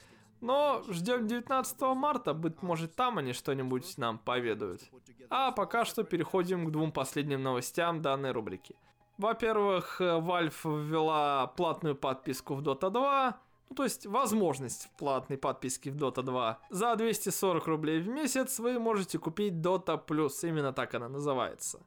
но 0.46 0.84
ждем 0.88 1.26
19 1.26 1.80
марта, 1.96 2.32
быть 2.34 2.62
может 2.62 2.94
там 2.94 3.18
они 3.18 3.32
что-нибудь 3.32 3.98
нам 3.98 4.18
поведают. 4.18 4.80
А 5.28 5.50
пока 5.50 5.84
что 5.84 6.04
переходим 6.04 6.66
к 6.66 6.70
двум 6.70 6.92
последним 6.92 7.42
новостям 7.42 8.00
данной 8.00 8.30
рубрики. 8.30 8.76
Во-первых, 9.18 10.00
Valve 10.00 10.84
ввела 10.84 11.48
платную 11.48 11.96
подписку 11.96 12.54
в 12.54 12.62
Dota 12.62 12.90
2, 12.90 13.40
ну, 13.68 13.74
то 13.74 13.82
есть 13.82 14.06
возможность 14.06 14.88
платной 14.96 15.38
подписки 15.38 15.88
в 15.88 15.96
Dota 15.96 16.22
2. 16.22 16.58
За 16.70 16.94
240 16.94 17.66
рублей 17.66 18.00
в 18.00 18.08
месяц 18.08 18.60
вы 18.60 18.78
можете 18.78 19.18
купить 19.18 19.54
Dota 19.54 20.00
Plus, 20.06 20.48
именно 20.48 20.72
так 20.72 20.94
она 20.94 21.08
называется. 21.08 21.80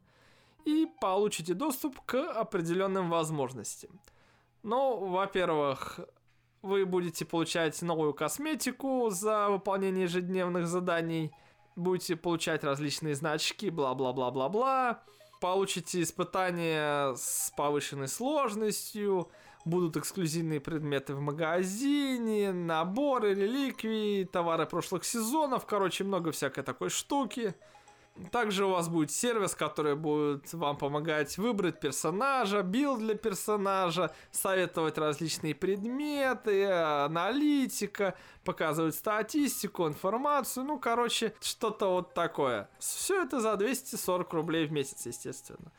И 0.66 0.86
получите 1.00 1.54
доступ 1.54 1.98
к 2.02 2.16
определенным 2.16 3.08
возможностям. 3.08 3.98
Ну, 4.62 5.06
во-первых, 5.06 6.00
вы 6.62 6.84
будете 6.84 7.24
получать 7.24 7.80
новую 7.82 8.14
косметику 8.14 9.08
за 9.10 9.48
выполнение 9.48 10.04
ежедневных 10.04 10.66
заданий. 10.66 11.32
Будете 11.76 12.16
получать 12.16 12.64
различные 12.64 13.14
значки, 13.14 13.70
бла-бла-бла-бла-бла. 13.70 15.02
Получите 15.40 16.02
испытания 16.02 17.14
с 17.14 17.52
повышенной 17.56 18.08
сложностью. 18.08 19.30
Будут 19.64 19.96
эксклюзивные 19.96 20.60
предметы 20.60 21.14
в 21.14 21.20
магазине, 21.20 22.52
наборы, 22.52 23.34
реликвии, 23.34 24.24
товары 24.24 24.66
прошлых 24.66 25.04
сезонов. 25.04 25.66
Короче, 25.66 26.04
много 26.04 26.32
всякой 26.32 26.64
такой 26.64 26.90
штуки. 26.90 27.54
Также 28.30 28.66
у 28.66 28.70
вас 28.70 28.88
будет 28.88 29.10
сервис, 29.10 29.54
который 29.54 29.96
будет 29.96 30.52
вам 30.52 30.76
помогать 30.76 31.38
выбрать 31.38 31.80
персонажа, 31.80 32.62
билд 32.62 32.98
для 33.00 33.14
персонажа, 33.14 34.12
советовать 34.30 34.98
различные 34.98 35.54
предметы, 35.54 36.66
аналитика, 36.70 38.14
показывать 38.44 38.94
статистику, 38.94 39.86
информацию, 39.86 40.64
ну, 40.64 40.78
короче, 40.78 41.34
что-то 41.40 41.90
вот 41.90 42.14
такое. 42.14 42.68
Все 42.78 43.22
это 43.22 43.40
за 43.40 43.56
240 43.56 44.32
рублей 44.32 44.66
в 44.66 44.72
месяц, 44.72 45.06
естественно. 45.06 45.72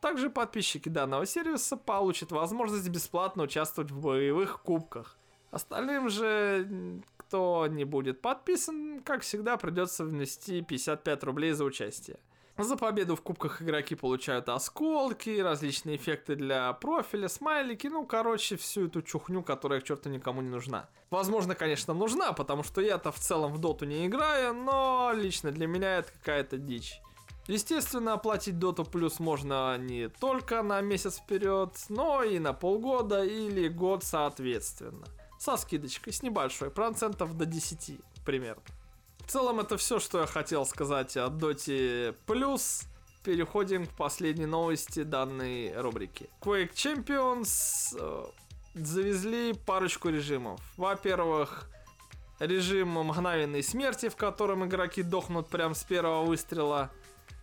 Также 0.00 0.30
подписчики 0.30 0.88
данного 0.88 1.26
сервиса 1.26 1.76
получат 1.76 2.30
возможность 2.30 2.88
бесплатно 2.88 3.42
участвовать 3.42 3.90
в 3.90 4.00
боевых 4.00 4.62
кубках. 4.62 5.16
Остальным 5.50 6.08
же 6.08 7.02
кто 7.28 7.66
не 7.66 7.84
будет 7.84 8.22
подписан, 8.22 9.00
как 9.04 9.20
всегда, 9.20 9.58
придется 9.58 10.04
внести 10.04 10.62
55 10.62 11.24
рублей 11.24 11.52
за 11.52 11.64
участие. 11.64 12.16
За 12.56 12.76
победу 12.76 13.14
в 13.16 13.20
кубках 13.20 13.62
игроки 13.62 13.94
получают 13.94 14.48
осколки, 14.48 15.38
различные 15.38 15.96
эффекты 15.96 16.34
для 16.34 16.72
профиля, 16.72 17.28
смайлики, 17.28 17.86
ну, 17.86 18.04
короче, 18.06 18.56
всю 18.56 18.86
эту 18.86 19.02
чухню, 19.02 19.42
которая 19.42 19.80
к 19.80 19.84
черту 19.84 20.08
никому 20.08 20.40
не 20.40 20.48
нужна. 20.48 20.88
Возможно, 21.10 21.54
конечно, 21.54 21.94
нужна, 21.94 22.32
потому 22.32 22.62
что 22.62 22.80
я-то 22.80 23.12
в 23.12 23.18
целом 23.18 23.52
в 23.52 23.58
доту 23.58 23.84
не 23.84 24.06
играю, 24.06 24.54
но 24.54 25.12
лично 25.14 25.52
для 25.52 25.66
меня 25.66 25.98
это 25.98 26.10
какая-то 26.10 26.56
дичь. 26.56 27.00
Естественно, 27.46 28.14
оплатить 28.14 28.54
Dota 28.54 28.90
Plus 28.90 29.16
можно 29.18 29.76
не 29.78 30.08
только 30.08 30.62
на 30.62 30.80
месяц 30.80 31.18
вперед, 31.18 31.70
но 31.90 32.22
и 32.22 32.38
на 32.38 32.54
полгода 32.54 33.22
или 33.22 33.68
год 33.68 34.02
соответственно 34.02 35.06
со 35.38 35.56
скидочкой, 35.56 36.12
с 36.12 36.22
небольшой, 36.22 36.70
процентов 36.70 37.36
до 37.36 37.46
10 37.46 38.00
примерно. 38.24 38.62
В 39.20 39.30
целом 39.30 39.60
это 39.60 39.76
все, 39.76 40.00
что 40.00 40.20
я 40.20 40.26
хотел 40.26 40.64
сказать 40.66 41.16
о 41.16 41.28
Доте 41.28 42.14
Плюс. 42.26 42.82
Переходим 43.24 43.86
к 43.86 43.90
последней 43.90 44.46
новости 44.46 45.02
данной 45.02 45.78
рубрики. 45.78 46.30
Quake 46.40 46.72
Champions 46.72 47.94
э, 47.98 48.24
завезли 48.74 49.52
парочку 49.52 50.08
режимов. 50.08 50.60
Во-первых, 50.78 51.68
режим 52.38 52.90
мгновенной 52.90 53.62
смерти, 53.62 54.08
в 54.08 54.16
котором 54.16 54.64
игроки 54.64 55.02
дохнут 55.02 55.48
прям 55.48 55.74
с 55.74 55.84
первого 55.84 56.24
выстрела. 56.24 56.90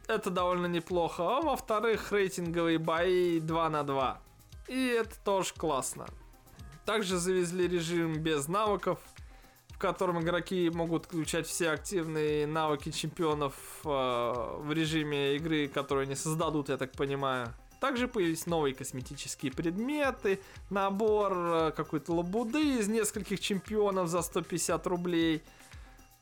Это 0.08 0.32
довольно 0.32 0.66
неплохо. 0.66 1.38
А 1.38 1.42
во-вторых, 1.42 2.12
рейтинговые 2.12 2.80
бои 2.80 3.40
2 3.40 3.70
на 3.70 3.84
2. 3.84 4.22
И 4.68 4.88
это 4.88 5.16
тоже 5.24 5.54
классно. 5.54 6.08
Также 6.86 7.17
завезли 7.17 7.67
режим 7.67 8.13
без 8.21 8.48
навыков, 8.48 9.00
в 9.69 9.78
котором 9.78 10.21
игроки 10.21 10.69
могут 10.69 11.06
включать 11.06 11.48
все 11.48 11.71
активные 11.71 12.48
навыки 12.48 12.91
чемпионов 12.91 13.56
э, 13.84 13.88
в 13.88 14.71
режиме 14.71 15.36
игры, 15.36 15.67
которые 15.67 16.06
они 16.06 16.15
создадут, 16.15 16.69
я 16.69 16.78
так 16.78 16.91
понимаю. 16.93 17.54
Также 17.82 18.08
появились 18.08 18.45
новые 18.45 18.74
косметические 18.74 19.52
предметы, 19.52 20.39
набор 20.69 21.34
э, 21.36 21.71
какой-то 21.76 22.13
лабуды 22.13 22.80
из 22.80 22.88
нескольких 22.88 23.39
чемпионов 23.39 24.08
за 24.08 24.21
150 24.21 24.88
рублей. 24.88 25.43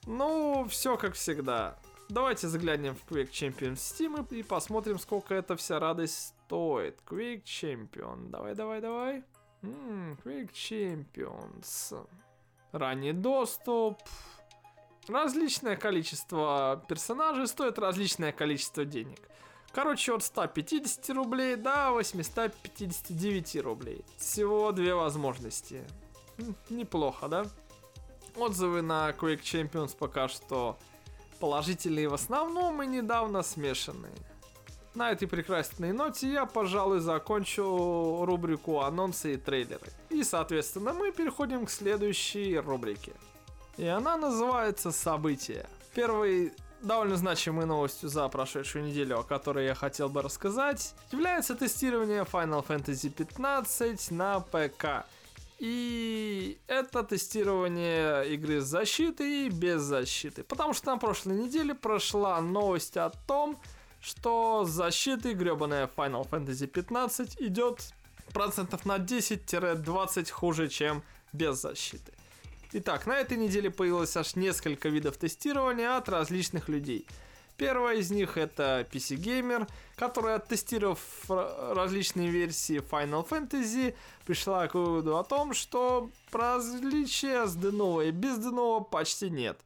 Ну, 0.07 0.65
все 0.69 0.97
как 0.97 1.13
всегда. 1.13 1.77
Давайте 2.09 2.47
заглянем 2.47 2.95
в 2.95 3.11
Quick 3.11 3.29
Champion 3.31 3.75
Steam 3.75 4.27
и 4.35 4.43
посмотрим, 4.43 4.97
сколько 4.97 5.35
эта 5.35 5.55
вся 5.55 5.79
радость 5.79 6.33
стоит. 6.45 6.99
Quick 7.05 7.43
Champion. 7.43 8.29
Давай, 8.29 8.55
давай, 8.55 8.81
давай. 8.81 9.23
Ммм, 9.63 10.17
Quick 10.23 10.51
Champions. 10.51 12.07
Ранний 12.71 13.13
доступ. 13.13 13.97
Различное 15.07 15.75
количество 15.75 16.83
персонажей 16.87 17.47
стоит 17.47 17.79
различное 17.79 18.31
количество 18.31 18.85
денег. 18.85 19.19
Короче, 19.71 20.13
от 20.13 20.23
150 20.23 21.09
рублей 21.09 21.55
до 21.55 21.91
859 21.91 23.55
рублей. 23.61 24.05
Всего 24.17 24.71
две 24.71 24.93
возможности. 24.93 25.83
Неплохо, 26.69 27.27
да? 27.27 27.45
Отзывы 28.35 28.81
на 28.81 29.09
Quick 29.11 29.41
Champions 29.41 29.95
пока 29.97 30.27
что 30.27 30.77
Положительные 31.43 32.07
в 32.07 32.13
основном 32.13 32.81
и 32.83 32.87
недавно 32.87 33.43
смешанные. 33.43 34.13
На 34.95 35.11
этой 35.11 35.27
прекрасной 35.27 35.91
ноте 35.91 36.31
я, 36.31 36.45
пожалуй, 36.45 36.99
закончу 36.99 38.25
рубрику 38.25 38.81
анонсы 38.81 39.33
и 39.33 39.37
трейлеры. 39.37 39.87
И, 40.09 40.23
соответственно, 40.23 40.93
мы 40.93 41.11
переходим 41.11 41.65
к 41.65 41.71
следующей 41.71 42.59
рубрике. 42.59 43.13
И 43.77 43.87
она 43.87 44.17
называется 44.17 44.91
«События». 44.91 45.67
Первый 45.95 46.53
довольно 46.83 47.15
значимой 47.15 47.65
новостью 47.65 48.09
за 48.09 48.27
прошедшую 48.27 48.85
неделю, 48.85 49.19
о 49.19 49.23
которой 49.23 49.65
я 49.65 49.73
хотел 49.73 50.09
бы 50.09 50.21
рассказать, 50.21 50.93
является 51.11 51.55
тестирование 51.55 52.23
Final 52.23 52.65
Fantasy 52.65 53.09
15 53.09 54.11
на 54.11 54.41
ПК. 54.41 55.05
И 55.57 56.59
это 56.67 57.03
тестирование 57.03 58.27
игры 58.33 58.59
с 58.59 58.65
защитой 58.65 59.47
и 59.47 59.49
без 59.49 59.81
защиты. 59.81 60.43
Потому 60.43 60.73
что 60.73 60.91
на 60.91 60.97
прошлой 60.97 61.37
неделе 61.37 61.73
прошла 61.73 62.39
новость 62.41 62.97
о 62.97 63.09
том, 63.27 63.57
с 64.03 64.69
защитой 64.69 65.33
гребаная 65.33 65.89
Final 65.95 66.29
Fantasy 66.29 66.67
15 66.67 67.41
идет 67.41 67.93
процентов 68.33 68.85
на 68.85 68.97
10-20 68.97 70.29
хуже, 70.29 70.67
чем 70.67 71.03
без 71.31 71.61
защиты. 71.61 72.11
Итак, 72.73 73.05
на 73.05 73.13
этой 73.13 73.37
неделе 73.37 73.69
появилось 73.69 74.17
аж 74.17 74.35
несколько 74.35 74.89
видов 74.89 75.17
тестирования 75.17 75.95
от 75.95 76.09
различных 76.09 76.69
людей. 76.69 77.05
Первая 77.55 77.97
из 77.97 78.09
них 78.09 78.35
это 78.35 78.87
PC 78.91 79.15
Gamer, 79.15 79.69
которая, 79.95 80.37
оттестировав 80.37 80.99
различные 81.29 82.29
версии 82.29 82.79
Final 82.79 83.27
Fantasy, 83.27 83.95
пришла 84.25 84.67
к 84.67 84.73
выводу 84.73 85.17
о 85.17 85.23
том, 85.23 85.53
что 85.53 86.09
различия 86.31 87.45
с 87.45 87.55
Денова 87.55 88.01
и 88.01 88.11
без 88.11 88.39
Денова 88.39 88.83
почти 88.83 89.29
нет. 89.29 89.59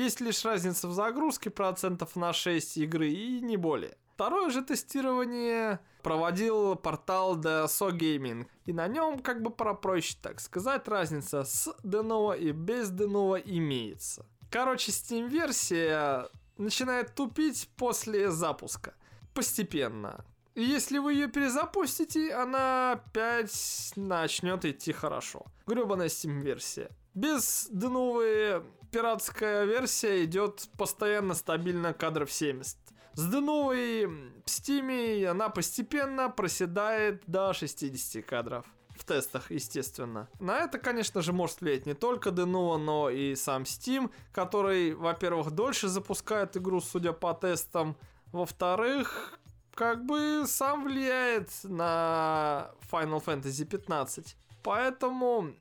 Есть 0.00 0.22
лишь 0.22 0.46
разница 0.46 0.88
в 0.88 0.94
загрузке 0.94 1.50
процентов 1.50 2.16
на 2.16 2.32
6 2.32 2.78
игры 2.78 3.10
и 3.10 3.38
не 3.42 3.58
более. 3.58 3.98
Второе 4.14 4.48
же 4.48 4.62
тестирование 4.62 5.78
проводил 6.02 6.74
портал 6.74 7.36
DSO 7.36 7.90
Gaming. 7.90 8.46
И 8.64 8.72
на 8.72 8.88
нем, 8.88 9.18
как 9.18 9.42
бы 9.42 9.50
попроще 9.50 10.18
так 10.22 10.40
сказать, 10.40 10.88
разница 10.88 11.44
с 11.44 11.68
Денова 11.82 12.32
и 12.32 12.52
без 12.52 12.88
Денова 12.88 13.36
имеется. 13.36 14.24
Короче, 14.50 14.90
Steam 14.90 15.28
версия 15.28 16.30
начинает 16.56 17.14
тупить 17.14 17.68
после 17.76 18.30
запуска. 18.30 18.94
Постепенно. 19.34 20.24
И 20.54 20.62
если 20.62 20.96
вы 20.96 21.12
ее 21.12 21.28
перезапустите, 21.28 22.32
она 22.32 22.92
опять 22.92 23.92
начнет 23.96 24.64
идти 24.64 24.92
хорошо. 24.92 25.44
Гребаная 25.66 26.08
Steam 26.08 26.40
версия. 26.40 26.88
Без 27.12 27.68
деновой 27.70 28.62
пиратская 28.90 29.64
версия 29.64 30.24
идет 30.24 30.68
постоянно 30.76 31.34
стабильно 31.34 31.92
кадров 31.92 32.30
70. 32.30 32.76
С 33.14 33.26
Деновой 33.26 34.06
в 34.06 34.46
Steam 34.46 35.26
она 35.26 35.48
постепенно 35.48 36.30
проседает 36.30 37.22
до 37.26 37.52
60 37.52 38.24
кадров. 38.24 38.64
В 38.96 39.04
тестах, 39.04 39.50
естественно. 39.50 40.28
На 40.40 40.58
это, 40.58 40.78
конечно 40.78 41.22
же, 41.22 41.32
может 41.32 41.62
влиять 41.62 41.86
не 41.86 41.94
только 41.94 42.30
Денова, 42.30 42.76
но 42.76 43.08
и 43.08 43.34
сам 43.34 43.62
Steam, 43.62 44.10
который, 44.32 44.94
во-первых, 44.94 45.52
дольше 45.52 45.88
запускает 45.88 46.56
игру, 46.56 46.80
судя 46.80 47.12
по 47.12 47.32
тестам. 47.32 47.96
Во-вторых, 48.30 49.40
как 49.74 50.04
бы 50.04 50.44
сам 50.46 50.84
влияет 50.84 51.48
на 51.64 52.70
Final 52.92 53.24
Fantasy 53.24 53.64
15. 53.64 54.36
Поэтому 54.62 55.54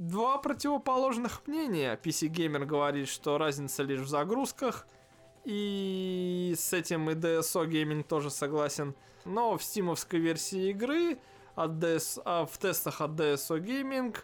два 0.00 0.38
противоположных 0.38 1.46
мнения. 1.46 1.98
PC 2.02 2.28
Gamer 2.28 2.64
говорит, 2.64 3.08
что 3.08 3.38
разница 3.38 3.84
лишь 3.84 4.00
в 4.00 4.08
загрузках– 4.08 4.86
и 5.44 6.54
с 6.56 6.72
этим 6.72 7.08
и 7.10 7.14
DSO 7.14 7.66
Gaming 7.66 8.02
тоже 8.02 8.30
согласен. 8.30 8.94
Но 9.24 9.56
в 9.56 9.62
стимовской 9.62 10.20
версии 10.20 10.70
игры 10.70 11.18
от 11.54 11.72
DS, 11.72 12.20
а 12.24 12.46
в 12.46 12.56
тестах 12.58 13.00
от 13.00 13.12
DSO 13.12 13.58
Gaming 13.60 14.16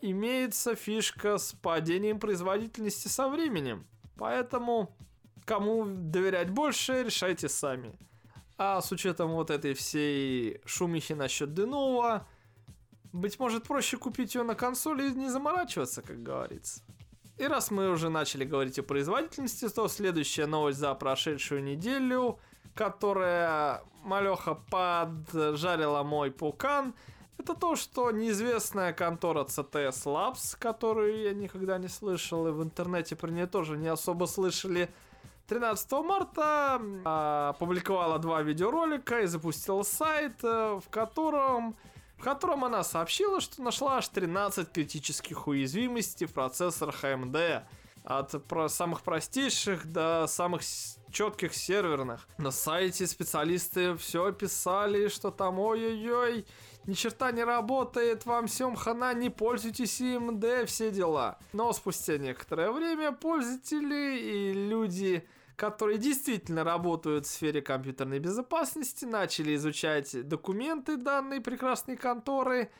имеется 0.00 0.74
фишка 0.74 1.38
с 1.38 1.52
падением 1.52 2.18
производительности 2.18 3.08
со 3.08 3.28
временем. 3.28 3.86
Поэтому 4.16 4.94
кому 5.44 5.84
доверять 5.86 6.50
больше, 6.50 7.02
решайте 7.02 7.48
сами. 7.48 7.94
А 8.56 8.80
с 8.80 8.92
учетом 8.92 9.32
вот 9.32 9.50
этой 9.50 9.74
всей 9.74 10.60
шумихи 10.64 11.12
насчет 11.14 11.52
Денова, 11.52 12.26
быть 13.14 13.38
может 13.38 13.64
проще 13.64 13.96
купить 13.96 14.34
ее 14.34 14.42
на 14.42 14.54
консоли 14.54 15.08
и 15.08 15.14
не 15.14 15.28
заморачиваться, 15.28 16.02
как 16.02 16.22
говорится. 16.22 16.82
И 17.38 17.46
раз 17.46 17.70
мы 17.70 17.90
уже 17.90 18.10
начали 18.10 18.44
говорить 18.44 18.78
о 18.78 18.82
производительности, 18.82 19.68
то 19.68 19.88
следующая 19.88 20.46
новость 20.46 20.78
за 20.78 20.94
прошедшую 20.94 21.62
неделю, 21.62 22.38
которая 22.74 23.82
малеха 24.02 24.54
поджарила 24.54 26.02
мой 26.02 26.30
пукан, 26.30 26.94
это 27.38 27.54
то, 27.54 27.76
что 27.76 28.10
неизвестная 28.10 28.92
контора 28.92 29.44
CTS 29.44 30.04
Labs, 30.04 30.56
которую 30.58 31.20
я 31.22 31.34
никогда 31.34 31.78
не 31.78 31.88
слышал, 31.88 32.46
и 32.46 32.52
в 32.52 32.62
интернете 32.62 33.16
про 33.16 33.28
нее 33.30 33.46
тоже 33.46 33.76
не 33.76 33.88
особо 33.88 34.26
слышали, 34.26 34.88
13 35.48 35.92
марта 36.04 36.80
опубликовала 37.50 38.18
два 38.18 38.42
видеоролика 38.42 39.20
и 39.20 39.26
запустила 39.26 39.82
сайт, 39.82 40.42
э, 40.42 40.80
в 40.82 40.88
котором 40.88 41.76
в 42.16 42.22
котором 42.22 42.64
она 42.64 42.84
сообщила, 42.84 43.40
что 43.40 43.62
нашла 43.62 43.98
аж 43.98 44.08
13 44.08 44.70
критических 44.72 45.46
уязвимостей 45.46 46.26
в 46.26 46.32
процессорах 46.32 47.04
AMD. 47.04 47.64
От 48.04 48.44
про 48.46 48.68
самых 48.68 49.00
простейших 49.00 49.90
до 49.90 50.26
самых 50.28 50.60
четких 51.10 51.54
серверных. 51.54 52.28
На 52.36 52.50
сайте 52.50 53.06
специалисты 53.06 53.96
все 53.96 54.26
описали, 54.26 55.08
что 55.08 55.30
там 55.30 55.58
ой-ой-ой, 55.58 56.44
ни 56.86 56.92
черта 56.92 57.32
не 57.32 57.44
работает, 57.44 58.26
вам 58.26 58.46
всем 58.46 58.76
хана, 58.76 59.14
не 59.14 59.30
пользуйтесь 59.30 60.02
AMD, 60.02 60.66
все 60.66 60.90
дела. 60.90 61.38
Но 61.54 61.72
спустя 61.72 62.18
некоторое 62.18 62.70
время 62.72 63.12
пользователи 63.12 64.18
и 64.18 64.52
люди 64.52 65.26
которые 65.56 65.98
действительно 65.98 66.64
работают 66.64 67.26
в 67.26 67.30
сфере 67.30 67.62
компьютерной 67.62 68.18
безопасности, 68.18 69.04
начали 69.04 69.54
изучать 69.54 70.26
документы 70.26 70.96
данной 70.96 71.40
прекрасной 71.40 71.96
конторы 71.96 72.70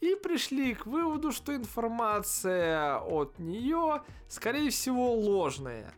и 0.00 0.14
пришли 0.14 0.74
к 0.74 0.86
выводу, 0.86 1.32
что 1.32 1.54
информация 1.54 2.98
от 2.98 3.38
нее, 3.38 4.02
скорее 4.28 4.70
всего, 4.70 5.14
ложная. 5.14 5.92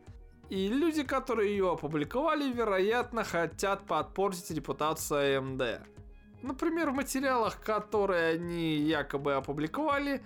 И 0.51 0.69
люди, 0.69 1.03
которые 1.03 1.51
ее 1.51 1.73
опубликовали, 1.73 2.53
вероятно, 2.53 3.25
хотят 3.25 3.87
подпортить 3.87 4.51
репутацию 4.51 5.41
AMD. 5.41 5.81
Например, 6.43 6.91
в 6.91 6.95
материалах, 6.95 7.61
которые 7.63 8.35
они 8.35 8.75
якобы 8.75 9.35
опубликовали, 9.35 10.23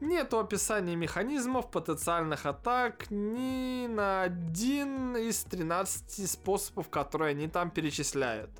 Нету 0.00 0.38
описания 0.38 0.96
механизмов 0.96 1.70
потенциальных 1.70 2.46
атак 2.46 3.10
ни 3.10 3.86
на 3.86 4.22
один 4.22 5.14
из 5.16 5.44
13 5.44 6.30
способов, 6.30 6.88
которые 6.88 7.32
они 7.32 7.48
там 7.48 7.70
перечисляют. 7.70 8.50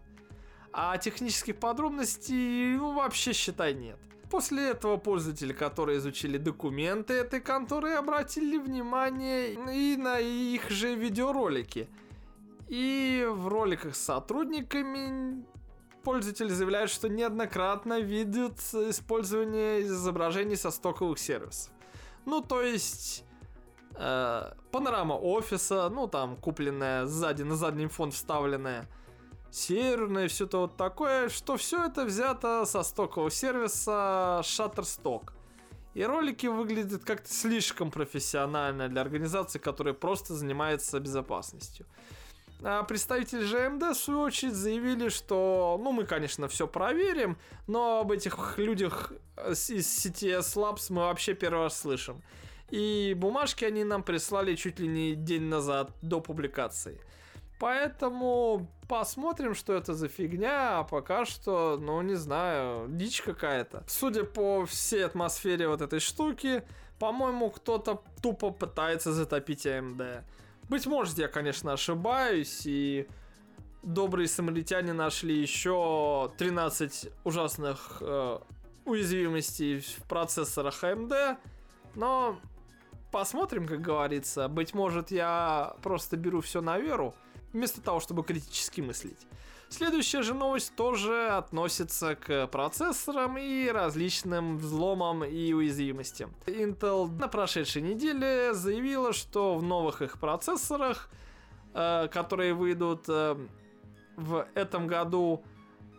А 0.73 0.99
технических 0.99 1.57
подробностей 1.57 2.77
ну, 2.77 2.95
вообще 2.95 3.33
считай 3.33 3.73
нет. 3.73 3.99
После 4.31 4.69
этого 4.69 4.99
пользователи, 4.99 5.53
которые 5.55 5.99
изучили 5.99 6.37
документы 6.37 7.15
этой 7.15 7.41
конторы, 7.41 7.95
обратили 7.95 8.59
внимание 8.59 9.55
и 9.55 9.97
на 9.97 10.21
их 10.21 10.71
же 10.71 10.95
видеоролики. 10.95 11.89
И 12.69 13.27
в 13.29 13.49
роликах 13.49 13.97
с 13.97 14.01
сотрудниками 14.01 15.43
пользователи 16.03 16.49
заявляют, 16.49 16.91
что 16.91 17.09
неоднократно 17.09 18.01
видят 18.01 18.59
использование 18.73 19.83
изображений 19.83 20.57
со 20.57 20.71
стоковых 20.71 21.19
сервисов. 21.19 21.73
Ну, 22.27 22.41
то 22.43 22.63
есть 22.63 23.25
э, 23.97 24.53
панорама 24.71 25.15
офиса, 25.15 25.89
ну, 25.89 26.07
там, 26.07 26.37
купленная 26.37 27.07
сзади, 27.07 27.43
на 27.43 27.57
задний 27.57 27.87
фон 27.87 28.11
вставленная, 28.11 28.89
серверная, 29.51 30.29
все 30.29 30.47
то 30.47 30.61
вот 30.61 30.77
такое, 30.77 31.29
что 31.29 31.57
все 31.57 31.87
это 31.87 32.05
взято 32.05 32.65
со 32.67 32.83
стокового 32.83 33.31
сервиса 33.31 34.41
Shutterstock. 34.45 35.33
И 35.95 36.05
ролики 36.05 36.47
выглядят 36.47 37.05
как-то 37.05 37.33
слишком 37.33 37.91
профессионально 37.91 38.89
для 38.89 39.01
организации, 39.01 39.59
которая 39.59 39.93
просто 39.93 40.35
занимается 40.35 41.01
безопасностью. 41.01 41.87
А 42.63 42.83
представители 42.83 43.43
ЖМД, 43.43 43.83
в 43.83 43.95
свою 43.95 44.21
очередь, 44.21 44.55
заявили, 44.55 45.09
что, 45.09 45.81
ну, 45.83 45.93
мы, 45.93 46.05
конечно, 46.05 46.47
все 46.49 46.67
проверим, 46.67 47.39
но 47.67 48.01
об 48.01 48.13
этих 48.13 48.59
людях 48.59 49.13
из 49.49 49.69
CTS 49.69 50.57
Labs 50.57 50.87
мы 50.91 51.03
вообще 51.03 51.35
первый 51.35 51.65
раз 51.65 51.81
слышим. 51.81 52.23
И 52.69 53.15
бумажки 53.17 53.65
они 53.65 53.85
нам 53.85 54.03
прислали 54.03 54.55
чуть 54.57 54.79
ли 54.79 54.89
не 54.89 55.15
день 55.15 55.45
назад, 55.45 55.91
до 56.03 56.21
публикации. 56.21 57.01
Поэтому 57.59 58.71
посмотрим, 58.89 59.55
что 59.55 59.75
это 59.75 59.93
за 59.95 60.09
фигня, 60.09 60.79
а 60.79 60.85
пока 60.85 61.25
что, 61.25 61.79
ну, 61.81 62.01
не 62.03 62.15
знаю, 62.15 62.89
дичь 62.89 63.23
какая-то. 63.23 63.85
Судя 63.87 64.25
по 64.25 64.65
всей 64.67 65.05
атмосфере 65.05 65.69
вот 65.69 65.83
этой 65.83 66.01
штуки, 66.01 66.63
по-моему, 66.99 67.51
кто-то 67.51 68.03
тупо 68.23 68.51
пытается 68.51 69.13
затопить 69.13 69.67
AMD. 69.67 70.23
Быть 70.71 70.87
может, 70.87 71.19
я, 71.19 71.27
конечно, 71.27 71.73
ошибаюсь, 71.73 72.63
и 72.65 73.09
добрые 73.83 74.29
самаритяне 74.29 74.93
нашли 74.93 75.37
еще 75.37 76.31
13 76.39 77.09
ужасных 77.25 77.99
э, 78.01 78.39
уязвимостей 78.85 79.81
в 79.81 80.05
процессорах 80.05 80.85
AMD, 80.85 81.39
но 81.97 82.39
посмотрим, 83.11 83.67
как 83.67 83.81
говорится. 83.81 84.47
Быть 84.47 84.73
может, 84.73 85.11
я 85.11 85.75
просто 85.83 86.17
беру 86.17 86.41
все 86.41 86.61
на 86.61 86.79
веру, 86.79 87.17
вместо 87.53 87.81
того, 87.81 87.99
чтобы 87.99 88.23
критически 88.23 88.81
мыслить. 88.81 89.27
Следующая 89.71 90.23
же 90.23 90.35
новость 90.35 90.75
тоже 90.75 91.29
относится 91.29 92.17
к 92.17 92.49
процессорам 92.49 93.39
и 93.39 93.69
различным 93.69 94.59
взломам 94.59 95.25
и 95.25 95.53
уязвимостям. 95.53 96.35
Intel 96.47 97.09
на 97.09 97.29
прошедшей 97.29 97.81
неделе 97.81 98.53
заявила, 98.53 99.13
что 99.13 99.57
в 99.57 99.63
новых 99.63 100.03
их 100.03 100.19
процессорах, 100.19 101.09
э, 101.73 102.09
которые 102.09 102.53
выйдут 102.53 103.05
э, 103.09 103.37
в 104.17 104.47
этом 104.55 104.89
году, 104.89 105.45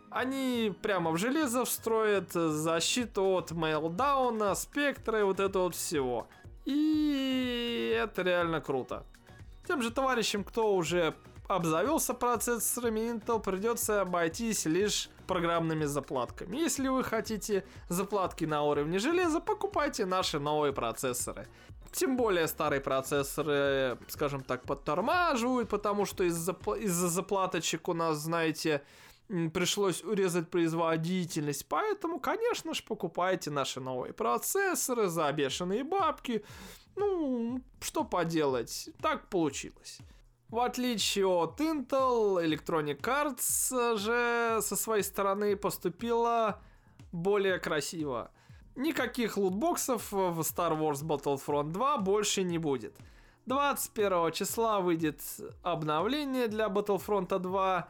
они 0.10 0.76
прямо 0.82 1.12
в 1.12 1.18
железо 1.18 1.64
встроят 1.64 2.34
защиту 2.34 3.24
от 3.38 3.52
мейлдауна, 3.52 4.54
спектра 4.56 5.22
и 5.22 5.24
вот 5.24 5.40
это 5.40 5.60
вот 5.60 5.76
всего. 5.76 6.28
И 6.66 7.98
это 7.98 8.22
реально 8.22 8.60
круто. 8.60 9.06
Тем 9.66 9.82
же 9.82 9.92
товарищам, 9.92 10.44
кто 10.44 10.76
уже 10.76 11.16
обзавелся 11.56 12.14
процессорами 12.14 13.12
Intel, 13.12 13.42
придется 13.42 14.02
обойтись 14.02 14.66
лишь 14.66 15.10
программными 15.28 15.86
заплатками. 15.86 16.58
Если 16.58 16.88
вы 16.88 17.04
хотите 17.04 17.66
заплатки 17.90 18.46
на 18.46 18.64
уровне 18.64 19.00
железа, 19.00 19.40
покупайте 19.40 20.06
наши 20.06 20.40
новые 20.40 20.74
процессоры. 20.74 21.48
Тем 21.92 22.16
более 22.16 22.48
старые 22.48 22.80
процессоры, 22.82 23.98
скажем 24.08 24.44
так, 24.44 24.64
подтормаживают, 24.64 25.70
потому 25.70 26.06
что 26.06 26.24
из-за 26.24 26.54
из 26.80 26.94
заплаточек 26.94 27.90
у 27.90 27.94
нас, 27.94 28.18
знаете, 28.18 28.82
пришлось 29.54 30.04
урезать 30.04 30.50
производительность. 30.50 31.66
Поэтому, 31.68 32.20
конечно 32.20 32.74
же, 32.74 32.84
покупайте 32.84 33.52
наши 33.52 33.80
новые 33.80 34.14
процессоры 34.14 35.08
за 35.08 35.32
бешеные 35.32 35.84
бабки. 35.84 36.44
Ну, 36.96 37.62
что 37.82 38.04
поделать, 38.04 38.90
так 39.02 39.30
получилось. 39.30 40.00
В 40.52 40.60
отличие 40.60 41.26
от 41.26 41.62
Intel, 41.62 42.46
Electronic 42.46 43.00
Arts 43.00 43.98
же 43.98 44.62
со 44.62 44.76
своей 44.76 45.02
стороны 45.02 45.56
поступила 45.56 46.60
более 47.14 47.58
красиво. 47.58 48.32
Никаких 48.76 49.38
лутбоксов 49.38 50.12
в 50.12 50.42
Star 50.42 50.78
Wars 50.78 51.06
Battlefront 51.06 51.72
2 51.72 51.98
больше 52.00 52.44
не 52.44 52.58
будет. 52.58 52.94
21 53.46 54.34
числа 54.34 54.82
выйдет 54.82 55.22
обновление 55.64 56.50
для 56.50 56.68
Battlefront 56.68 57.40
2 57.40 57.88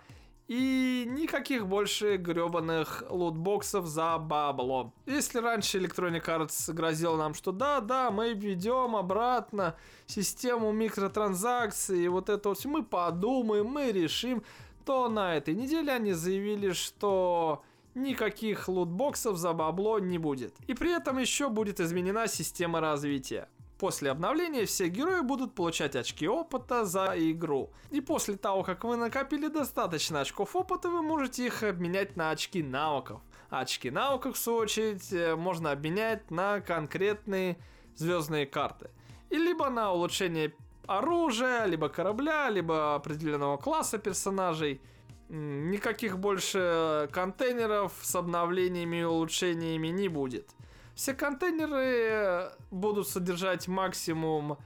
и 0.51 1.05
никаких 1.07 1.65
больше 1.65 2.17
гребаных 2.17 3.05
лутбоксов 3.09 3.85
за 3.85 4.17
бабло. 4.17 4.91
Если 5.05 5.39
раньше 5.39 5.79
Electronic 5.79 6.25
Arts 6.25 6.73
грозил 6.73 7.15
нам, 7.15 7.33
что 7.33 7.53
да, 7.53 7.79
да, 7.79 8.11
мы 8.11 8.33
введем 8.33 8.97
обратно 8.97 9.77
систему 10.07 10.73
микротранзакций, 10.73 12.05
вот 12.09 12.27
это 12.27 12.49
вот 12.49 12.57
все, 12.57 12.67
мы 12.67 12.83
подумаем, 12.83 13.67
мы 13.67 13.93
решим, 13.93 14.43
то 14.85 15.07
на 15.07 15.37
этой 15.37 15.55
неделе 15.55 15.93
они 15.93 16.11
заявили, 16.11 16.73
что 16.73 17.63
никаких 17.95 18.67
лутбоксов 18.67 19.37
за 19.37 19.53
бабло 19.53 19.99
не 19.99 20.17
будет. 20.17 20.53
И 20.67 20.73
при 20.73 20.93
этом 20.93 21.17
еще 21.17 21.47
будет 21.47 21.79
изменена 21.79 22.27
система 22.27 22.81
развития. 22.81 23.47
После 23.81 24.11
обновления 24.11 24.67
все 24.67 24.89
герои 24.89 25.21
будут 25.21 25.55
получать 25.55 25.95
очки 25.95 26.27
опыта 26.27 26.85
за 26.85 27.15
игру. 27.17 27.71
И 27.89 27.99
после 27.99 28.35
того, 28.35 28.61
как 28.61 28.83
вы 28.83 28.95
накопили 28.95 29.47
достаточно 29.47 30.21
очков 30.21 30.55
опыта, 30.55 30.87
вы 30.87 31.01
можете 31.01 31.47
их 31.47 31.63
обменять 31.63 32.15
на 32.15 32.29
очки 32.29 32.61
навыков. 32.61 33.21
Очки 33.49 33.89
навыков, 33.89 34.35
в 34.35 34.39
свою 34.39 34.59
очередь, 34.59 35.11
э, 35.11 35.35
можно 35.35 35.71
обменять 35.71 36.29
на 36.29 36.61
конкретные 36.61 37.57
звездные 37.95 38.45
карты. 38.45 38.91
И 39.31 39.37
либо 39.37 39.67
на 39.71 39.91
улучшение 39.91 40.53
оружия, 40.85 41.65
либо 41.65 41.89
корабля, 41.89 42.51
либо 42.51 42.93
определенного 42.93 43.57
класса 43.57 43.97
персонажей. 43.97 44.79
Никаких 45.27 46.19
больше 46.19 47.09
контейнеров 47.11 47.93
с 48.03 48.15
обновлениями 48.15 48.97
и 48.97 49.05
улучшениями 49.05 49.87
не 49.87 50.07
будет. 50.07 50.51
Все 50.95 51.13
контейнеры 51.13 52.51
будут 52.69 53.07
содержать 53.07 53.67
максимум 53.67 54.57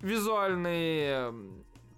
визуальные 0.00 1.34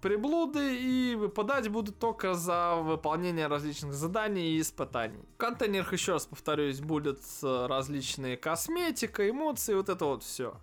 приблуды 0.01 0.79
и 0.79 1.15
выпадать 1.15 1.69
будут 1.69 1.97
только 1.97 2.35
за 2.35 2.75
выполнение 2.75 3.47
различных 3.47 3.93
заданий 3.93 4.51
и 4.51 4.61
испытаний. 4.61 5.23
В 5.33 5.37
контейнерах, 5.37 5.93
еще 5.93 6.13
раз 6.13 6.27
повторюсь, 6.27 6.79
будет 6.79 7.19
различные 7.41 8.37
косметика, 8.37 9.27
эмоции, 9.27 9.73
вот 9.73 9.89
это 9.89 10.05
вот 10.05 10.23
все. 10.23 10.57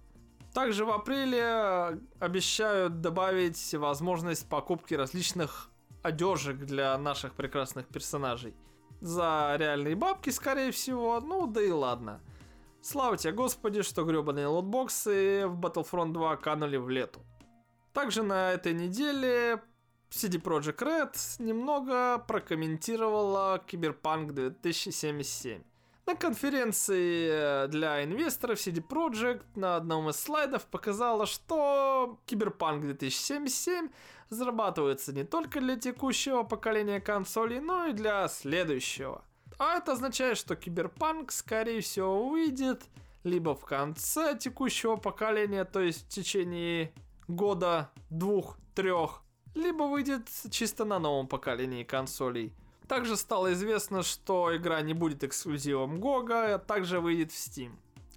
Также 0.55 0.85
в 0.85 0.91
апреле 0.91 1.99
обещают 2.21 3.01
добавить 3.01 3.75
возможность 3.75 4.49
покупки 4.49 4.95
различных 4.95 5.71
одежек 6.03 6.59
для 6.59 6.97
наших 6.99 7.33
прекрасных 7.33 7.87
персонажей. 7.87 8.55
За 9.01 9.57
реальные 9.59 9.97
бабки, 9.97 10.31
скорее 10.31 10.71
всего, 10.71 11.21
ну 11.21 11.47
да 11.49 11.63
и 11.63 11.71
ладно. 11.71 12.21
Слава 12.85 13.17
тебе, 13.17 13.33
Господи, 13.33 13.83
что 13.83 14.03
гребаные 14.03 14.49
лотбоксы 14.49 15.47
в 15.47 15.61
Battlefront 15.61 16.13
2 16.13 16.37
канули 16.39 16.77
в 16.79 16.91
лету. 16.91 17.21
Также 17.93 18.25
на 18.25 18.51
этой 18.51 18.75
неделе 18.75 19.63
CD 20.11 20.43
Projekt 20.43 20.79
Red 20.79 21.17
немного 21.39 22.19
прокомментировала 22.27 23.63
Киберпанк 23.65 24.33
2077. 24.33 25.63
На 26.07 26.17
конференции 26.17 27.69
для 27.69 28.03
инвесторов 28.03 28.59
CD 28.59 28.85
Projekt 28.85 29.45
на 29.55 29.77
одном 29.77 30.11
из 30.11 30.17
слайдов 30.17 30.65
показала, 30.65 31.27
что 31.27 32.19
Киберпанк 32.27 32.83
2077 32.83 33.91
разрабатывается 34.29 35.13
не 35.13 35.23
только 35.23 35.61
для 35.61 35.77
текущего 35.77 36.43
поколения 36.43 37.01
консолей, 37.01 37.61
но 37.61 37.87
и 37.87 37.93
для 37.93 38.27
следующего– 38.27 39.25
а 39.63 39.77
это 39.77 39.93
означает, 39.93 40.39
что 40.39 40.57
Киберпанк, 40.57 41.31
скорее 41.31 41.81
всего, 41.81 42.29
выйдет 42.29 42.83
либо 43.23 43.55
в 43.55 43.65
конце 43.65 44.37
текущего 44.37 44.97
поколения, 44.97 45.65
то 45.65 45.81
есть 45.81 46.07
в 46.07 46.09
течение 46.09 46.93
года, 47.29 47.91
двух, 48.11 48.59
трех, 48.75 49.23
либо 49.55 49.85
выйдет 49.85 50.29
чисто 50.51 50.85
на 50.85 50.99
новом 50.99 51.29
поколении 51.29 51.85
консолей. 51.85 52.53
Также 52.89 53.17
стало 53.17 53.53
известно, 53.53 54.03
что 54.03 54.55
игра 54.57 54.81
не 54.81 54.95
будет 54.95 55.23
эксклюзивом 55.23 56.01
GOG, 56.01 56.55
а 56.55 56.59
также 56.59 57.01
выйдет 57.01 57.31
в 57.31 57.37
Steam. 57.37 57.71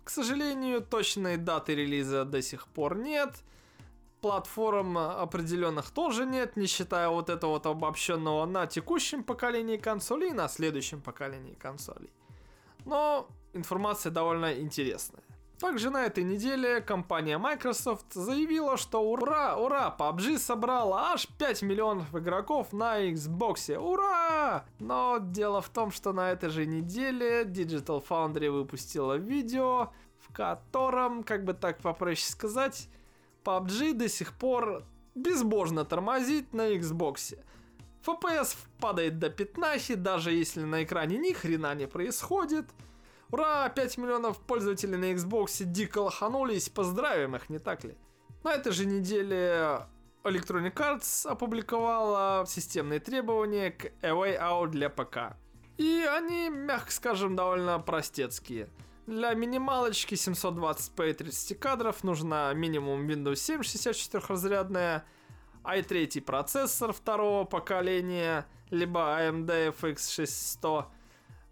К 0.04 0.10
сожалению, 0.10 0.82
точной 0.82 1.38
даты 1.38 1.76
релиза 1.76 2.26
до 2.26 2.42
сих 2.42 2.68
пор 2.68 2.98
нет– 2.98 3.36
платформ 4.26 4.98
определенных 4.98 5.92
тоже 5.92 6.26
нет, 6.26 6.58
не 6.58 6.66
считая 6.66 7.10
вот 7.10 7.30
этого 7.30 7.52
вот 7.52 7.68
обобщенного 7.68 8.48
на 8.48 8.66
текущем 8.66 9.24
поколении 9.24 9.78
консолей 9.78 10.32
и 10.32 10.34
на 10.34 10.48
следующем 10.48 11.00
поколении 11.00 11.54
консолей. 11.54 12.10
Но 12.86 13.28
информация 13.54 14.12
довольно 14.12 14.60
интересная. 14.60 15.22
Также 15.60 15.92
на 15.92 16.08
этой 16.08 16.24
неделе 16.24 16.82
компания 16.82 17.38
Microsoft 17.38 18.14
заявила, 18.14 18.78
что 18.78 19.04
ура, 19.04 19.58
ура, 19.58 19.96
PUBG 19.96 20.40
собрала 20.40 21.12
аж 21.14 21.28
5 21.38 21.62
миллионов 21.62 22.16
игроков 22.16 22.74
на 22.74 23.04
Xbox. 23.08 23.78
Ура! 23.78 24.66
Но 24.80 25.20
дело 25.22 25.62
в 25.62 25.70
том, 25.70 25.92
что 25.92 26.14
на 26.14 26.32
этой 26.32 26.50
же 26.50 26.66
неделе 26.66 27.44
Digital 27.44 28.04
Foundry 28.10 28.50
выпустила 28.50 29.18
видео, 29.18 29.92
в 30.20 30.34
котором, 30.34 31.24
как 31.24 31.46
бы 31.46 31.54
так 31.54 31.78
попроще 31.78 32.28
сказать, 32.28 32.90
PUBG 33.46 33.94
до 33.94 34.10
сих 34.10 34.34
пор 34.34 34.84
безбожно 35.14 35.86
тормозит 35.86 36.54
на 36.54 36.74
Xbox. 36.74 37.38
FPS 38.06 38.56
падает 38.80 39.20
до 39.20 39.30
15, 39.30 40.02
даже 40.02 40.32
если 40.32 40.64
на 40.64 40.84
экране 40.84 41.18
ни 41.18 41.32
хрена 41.32 41.74
не 41.76 41.88
происходит. 41.88 42.66
Ура, 43.32 43.70
5 43.70 43.98
миллионов 43.98 44.40
пользователей 44.40 44.98
на 44.98 45.14
Xbox 45.14 45.64
дико 45.64 46.00
лоханулись, 46.00 46.70
поздравим 46.70 47.36
их, 47.36 47.50
не 47.50 47.60
так 47.60 47.84
ли? 47.84 47.96
На 48.44 48.54
этой 48.54 48.72
же 48.72 48.86
неделе 48.86 49.88
Electronic 50.24 50.74
Arts 50.76 51.28
опубликовала 51.28 52.46
системные 52.48 53.00
требования 53.00 53.72
к 53.72 53.86
A 54.04 54.10
Way 54.10 54.40
Out 54.40 54.68
для 54.70 54.90
ПК. 54.90 55.38
И 55.78 56.06
они, 56.10 56.50
мягко 56.50 56.92
скажем, 56.92 57.36
довольно 57.36 57.80
простецкие– 57.80 58.70
для 59.08 59.34
минималочки 59.34 60.16
720p 60.16 61.14
30 61.14 61.60
кадров 61.60 62.04
нужна 62.04 62.54
минимум 62.54 63.08
Windows 63.08 63.36
7 63.36 63.62
64-разрядная, 63.62 65.04
i3 65.64 66.22
процессор 66.22 66.94
второго 66.94 67.46
поколения, 67.46 68.46
либо 68.70 69.00
AMD 69.00 69.76
FX 69.80 70.12
600, 70.14 70.88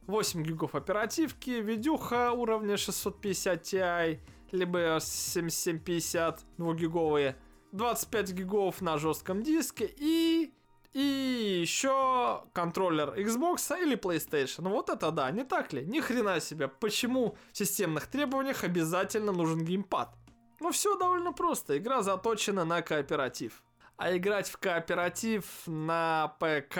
8 0.08 0.44
гигов 0.44 0.76
оперативки, 0.76 1.52
видюха 1.52 2.32
уровня 2.32 2.78
650 2.78 3.62
Ti, 3.62 4.20
либо 4.52 4.98
7750 5.00 6.46
2 6.58 6.74
гиговые, 6.74 7.36
25 7.72 8.34
гигов 8.34 8.82
на 8.82 8.98
жестком 8.98 9.42
диске 9.42 9.92
и 9.98 10.54
и 10.94 11.60
еще 11.62 12.44
контроллер 12.54 13.14
Xbox 13.18 13.82
или 13.82 13.98
PlayStation. 13.98 14.70
Вот 14.70 14.90
это 14.90 15.12
да, 15.12 15.32
не 15.32 15.44
так 15.44 15.74
ли? 15.74 15.86
Ни 15.86 16.00
хрена 16.00 16.40
себе. 16.40 16.68
Почему 16.68 17.36
в 17.52 17.58
системных 17.58 18.08
требованиях 18.08 18.64
обязательно 18.64 19.32
нужен 19.32 19.66
геймпад? 19.66 20.16
Ну 20.60 20.72
все 20.72 20.98
довольно 20.98 21.34
просто. 21.34 21.78
Игра 21.78 22.04
заточена 22.04 22.64
на 22.64 22.82
кооператив. 22.82 23.64
А 23.98 24.16
играть 24.16 24.50
в 24.50 24.58
кооператив 24.58 25.46
на 25.66 26.36
ПК 26.40 26.80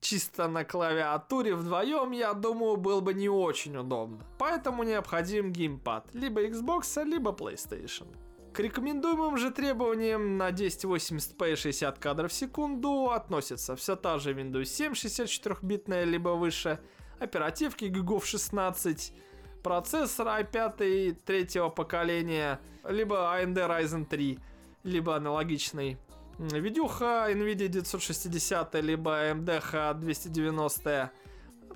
чисто 0.00 0.48
на 0.48 0.64
клавиатуре 0.64 1.54
вдвоем, 1.54 2.10
я 2.12 2.34
думаю, 2.34 2.76
было 2.76 3.00
бы 3.00 3.14
не 3.14 3.28
очень 3.28 3.76
удобно. 3.76 4.26
Поэтому 4.38 4.82
необходим 4.82 5.52
геймпад. 5.52 6.14
Либо 6.14 6.42
Xbox, 6.42 7.04
либо 7.04 7.30
PlayStation. 7.30 8.06
К 8.52 8.60
рекомендуемым 8.60 9.38
же 9.38 9.50
требованиям 9.50 10.36
на 10.36 10.50
1080p 10.50 11.56
60 11.56 11.98
кадров 11.98 12.30
в 12.30 12.34
секунду 12.34 13.10
относятся 13.10 13.76
все 13.76 13.96
та 13.96 14.18
же 14.18 14.34
Windows 14.34 14.66
7 14.66 14.92
64-битная, 14.92 16.04
либо 16.04 16.30
выше, 16.30 16.78
оперативки 17.18 17.86
гигов 17.86 18.26
16, 18.26 19.14
процессор 19.62 20.26
i5 20.26 21.22
третьего 21.24 21.70
поколения, 21.70 22.60
либо 22.86 23.16
AMD 23.16 23.54
Ryzen 23.54 24.04
3, 24.04 24.38
либо 24.82 25.16
аналогичный. 25.16 25.96
Видюха 26.38 27.28
NVIDIA 27.30 27.68
960, 27.68 28.74
либо 28.82 29.30
AMD 29.30 29.94
290, 29.94 31.10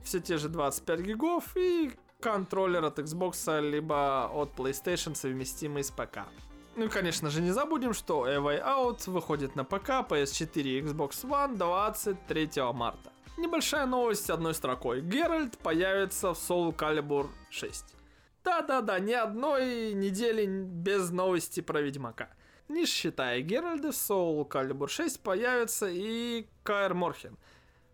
все 0.04 0.20
те 0.20 0.36
же 0.36 0.50
25 0.50 1.00
гигов 1.00 1.56
и 1.56 1.90
контроллер 2.20 2.84
от 2.84 2.98
Xbox, 2.98 3.62
либо 3.62 4.30
от 4.30 4.54
PlayStation, 4.54 5.14
совместимый 5.14 5.82
с 5.82 5.90
ПК. 5.90 6.18
Ну 6.76 6.90
конечно 6.90 7.30
же, 7.30 7.40
не 7.40 7.52
забудем, 7.52 7.94
что 7.94 8.24
A 8.24 8.36
Way 8.36 8.62
Out 8.62 9.10
выходит 9.10 9.56
на 9.56 9.64
ПК, 9.64 10.04
PS4 10.06 10.60
и 10.60 10.82
Xbox 10.82 11.24
One 11.24 11.56
23 11.56 12.50
марта. 12.74 13.10
Небольшая 13.38 13.86
новость 13.86 14.28
одной 14.28 14.52
строкой. 14.52 15.00
Геральт 15.00 15.56
появится 15.56 16.34
в 16.34 16.36
Soul 16.36 16.76
Calibur 16.76 17.30
6. 17.48 17.84
Да-да-да, 18.44 18.98
ни 18.98 19.12
одной 19.12 19.94
недели 19.94 20.44
без 20.44 21.08
новости 21.10 21.60
про 21.60 21.80
Ведьмака. 21.80 22.28
Не 22.68 22.84
считая 22.84 23.40
Геральда, 23.40 23.90
в 23.90 23.94
Soul 23.94 24.46
Calibur 24.46 24.88
6 24.88 25.20
появится 25.20 25.88
и 25.88 26.46
Каэр 26.62 26.92
Морхен, 26.92 27.38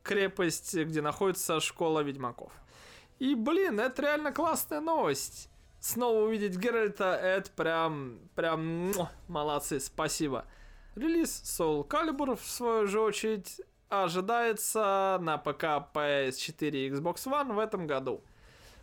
крепость, 0.03 0.75
где 0.75 1.03
находится 1.03 1.61
школа 1.61 2.01
ведьмаков. 2.01 2.53
И, 3.21 3.37
блин, 3.37 3.79
это 3.79 4.03
реально 4.03 4.33
классная 4.33 4.81
новость 4.81 5.52
снова 5.83 6.21
увидеть 6.21 6.57
Геральта, 6.57 7.15
это 7.15 7.51
прям, 7.51 8.21
прям, 8.35 8.93
молодцы, 9.29 9.81
спасибо. 9.81 10.47
Релиз 10.95 11.43
Soul 11.43 11.87
Calibur, 11.87 12.37
в 12.37 12.47
свою 12.49 12.87
же 12.87 13.01
очередь, 13.01 13.61
ожидается 13.89 15.19
на 15.21 15.39
ПК, 15.39 15.65
PS4 15.95 16.71
и 16.71 16.91
Xbox 16.91 17.27
One 17.27 17.53
в 17.53 17.59
этом 17.59 17.87
году. 17.87 18.23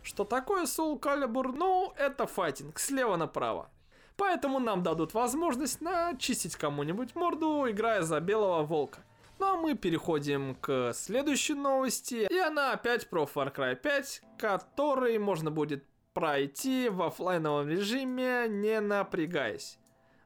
Что 0.02 0.24
такое 0.24 0.64
Soul 0.64 1.00
Calibur? 1.00 1.52
Ну, 1.54 1.92
это 1.96 2.26
файтинг, 2.26 2.78
слева 2.78 3.16
направо. 3.16 3.70
Поэтому 4.16 4.58
нам 4.58 4.82
дадут 4.82 5.14
возможность 5.14 5.80
начистить 5.80 6.56
кому-нибудь 6.56 7.14
морду, 7.14 7.66
играя 7.70 8.02
за 8.02 8.20
белого 8.20 8.62
волка. 8.62 9.00
Ну 9.38 9.46
а 9.46 9.56
мы 9.56 9.74
переходим 9.74 10.54
к 10.56 10.92
следующей 10.92 11.54
новости. 11.54 12.26
И 12.30 12.38
она 12.38 12.72
опять 12.72 13.08
про 13.08 13.22
Far 13.22 13.54
Cry 13.54 13.74
5, 13.74 14.22
который 14.36 15.18
можно 15.18 15.50
будет 15.50 15.89
пройти 16.12 16.88
в 16.88 17.02
офлайновом 17.02 17.68
режиме, 17.68 18.46
не 18.48 18.80
напрягаясь. 18.80 19.78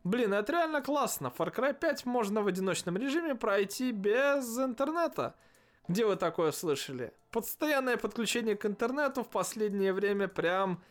Блин, 0.05 0.35
это 0.35 0.53
реально 0.53 0.83
классно. 0.83 1.33
Far 1.37 1.55
Cry 1.55 1.73
5 1.73 2.05
можно 2.05 2.43
в 2.43 2.47
одиночном 2.47 2.97
режиме 2.97 3.35
пройти 3.35 3.91
без 3.91 4.59
интернета. 4.59 5.35
Где 5.89 6.05
вы 6.05 6.17
такое 6.17 6.53
слышали? 6.53 7.13
Постоянное 7.31 7.97
подключение 7.97 8.57
к 8.57 8.67
интернету 8.67 9.23
в 9.23 9.29
последнее 9.29 9.93
время 9.93 10.29
прям 10.29 10.83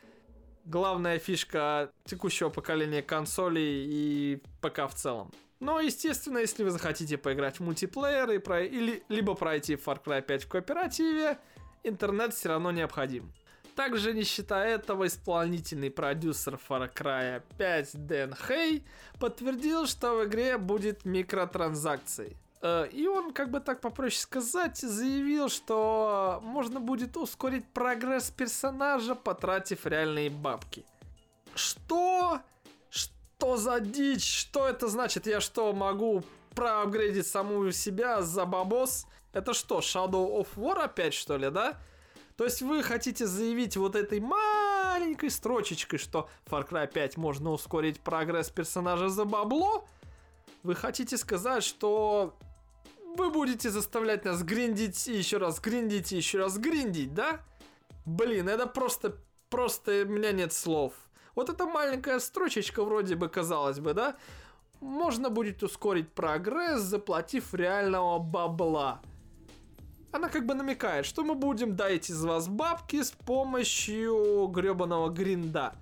главная 0.65 1.19
фишка 1.19 1.91
текущего 2.05 2.49
поколения 2.49 3.01
консолей 3.01 3.85
и 3.87 4.41
ПК 4.61 4.89
в 4.89 4.93
целом. 4.95 5.31
Но, 5.59 5.79
естественно, 5.79 6.39
если 6.39 6.63
вы 6.63 6.71
захотите 6.71 7.17
поиграть 7.17 7.57
в 7.57 7.63
мультиплеер 7.63 8.31
и 8.31 8.37
про... 8.37 8.63
или 8.63 9.03
либо 9.09 9.33
пройти 9.35 9.75
Far 9.75 10.03
Cry 10.03 10.21
5 10.21 10.43
в 10.43 10.47
кооперативе, 10.49 11.37
интернет 11.83 12.33
все 12.33 12.49
равно 12.49 12.71
необходим. 12.71 13.31
Также, 13.75 14.13
не 14.13 14.23
считая 14.23 14.75
этого, 14.75 15.07
исполнительный 15.07 15.89
продюсер 15.89 16.59
Far 16.69 16.93
Cry 16.93 17.41
5 17.57 18.05
Дэн 18.05 18.35
Хей 18.35 18.85
подтвердил, 19.19 19.87
что 19.87 20.15
в 20.15 20.25
игре 20.25 20.57
будет 20.57 21.05
микротранзакции. 21.05 22.37
Э, 22.61 22.87
и 22.91 23.07
он, 23.07 23.33
как 23.33 23.49
бы 23.49 23.59
так 23.59 23.81
попроще 23.81 24.21
сказать, 24.21 24.77
заявил, 24.77 25.49
что 25.49 26.39
можно 26.43 26.79
будет 26.79 27.17
ускорить 27.17 27.67
прогресс 27.73 28.29
персонажа, 28.29 29.15
потратив 29.15 29.85
реальные 29.87 30.29
бабки. 30.29 30.85
Что? 31.55 32.39
Что 32.89 33.57
за 33.57 33.79
дичь? 33.79 34.39
Что 34.39 34.67
это 34.67 34.87
значит? 34.87 35.25
Я 35.25 35.41
что, 35.41 35.73
могу 35.73 36.23
проапгрейдить 36.55 37.27
саму 37.27 37.71
себя 37.71 38.21
за 38.21 38.45
бабос? 38.45 39.07
Это 39.33 39.53
что, 39.53 39.79
Shadow 39.79 40.39
of 40.39 40.47
War 40.55 40.83
опять, 40.83 41.15
что 41.15 41.37
ли, 41.37 41.49
да? 41.49 41.79
То 42.37 42.45
есть 42.45 42.61
вы 42.61 42.81
хотите 42.81 43.27
заявить 43.27 43.77
вот 43.77 43.95
этой 43.95 44.19
маленькой 44.19 45.29
строчечкой, 45.29 45.99
что 45.99 46.29
Far 46.45 46.67
Cry 46.67 46.91
5 46.91 47.17
можно 47.17 47.51
ускорить 47.51 47.99
прогресс 47.99 48.49
персонажа 48.49 49.09
за 49.09 49.25
бабло? 49.25 49.85
Вы 50.63 50.75
хотите 50.75 51.17
сказать, 51.17 51.63
что 51.63 52.37
вы 53.15 53.29
будете 53.29 53.69
заставлять 53.69 54.25
нас 54.25 54.41
гриндить 54.41 55.07
и 55.07 55.15
еще 55.15 55.37
раз 55.37 55.59
гриндить 55.59 56.11
и 56.11 56.17
еще 56.17 56.39
раз 56.39 56.57
гриндить, 56.57 57.13
да? 57.13 57.41
Блин, 58.05 58.49
это 58.49 58.65
просто, 58.65 59.17
просто 59.49 60.03
у 60.03 60.09
меня 60.09 60.31
нет 60.31 60.53
слов. 60.53 60.93
Вот 61.35 61.49
эта 61.49 61.65
маленькая 61.65 62.19
строчечка 62.19 62.83
вроде 62.83 63.15
бы 63.15 63.29
казалось 63.29 63.79
бы, 63.79 63.93
да? 63.93 64.15
Можно 64.81 65.29
будет 65.29 65.61
ускорить 65.61 66.11
прогресс, 66.11 66.81
заплатив 66.81 67.53
реального 67.53 68.17
бабла 68.17 69.01
она 70.13 70.29
как 70.29 70.45
бы 70.45 70.53
намекает, 70.53 71.05
что 71.05 71.23
мы 71.23 71.35
будем 71.35 71.75
дать 71.75 72.09
из 72.09 72.23
вас 72.23 72.47
бабки 72.47 73.01
с 73.01 73.11
помощью 73.11 74.47
гребаного 74.47 75.09
гринда. 75.09 75.73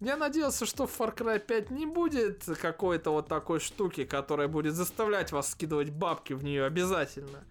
Я 0.00 0.16
надеялся, 0.16 0.66
что 0.66 0.86
в 0.86 1.00
Far 1.00 1.16
Cry 1.16 1.38
5 1.40 1.70
не 1.70 1.84
будет 1.84 2.44
какой-то 2.60 3.10
вот 3.10 3.28
такой 3.28 3.60
штуки, 3.60 4.04
которая 4.04 4.46
будет 4.46 4.74
заставлять 4.74 5.32
вас 5.32 5.50
скидывать 5.50 5.90
бабки 5.90 6.32
в 6.32 6.44
нее 6.44 6.64
обязательно. 6.64 7.44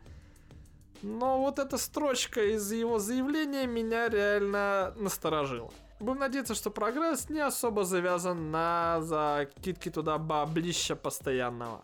Но 1.01 1.41
вот 1.41 1.59
эта 1.59 1.77
строчка 1.77 2.41
из 2.41 2.71
его 2.71 2.97
заявления 2.99 3.67
меня 3.67 4.07
реально 4.07 4.93
насторожила. 4.95 5.71
Будем 5.99 6.19
надеяться, 6.19 6.55
что 6.55 6.71
прогресс 6.71 7.29
не 7.29 7.39
особо 7.39 7.83
завязан 7.83 8.51
на 8.51 9.01
закидки 9.01 9.89
туда 9.89 10.17
баблища 10.17 10.95
постоянного. 10.95 11.83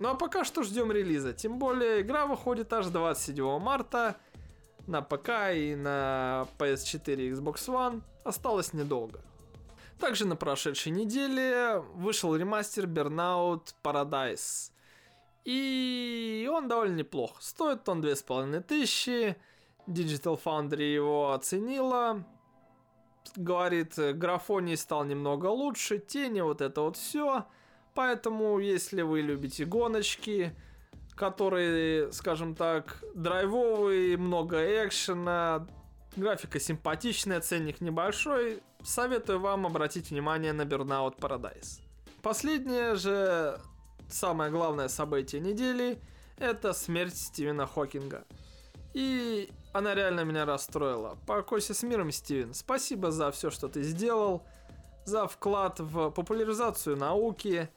Ну 0.00 0.08
а 0.08 0.14
пока 0.14 0.44
что 0.44 0.62
ждем 0.62 0.90
релиза. 0.90 1.34
Тем 1.34 1.58
более 1.58 2.00
игра 2.00 2.26
выходит 2.26 2.72
аж 2.72 2.86
27 2.86 3.58
марта 3.58 4.16
на 4.86 5.02
ПК 5.02 5.52
и 5.52 5.76
на 5.76 6.48
PS4 6.58 7.16
и 7.16 7.30
Xbox 7.32 7.68
One. 7.68 8.00
Осталось 8.24 8.72
недолго. 8.72 9.20
Также 9.98 10.26
на 10.26 10.36
прошедшей 10.36 10.90
неделе 10.90 11.84
вышел 11.94 12.34
ремастер 12.34 12.86
Burnout 12.86 13.74
Paradise. 13.84 14.72
И 15.44 16.50
он 16.50 16.66
довольно 16.66 16.96
неплох. 16.96 17.36
Стоит 17.42 17.86
он 17.86 18.00
2500. 18.00 19.36
Digital 19.86 20.40
Foundry 20.42 20.94
его 20.94 21.32
оценила. 21.32 22.24
Говорит, 23.36 23.98
графоний 24.14 24.78
стал 24.78 25.04
немного 25.04 25.46
лучше, 25.46 25.98
тени, 25.98 26.40
вот 26.40 26.62
это 26.62 26.80
вот 26.80 26.96
все. 26.96 27.44
Поэтому, 27.94 28.58
если 28.58 29.02
вы 29.02 29.20
любите 29.20 29.64
гоночки, 29.64 30.54
которые, 31.14 32.12
скажем 32.12 32.54
так, 32.54 33.02
драйвовые, 33.14 34.16
много 34.16 34.58
экшена, 34.86 35.66
графика 36.16 36.58
симпатичная, 36.58 37.40
ценник 37.40 37.80
небольшой, 37.80 38.62
советую 38.82 39.40
вам 39.40 39.66
обратить 39.66 40.10
внимание 40.10 40.52
на 40.52 40.62
Burnout 40.62 41.18
Paradise. 41.18 41.80
Последнее 42.22 42.94
же, 42.94 43.60
самое 44.08 44.50
главное 44.50 44.88
событие 44.88 45.40
недели, 45.40 46.00
это 46.38 46.72
смерть 46.72 47.16
Стивена 47.16 47.66
Хокинга. 47.66 48.24
И 48.94 49.50
она 49.72 49.94
реально 49.94 50.24
меня 50.24 50.44
расстроила. 50.44 51.18
Покойся 51.26 51.74
с 51.74 51.82
миром, 51.82 52.10
Стивен. 52.10 52.54
Спасибо 52.54 53.10
за 53.10 53.30
все, 53.30 53.50
что 53.50 53.68
ты 53.68 53.82
сделал, 53.82 54.42
за 55.04 55.26
вклад 55.26 55.80
в 55.80 56.10
популяризацию 56.10 56.96
науки, 56.96 57.68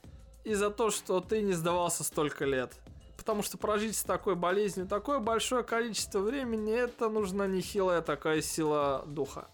и 0.43 0.53
за 0.53 0.69
то, 0.69 0.91
что 0.91 1.21
ты 1.21 1.41
не 1.41 1.53
сдавался 1.53 2.03
столько 2.03 2.45
лет. 2.45 2.77
Потому 3.17 3.41
что 3.41 3.57
прожить 3.57 3.95
с 3.95 4.03
такой 4.03 4.35
болезнью 4.35 4.87
такое 4.87 5.19
большое 5.19 5.63
количество 5.63 6.19
времени, 6.19 6.73
это 6.73 7.09
нужна 7.09 7.47
нехилая 7.47 8.01
такая 8.01 8.41
сила 8.41 9.03
духа. 9.07 9.47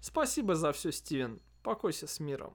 Спасибо 0.00 0.54
за 0.54 0.72
все, 0.72 0.92
Стивен. 0.92 1.40
Покойся 1.62 2.06
с 2.06 2.20
миром. 2.20 2.54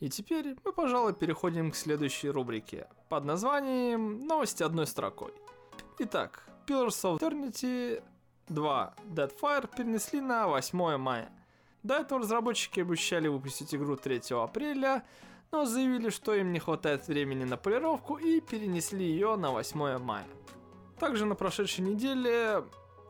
И 0.00 0.08
теперь 0.08 0.56
мы, 0.64 0.72
пожалуй, 0.72 1.14
переходим 1.14 1.70
к 1.70 1.76
следующей 1.76 2.30
рубрике 2.30 2.88
под 3.08 3.24
названием 3.24 4.26
«Новости 4.26 4.62
одной 4.62 4.86
строкой». 4.86 5.32
Итак, 5.98 6.42
Pillars 6.66 7.02
of 7.04 7.18
Eternity 7.18 8.02
2 8.48 8.94
Deadfire 9.08 9.70
перенесли 9.76 10.20
на 10.20 10.48
8 10.48 10.96
мая. 10.96 11.30
До 11.82 11.94
этого 11.94 12.20
разработчики 12.20 12.80
обещали 12.80 13.28
выпустить 13.28 13.74
игру 13.74 13.96
3 13.96 14.22
апреля, 14.32 15.04
но 15.50 15.64
заявили, 15.64 16.10
что 16.10 16.34
им 16.34 16.52
не 16.52 16.58
хватает 16.58 17.08
времени 17.08 17.44
на 17.44 17.56
полировку 17.56 18.16
и 18.16 18.40
перенесли 18.40 19.04
ее 19.04 19.36
на 19.36 19.50
8 19.50 19.98
мая. 19.98 20.26
Также 20.98 21.24
на 21.24 21.34
прошедшей 21.34 21.84
неделе 21.84 22.64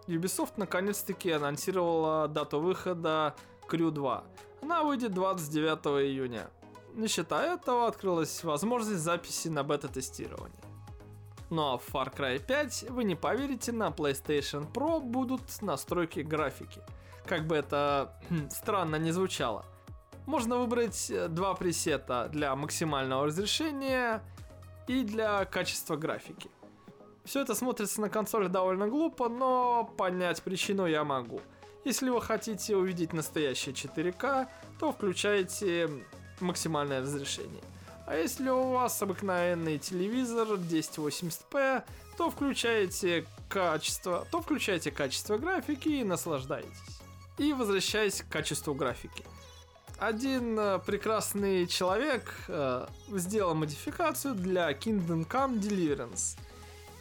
Ubisoft 0.07 0.53
наконец-таки 0.57 1.33
анонсировала 1.33 2.29
дату 2.29 2.61
выхода 2.61 3.35
Crew 3.69 3.91
2. 3.91 4.25
Она 4.63 4.83
выйдет 4.85 5.13
29 5.13 6.07
июня. 6.07 6.49
Не 6.95 7.09
считая 7.09 7.57
этого, 7.57 7.89
открылась 7.89 8.45
возможность 8.45 9.01
записи 9.01 9.49
на 9.49 9.65
бета-тестирование. 9.65 10.61
Ну 11.51 11.73
а 11.73 11.79
в 11.79 11.89
Far 11.89 12.15
Cry 12.15 12.39
5, 12.39 12.87
вы 12.91 13.03
не 13.03 13.17
поверите, 13.17 13.73
на 13.73 13.89
PlayStation 13.89 14.71
Pro 14.73 15.01
будут 15.01 15.43
настройки 15.63 16.21
графики. 16.21 16.81
Как 17.27 17.47
бы 17.47 17.57
это 17.57 18.15
хм, 18.29 18.49
странно 18.51 18.97
не 18.97 19.13
звучало. 19.13 19.65
Можно 20.27 20.59
выбрать 20.59 21.11
э, 21.11 21.29
два 21.29 21.55
пресета 21.55 22.29
для 22.33 22.55
максимального 22.55 23.27
разрешения 23.27 24.23
и 24.87 25.03
для 25.03 25.45
качества 25.45 25.97
графики. 25.97 26.51
Все 27.25 27.43
это 27.43 27.55
смотрится 27.55 28.01
на 28.01 28.09
консоли 28.09 28.49
довольно 28.49 28.89
глупо, 28.89 29.29
но 29.29 29.85
понять 29.97 30.43
причину 30.43 30.87
я 30.87 31.05
могу. 31.05 31.41
Если 31.85 32.11
вы 32.11 32.21
хотите 32.21 32.77
увидеть 32.77 33.13
настоящее 33.13 33.75
4К, 33.75 34.49
то 34.79 34.93
включайте 34.93 35.89
максимальное 36.41 37.01
разрешение. 37.01 37.63
А 38.07 38.17
если 38.17 38.49
у 38.51 38.73
вас 38.73 39.01
обыкновенный 39.03 39.79
телевизор 39.79 40.49
1080p, 40.49 41.85
то 42.19 42.31
включаете 42.31 43.25
качество, 43.49 44.27
то 44.31 44.43
включайте 44.43 44.91
качество 44.91 45.39
графики 45.39 45.89
и 45.89 46.05
наслаждайтесь. 46.05 47.00
И 47.41 47.55
возвращаясь 47.55 48.21
к 48.21 48.29
качеству 48.29 48.75
графики. 48.75 49.25
Один 49.99 50.59
э, 50.59 50.79
прекрасный 50.79 51.67
человек 51.67 52.35
э, 52.49 52.87
сделал 53.09 53.55
модификацию 53.55 54.35
для 54.35 54.71
Kingdom 54.73 55.27
Come 55.27 55.59
Deliverance. 55.59 56.39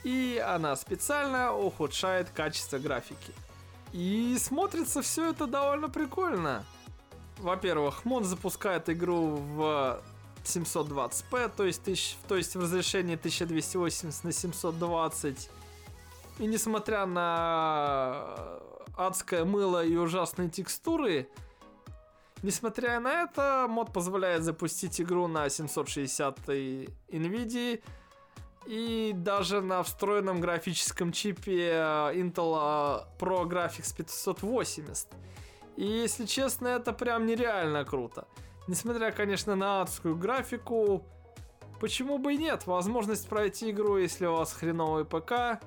И 0.06 0.42
она 0.48 0.78
специально 0.78 1.54
ухудшает 1.54 2.30
качество 2.30 2.80
графики. 2.80 3.34
И 3.92 4.38
смотрится 4.40 5.02
все 5.02 5.32
это 5.32 5.46
довольно 5.46 5.90
прикольно. 5.90 6.64
Во-первых, 7.40 8.06
мод 8.06 8.24
запускает 8.24 8.90
игру 8.90 9.36
в 9.36 10.02
720p, 10.46 11.52
то 11.54 11.66
есть, 11.66 11.84
тысяч, 11.84 12.16
то 12.30 12.38
есть 12.38 12.56
в 12.56 12.62
разрешении 12.62 13.16
1280 13.16 14.24
на 14.24 14.32
720. 14.32 15.50
И 16.40 16.46
несмотря 16.46 17.06
на 17.06 18.60
адское 19.08 19.46
мыло 19.46 19.84
и 19.84 19.96
ужасные 19.96 20.50
текстуры, 20.50 21.30
несмотря 22.44 23.00
на 23.00 23.24
это, 23.24 23.68
мод 23.70 23.94
позволяет 23.94 24.44
запустить 24.44 25.00
игру 25.00 25.28
на 25.28 25.50
760 25.50 26.40
NVIDIA 26.48 27.82
и 28.66 29.14
даже 29.16 29.62
на 29.62 29.84
встроенном 29.84 30.42
графическом 30.42 31.12
чипе 31.12 31.72
Intel 32.14 33.06
Pro 33.18 33.46
Graphics 33.46 33.96
580. 33.96 35.08
И 35.78 35.86
если 35.86 36.26
честно, 36.26 36.68
это 36.68 36.92
прям 36.92 37.26
нереально 37.26 37.86
круто. 37.86 38.28
Несмотря, 38.68 39.12
конечно, 39.12 39.56
на 39.56 39.82
адскую 39.82 40.16
графику, 40.18 41.06
почему 41.80 42.18
бы 42.18 42.34
и 42.34 42.38
нет? 42.38 42.68
Возможность 42.68 43.30
пройти 43.30 43.72
игру, 43.72 43.98
если 43.98 44.26
у 44.26 44.34
вас 44.34 44.54
хреновый 44.54 45.06
ПК, 45.06 45.62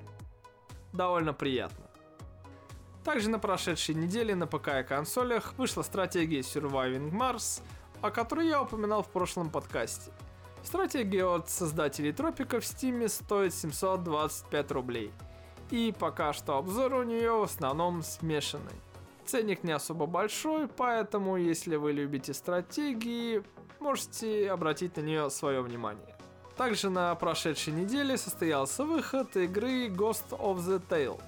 довольно 0.92 1.32
приятно. 1.32 1.86
Также 3.05 3.30
на 3.30 3.38
прошедшей 3.38 3.96
неделе 3.96 4.34
на 4.34 4.46
ПК 4.46 4.68
и 4.80 4.82
консолях 4.84 5.55
вышла 5.59 5.82
стратегия 5.82 6.40
Surviving 6.40 7.11
Mars, 7.11 7.62
о 8.00 8.11
которой 8.11 8.48
я 8.48 8.62
упоминал 8.62 9.03
в 9.03 9.09
прошлом 9.09 9.50
подкасте. 9.50 10.12
Стратегия 10.62 11.24
от 11.24 11.50
создателей 11.50 12.12
Тропика 12.12 12.61
в 12.61 12.62
Steam 12.62 13.09
стоит 13.09 13.53
725 13.55 14.70
рублей. 14.70 15.11
И 15.70 15.92
пока 15.98 16.32
что 16.32 16.59
обзор 16.59 16.94
у 16.94 17.03
нее 17.03 17.32
в 17.32 17.42
основном 17.42 18.03
смешанный. 18.03 18.80
Ценник 19.24 19.64
не 19.64 19.72
особо 19.72 20.07
большой, 20.07 20.68
поэтому 20.68 21.36
если 21.36 21.76
вы 21.76 21.92
любите 21.92 22.34
стратегии, 22.34 23.42
можете 23.80 24.50
обратить 24.50 24.96
на 24.96 25.00
нее 25.00 25.30
свое 25.30 25.61
внимание. 25.61 26.16
Также 26.57 26.90
на 26.90 27.14
прошедшей 27.14 27.72
неделе 27.72 28.16
состоялся 28.16 28.84
выход 28.84 29.36
игры 29.36 29.88
Ghost 29.88 30.28
of 30.30 30.59
the 30.59 30.82
Tale, 30.88 31.20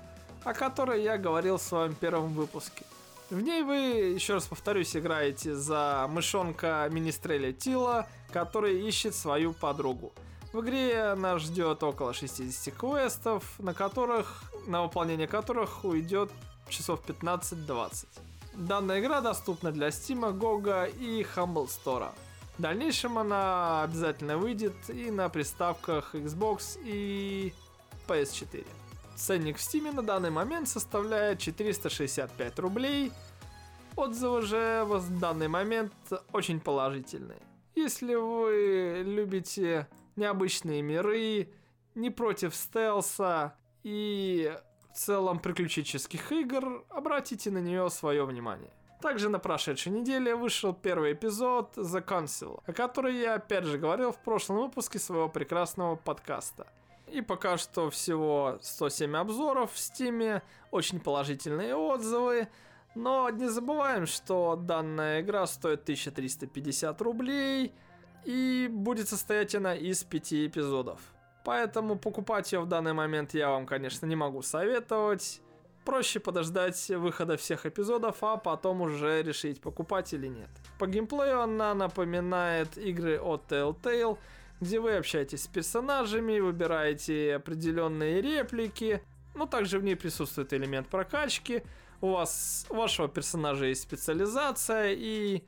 о 0.44 0.54
которой 0.54 1.02
я 1.02 1.18
говорил 1.18 1.56
в 1.56 1.62
своем 1.62 1.94
первом 1.94 2.34
выпуске. 2.34 2.84
В 3.30 3.40
ней 3.40 3.62
вы, 3.62 3.76
еще 4.14 4.34
раз 4.34 4.46
повторюсь, 4.46 4.94
играете 4.96 5.54
за 5.54 6.06
мышонка 6.10 6.86
Министреля 6.90 7.52
Тила, 7.52 8.06
который 8.32 8.86
ищет 8.86 9.14
свою 9.14 9.54
подругу. 9.54 10.12
В 10.52 10.60
игре 10.60 11.14
нас 11.16 11.42
ждет 11.42 11.82
около 11.82 12.12
60 12.12 12.74
квестов, 12.74 13.58
на 13.58 13.74
которых, 13.74 14.44
на 14.66 14.82
выполнение 14.82 15.26
которых 15.26 15.84
уйдет 15.84 16.30
часов 16.68 17.00
15-20. 17.06 18.06
Данная 18.54 19.00
игра 19.00 19.20
доступна 19.20 19.72
для 19.72 19.88
Steam, 19.88 20.38
GOG 20.38 20.96
и 21.00 21.26
Humble 21.34 21.68
Store. 21.68 22.10
В 22.56 22.62
дальнейшем 22.62 23.18
она 23.18 23.82
обязательно 23.82 24.38
выйдет 24.38 24.76
и 24.88 25.10
на 25.10 25.28
приставках 25.28 26.14
Xbox 26.14 26.78
и 26.84 27.52
PS4. 28.06 28.64
Ценник 29.16 29.58
в 29.58 29.60
Steam 29.60 29.92
на 29.92 30.02
данный 30.02 30.30
момент 30.30 30.68
составляет 30.68 31.38
465 31.38 32.58
рублей. 32.58 33.12
Отзывы 33.96 34.42
же 34.42 34.84
в 34.86 35.20
данный 35.20 35.48
момент 35.48 35.92
очень 36.32 36.60
положительные. 36.60 37.40
Если 37.76 38.14
вы 38.14 39.02
любите 39.04 39.88
необычные 40.16 40.82
миры, 40.82 41.48
не 41.94 42.10
против 42.10 42.54
стелса 42.54 43.56
и 43.84 44.56
в 44.92 44.96
целом 44.96 45.38
приключенческих 45.38 46.32
игр, 46.32 46.84
обратите 46.90 47.50
на 47.50 47.58
нее 47.58 47.88
свое 47.90 48.24
внимание. 48.24 48.72
Также 49.00 49.28
на 49.28 49.38
прошедшей 49.38 49.92
неделе 49.92 50.34
вышел 50.34 50.72
первый 50.72 51.12
эпизод 51.12 51.76
The 51.76 52.04
Council, 52.04 52.62
о 52.64 52.72
которой 52.72 53.16
я 53.16 53.34
опять 53.34 53.64
же 53.64 53.78
говорил 53.78 54.12
в 54.12 54.18
прошлом 54.18 54.58
выпуске 54.58 54.98
своего 54.98 55.28
прекрасного 55.28 55.94
подкаста. 55.94 56.66
И 57.14 57.20
пока 57.20 57.58
что 57.58 57.90
всего 57.90 58.58
107 58.60 59.16
обзоров 59.16 59.72
в 59.72 59.78
стиме, 59.78 60.42
очень 60.72 60.98
положительные 60.98 61.76
отзывы, 61.76 62.48
но 62.96 63.30
не 63.30 63.48
забываем, 63.48 64.06
что 64.06 64.56
данная 64.56 65.20
игра 65.20 65.46
стоит 65.46 65.82
1350 65.82 67.00
рублей 67.02 67.72
и 68.24 68.68
будет 68.68 69.08
состоять 69.08 69.54
она 69.54 69.76
из 69.76 70.02
5 70.02 70.32
эпизодов. 70.32 71.00
Поэтому 71.44 71.96
покупать 71.96 72.52
ее 72.52 72.58
в 72.58 72.66
данный 72.66 72.94
момент 72.94 73.32
я 73.32 73.50
вам, 73.50 73.64
конечно, 73.64 74.06
не 74.06 74.16
могу 74.16 74.42
советовать. 74.42 75.40
Проще 75.84 76.18
подождать 76.18 76.88
выхода 76.88 77.36
всех 77.36 77.64
эпизодов, 77.64 78.24
а 78.24 78.38
потом 78.38 78.80
уже 78.80 79.22
решить, 79.22 79.60
покупать 79.60 80.12
или 80.14 80.26
нет. 80.26 80.50
По 80.80 80.88
геймплею 80.88 81.42
она 81.42 81.74
напоминает 81.74 82.76
игры 82.76 83.20
от 83.20 83.52
Telltale, 83.52 84.18
где 84.60 84.80
вы 84.80 84.96
общаетесь 84.96 85.44
с 85.44 85.46
персонажами, 85.46 86.38
выбираете 86.38 87.36
определенные 87.36 88.20
реплики, 88.20 89.02
но 89.34 89.46
также 89.46 89.78
в 89.78 89.84
ней 89.84 89.96
присутствует 89.96 90.52
элемент 90.52 90.88
прокачки. 90.88 91.62
У 92.00 92.12
вас 92.12 92.66
у 92.70 92.74
вашего 92.74 93.08
персонажа 93.08 93.66
есть 93.66 93.82
специализация 93.82 94.92
и 94.92 95.42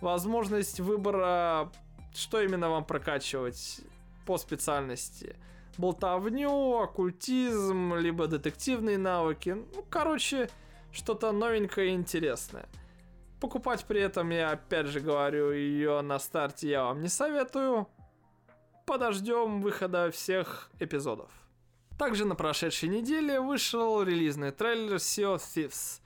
возможность 0.00 0.80
выбора, 0.80 1.72
что 2.14 2.40
именно 2.40 2.70
вам 2.70 2.84
прокачивать 2.84 3.80
по 4.26 4.38
специальности. 4.38 5.36
Болтовню, 5.78 6.80
оккультизм, 6.80 7.94
либо 7.94 8.26
детективные 8.26 8.98
навыки. 8.98 9.50
Ну, 9.50 9.84
короче, 9.88 10.50
что-то 10.92 11.32
новенькое 11.32 11.90
и 11.90 11.94
интересное. 11.94 12.68
Покупать 13.40 13.84
при 13.84 14.00
этом, 14.00 14.30
я 14.30 14.50
опять 14.50 14.86
же 14.86 15.00
говорю, 15.00 15.52
ее 15.52 16.00
на 16.00 16.18
старте 16.18 16.68
я 16.68 16.84
вам 16.84 17.00
не 17.00 17.08
советую. 17.08 17.88
Подождем 18.88 19.60
выхода 19.60 20.10
всех 20.10 20.70
эпизодов. 20.80 21.30
Также 21.98 22.24
на 22.24 22.34
прошедшей 22.34 22.88
неделе 22.88 23.38
вышел 23.38 24.02
релизный 24.02 24.50
трейлер 24.50 24.94
Sea 24.94 25.36
of 25.36 25.42
Thieves. 25.42 26.00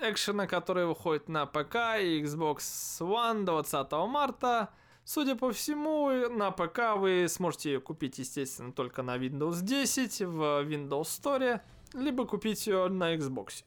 Экшена, 0.00 0.46
который 0.46 0.86
выходит 0.86 1.28
на 1.28 1.44
ПК 1.44 2.00
и 2.00 2.22
Xbox 2.22 2.60
One 3.00 3.44
20 3.44 3.92
марта– 4.08 4.70
Судя 5.06 5.36
по 5.36 5.52
всему, 5.52 6.30
на 6.30 6.50
ПК 6.50 6.96
вы 6.96 7.26
сможете 7.28 7.74
ее 7.74 7.80
купить, 7.80 8.18
естественно, 8.18 8.72
только 8.72 9.02
на 9.02 9.18
Windows 9.18 9.60
10 9.60 10.22
в 10.22 10.64
Windows 10.64 11.02
Store, 11.02 11.60
либо 11.92 12.24
купить 12.24 12.66
ее 12.66 12.88
на 12.88 13.14
Xbox. 13.14 13.64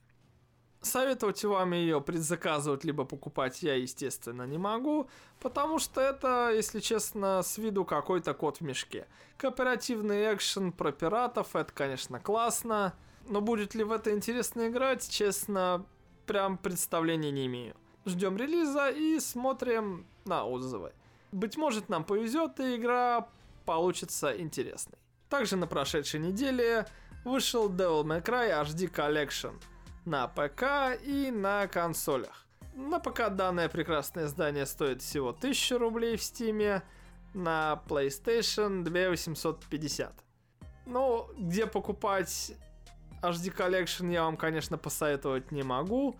Советовать 0.87 1.43
вам 1.43 1.73
ее 1.73 1.99
предзаказывать 1.99 2.85
либо 2.85 3.03
покупать 3.03 3.61
я, 3.61 3.75
естественно, 3.75 4.47
не 4.47 4.57
могу, 4.57 5.09
потому 5.41 5.79
что 5.79 5.99
это, 5.99 6.51
если 6.55 6.79
честно, 6.79 7.41
с 7.43 7.57
виду 7.57 7.83
какой-то 7.83 8.33
кот 8.33 8.57
в 8.57 8.61
мешке. 8.61 9.05
Кооперативный 9.37 10.33
экшен 10.33 10.71
про 10.71 10.93
пиратов, 10.93 11.55
это, 11.57 11.73
конечно, 11.73 12.21
классно, 12.21 12.93
но 13.27 13.41
будет 13.41 13.75
ли 13.75 13.83
в 13.83 13.91
это 13.91 14.11
интересно 14.11 14.69
играть, 14.69 15.09
честно, 15.09 15.85
прям 16.25 16.57
представления 16.57 17.31
не 17.31 17.47
имею. 17.47 17.75
Ждем 18.05 18.37
релиза 18.37 18.89
и 18.89 19.19
смотрим 19.19 20.07
на 20.23 20.45
отзывы. 20.45 20.93
Быть 21.33 21.57
может, 21.57 21.89
нам 21.89 22.05
повезет, 22.05 22.61
и 22.61 22.77
игра 22.77 23.27
получится 23.65 24.35
интересной. 24.39 24.97
Также 25.29 25.57
на 25.57 25.67
прошедшей 25.67 26.21
неделе 26.21 26.87
вышел 27.25 27.69
Devil 27.69 28.05
May 28.05 28.23
Cry 28.23 28.63
HD 28.63 28.89
Collection 28.89 29.59
на 30.07 30.27
ПК 30.29 30.97
и 31.03 31.31
на 31.31 31.67
консолях. 31.67 32.47
На 32.73 32.99
ПК 32.99 33.29
данное 33.29 33.67
прекрасное 33.67 34.25
издание 34.25 34.65
стоит 34.65 35.01
всего 35.01 35.29
1000 35.29 35.77
рублей 35.77 36.15
в 36.15 36.23
Стиме, 36.23 36.81
на 37.33 37.83
PlayStation 37.87 38.83
2850. 38.83 40.13
Ну, 40.85 41.27
где 41.37 41.67
покупать 41.67 42.53
HD 43.21 43.53
Collection 43.53 44.11
я 44.11 44.23
вам, 44.23 44.37
конечно, 44.37 44.77
посоветовать 44.77 45.51
не 45.51 45.63
могу, 45.63 46.17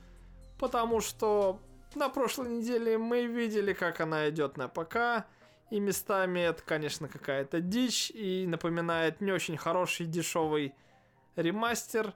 потому 0.59 0.99
что 0.99 1.61
на 1.95 2.09
прошлой 2.09 2.49
неделе 2.49 2.97
мы 2.97 3.25
видели, 3.25 3.71
как 3.71 4.01
она 4.01 4.29
идет 4.29 4.57
на 4.57 4.67
ПК, 4.67 5.25
и 5.69 5.79
местами 5.79 6.41
это, 6.41 6.61
конечно, 6.61 7.07
какая-то 7.07 7.61
дичь, 7.61 8.11
и 8.11 8.45
напоминает 8.47 9.21
не 9.21 9.31
очень 9.31 9.55
хороший 9.55 10.07
дешевый 10.07 10.75
ремастер. 11.38 12.13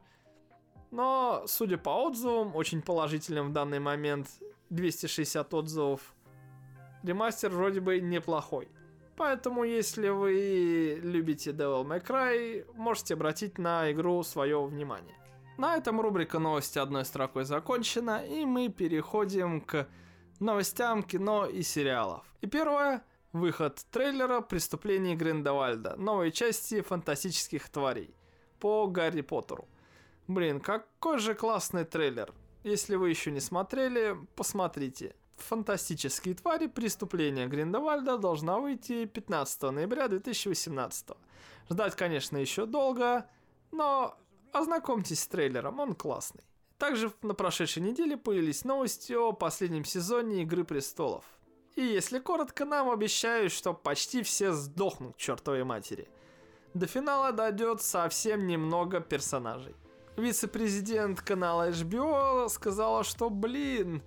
Но, 0.92 1.44
судя 1.48 1.78
по 1.78 1.90
отзывам, 2.06 2.56
очень 2.56 2.82
положительным 2.82 3.50
в 3.50 3.54
данный 3.54 3.80
момент, 3.80 4.28
260 4.70 5.54
отзывов, 5.54 6.14
ремастер 7.04 7.50
вроде 7.50 7.80
бы 7.80 8.00
неплохой. 8.02 8.70
Поэтому, 9.16 9.64
если 9.64 10.10
вы 10.10 11.00
любите 11.02 11.52
Devil 11.52 11.86
May 11.86 12.06
Cry, 12.06 12.66
можете 12.74 13.14
обратить 13.14 13.58
на 13.58 13.92
игру 13.92 14.24
свое 14.24 14.64
внимание. 14.66 15.16
На 15.58 15.78
этом 15.78 16.02
рубрика 16.02 16.40
новости 16.40 16.80
одной 16.80 17.06
строкой 17.06 17.44
закончена, 17.46 18.26
и 18.26 18.46
мы 18.46 18.70
переходим 18.70 19.62
к 19.62 19.88
новостям 20.40 21.04
кино 21.04 21.46
и 21.46 21.62
сериалов. 21.62 22.26
И 22.42 22.48
первое– 22.48 23.04
выход 23.32 23.86
трейлера 23.92 24.42
«Преступление 24.42 25.16
Гриндевальда», 25.16 25.96
новой 25.98 26.32
части 26.32 26.82
фантастических 26.82 27.70
тварей 27.70 28.16
по 28.60 28.88
Гарри 28.88 29.22
Поттеру. 29.22 29.68
Блин, 30.34 30.60
какой 30.60 31.20
же 31.20 31.36
классный 31.36 31.86
трейлер. 31.86 32.34
Если 32.64 32.96
вы 32.96 33.10
еще 33.10 33.32
не 33.32 33.40
смотрели, 33.40 34.16
посмотрите. 34.36 35.16
Фантастические 35.38 36.36
твари 36.36 36.68
преступления 36.68 37.48
Гриндевальда 37.48 38.18
должна 38.18 38.60
выйти 38.60 39.06
15 39.06 39.62
ноября 39.64 40.08
2018. 40.08 41.10
Ждать, 41.70 41.96
конечно, 41.96 42.38
еще 42.38 42.66
долго, 42.66 43.26
но 43.72 44.18
Ознакомьтесь 44.52 45.22
с 45.22 45.28
трейлером, 45.28 45.80
он 45.80 45.96
классный. 45.96 46.44
Также 46.78 47.12
на 47.22 47.34
прошедшей 47.34 47.84
неделе 47.84 48.18
появились 48.18 48.66
новости 48.66 49.14
о 49.14 49.32
последнем 49.32 49.86
сезоне 49.86 50.42
Игры 50.42 50.66
Престолов. 50.66 51.24
И 51.76 51.82
если 51.82 52.20
коротко, 52.20 52.66
нам 52.66 52.90
обещают, 52.90 53.54
что 53.54 53.74
почти 53.74 54.24
все 54.24 54.52
сдохнут 54.52 55.16
к 55.16 55.20
чертовой 55.20 55.64
матери. 55.64 56.10
До 56.74 56.86
финала 56.86 57.32
дойдет 57.32 57.82
совсем 57.82 58.46
немного 58.46 59.00
персонажей. 59.00 59.76
Вице-президент 60.22 61.20
канала 61.22 61.70
HBO 61.70 62.48
сказала, 62.48 63.04
что, 63.04 63.30
блин, 63.30 64.04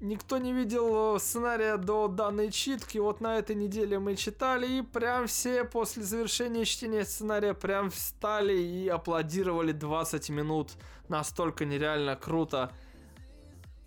Никто 0.00 0.38
не 0.38 0.52
видел 0.52 1.18
сценария 1.18 1.76
до 1.76 2.06
данной 2.06 2.52
читки. 2.52 2.98
Вот 2.98 3.20
на 3.20 3.36
этой 3.36 3.56
неделе 3.56 3.98
мы 3.98 4.14
читали, 4.14 4.78
и 4.78 4.82
прям 4.82 5.26
все 5.26 5.64
после 5.64 6.04
завершения 6.04 6.64
чтения 6.64 7.04
сценария 7.04 7.52
прям 7.52 7.90
встали 7.90 8.56
и 8.56 8.86
аплодировали 8.86 9.72
20 9.72 10.30
минут. 10.30 10.70
Настолько 11.08 11.64
нереально 11.64 12.14
круто 12.14 12.70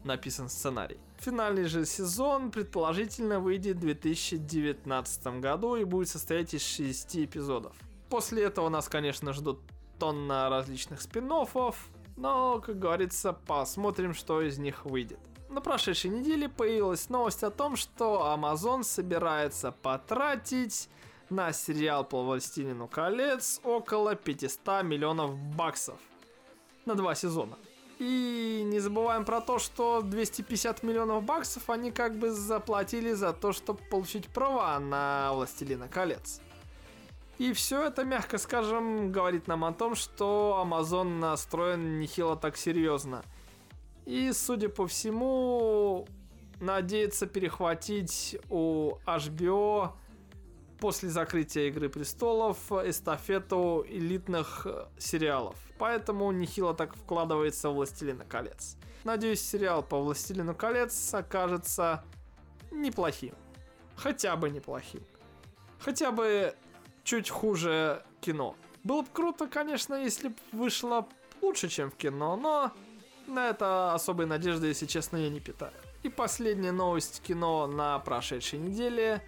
написан 0.04 0.50
сценарий. 0.50 0.98
Финальный 1.20 1.64
же 1.64 1.86
сезон 1.86 2.52
предположительно 2.52 3.40
выйдет 3.40 3.78
в 3.78 3.82
2019 3.82 5.40
году 5.40 5.78
и 5.78 5.86
будет 5.86 6.10
состоять 6.10 6.54
из 6.54 6.62
6 6.62 7.16
эпизодов. 7.20 7.74
После 8.10 8.44
этого 8.44 8.68
нас, 8.68 8.90
конечно, 8.90 9.32
ждут 9.32 9.62
тонна 10.02 10.50
различных 10.50 11.00
спин 11.00 11.32
но, 12.18 12.60
как 12.60 12.80
говорится, 12.80 13.34
посмотрим, 13.34 14.16
что 14.16 14.42
из 14.42 14.58
них 14.58 14.84
выйдет. 14.86 15.20
На 15.50 15.62
прошедшей 15.62 16.10
неделе 16.10 16.50
появилась 16.50 17.10
новость 17.10 17.44
о 17.44 17.52
том, 17.52 17.76
что 17.76 18.36
Amazon 18.36 18.84
собирается 18.84 19.72
потратить 19.72 20.90
на 21.30 21.54
сериал 21.54 22.04
по 22.04 22.24
«Властелину 22.24 22.88
колец» 22.88 23.62
около 23.64 24.16
500 24.16 24.84
миллионов 24.84 25.38
баксов 25.38 26.00
на 26.86 26.96
два 26.96 27.14
сезона. 27.14 27.58
И 28.00 28.64
не 28.66 28.80
забываем 28.80 29.24
про 29.24 29.40
то, 29.40 29.60
что 29.60 30.02
250 30.02 30.82
миллионов 30.82 31.24
баксов 31.24 31.70
они 31.70 31.92
как 31.92 32.18
бы 32.18 32.32
заплатили 32.32 33.14
за 33.14 33.34
то, 33.34 33.52
чтобы 33.54 33.82
получить 33.92 34.28
права 34.30 34.80
на 34.80 35.32
«Властелина 35.34 35.88
колец». 35.88 36.42
И 37.42 37.54
все 37.54 37.84
это, 37.84 38.04
мягко 38.04 38.38
скажем, 38.38 39.12
говорит 39.12 39.48
нам 39.48 39.66
о 39.66 39.74
том, 39.74 39.96
что 39.96 40.64
Amazon 40.66 41.20
настроен 41.20 42.00
нехило 42.00 42.36
так 42.36 42.58
серьезно– 42.58 43.24
и, 44.06 44.32
судя 44.34 44.70
по 44.70 44.88
всему, 44.88 46.08
надеется 46.60 47.28
перехватить 47.28 48.38
у 48.50 48.98
HBO 49.06 49.92
после 50.80 51.10
закрытия 51.10 51.68
Игры 51.68 51.90
Престолов 51.90 52.72
эстафету 52.72 53.86
элитных 53.88 54.66
э, 54.66 54.88
сериалов. 54.98 55.56
Поэтому 55.78 56.32
нехило 56.32 56.74
так 56.74 56.96
вкладывается 56.96 57.70
в 57.70 57.76
Властелина 57.76 58.26
колец. 58.26 58.78
Надеюсь, 59.04 59.42
сериал 59.42 59.84
по 59.84 60.00
Властелину 60.00 60.56
колец 60.56 61.14
окажется 61.14 62.04
неплохим. 62.72 63.36
Хотя 63.96 64.36
бы 64.36 64.50
неплохим. 64.50 65.04
Хотя 65.80 66.12
бы 66.12 66.56
чуть 67.04 67.30
хуже 67.30 68.04
кино. 68.22 68.56
Было 68.84 69.02
бы 69.02 69.08
круто, 69.12 69.48
конечно, 69.48 69.96
если 69.96 70.30
бы 70.30 70.36
вышло 70.52 71.08
лучше, 71.42 71.70
чем 71.70 71.92
в 71.92 71.96
кино, 71.96 72.36
но 72.36 72.72
на 73.28 73.50
это 73.50 73.94
особой 73.94 74.26
надежды, 74.26 74.68
если 74.68 74.86
честно, 74.86 75.18
я 75.18 75.30
не 75.30 75.40
питаю. 75.40 75.74
И 76.04 76.10
последняя 76.10 76.72
новость 76.72 77.22
кино 77.22 77.68
на 77.68 78.00
прошедшей 78.00 78.60
неделе. 78.60 79.22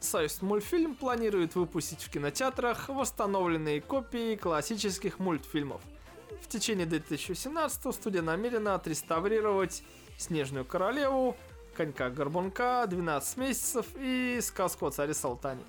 Союз 0.00 0.42
мультфильм 0.42 0.94
планирует 0.94 1.54
выпустить 1.54 2.02
в 2.02 2.10
кинотеатрах 2.10 2.88
восстановленные 2.88 3.80
копии 3.80 4.36
классических 4.36 5.18
мультфильмов. 5.18 5.82
В 6.40 6.48
течение 6.48 6.86
2017 6.86 7.94
студия 7.94 8.22
намерена 8.22 8.74
отреставрировать 8.74 9.82
«Снежную 10.16 10.64
королеву», 10.64 11.36
«Конька-горбунка», 11.76 12.84
«12 12.88 13.40
месяцев» 13.40 13.86
и 13.96 14.38
«Сказку 14.40 14.86
о 14.86 14.90
царе 14.90 15.14
Салтане». 15.14 15.64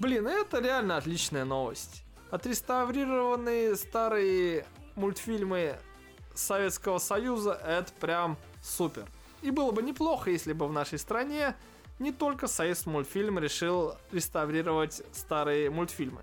Блин, 0.00 0.26
это 0.26 0.60
реально 0.60 0.96
отличная 0.96 1.44
новость. 1.44 2.04
Отреставрированные 2.30 3.76
старые 3.76 4.64
мультфильмы 4.96 5.78
Советского 6.34 6.96
Союза, 6.96 7.52
это 7.52 7.92
прям 8.00 8.38
супер. 8.62 9.06
И 9.42 9.50
было 9.50 9.72
бы 9.72 9.82
неплохо, 9.82 10.30
если 10.30 10.54
бы 10.54 10.66
в 10.66 10.72
нашей 10.72 10.98
стране 10.98 11.54
не 11.98 12.12
только 12.12 12.46
Союз 12.46 12.86
мультфильм 12.86 13.38
решил 13.38 13.94
реставрировать 14.10 15.02
старые 15.12 15.68
мультфильмы, 15.68 16.22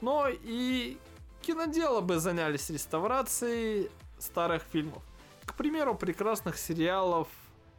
но 0.00 0.28
и 0.28 0.96
киноделы 1.42 2.02
бы 2.02 2.20
занялись 2.20 2.70
реставрацией 2.70 3.90
старых 4.20 4.62
фильмов. 4.62 5.02
К 5.44 5.54
примеру, 5.54 5.96
прекрасных 5.96 6.56
сериалов 6.56 7.26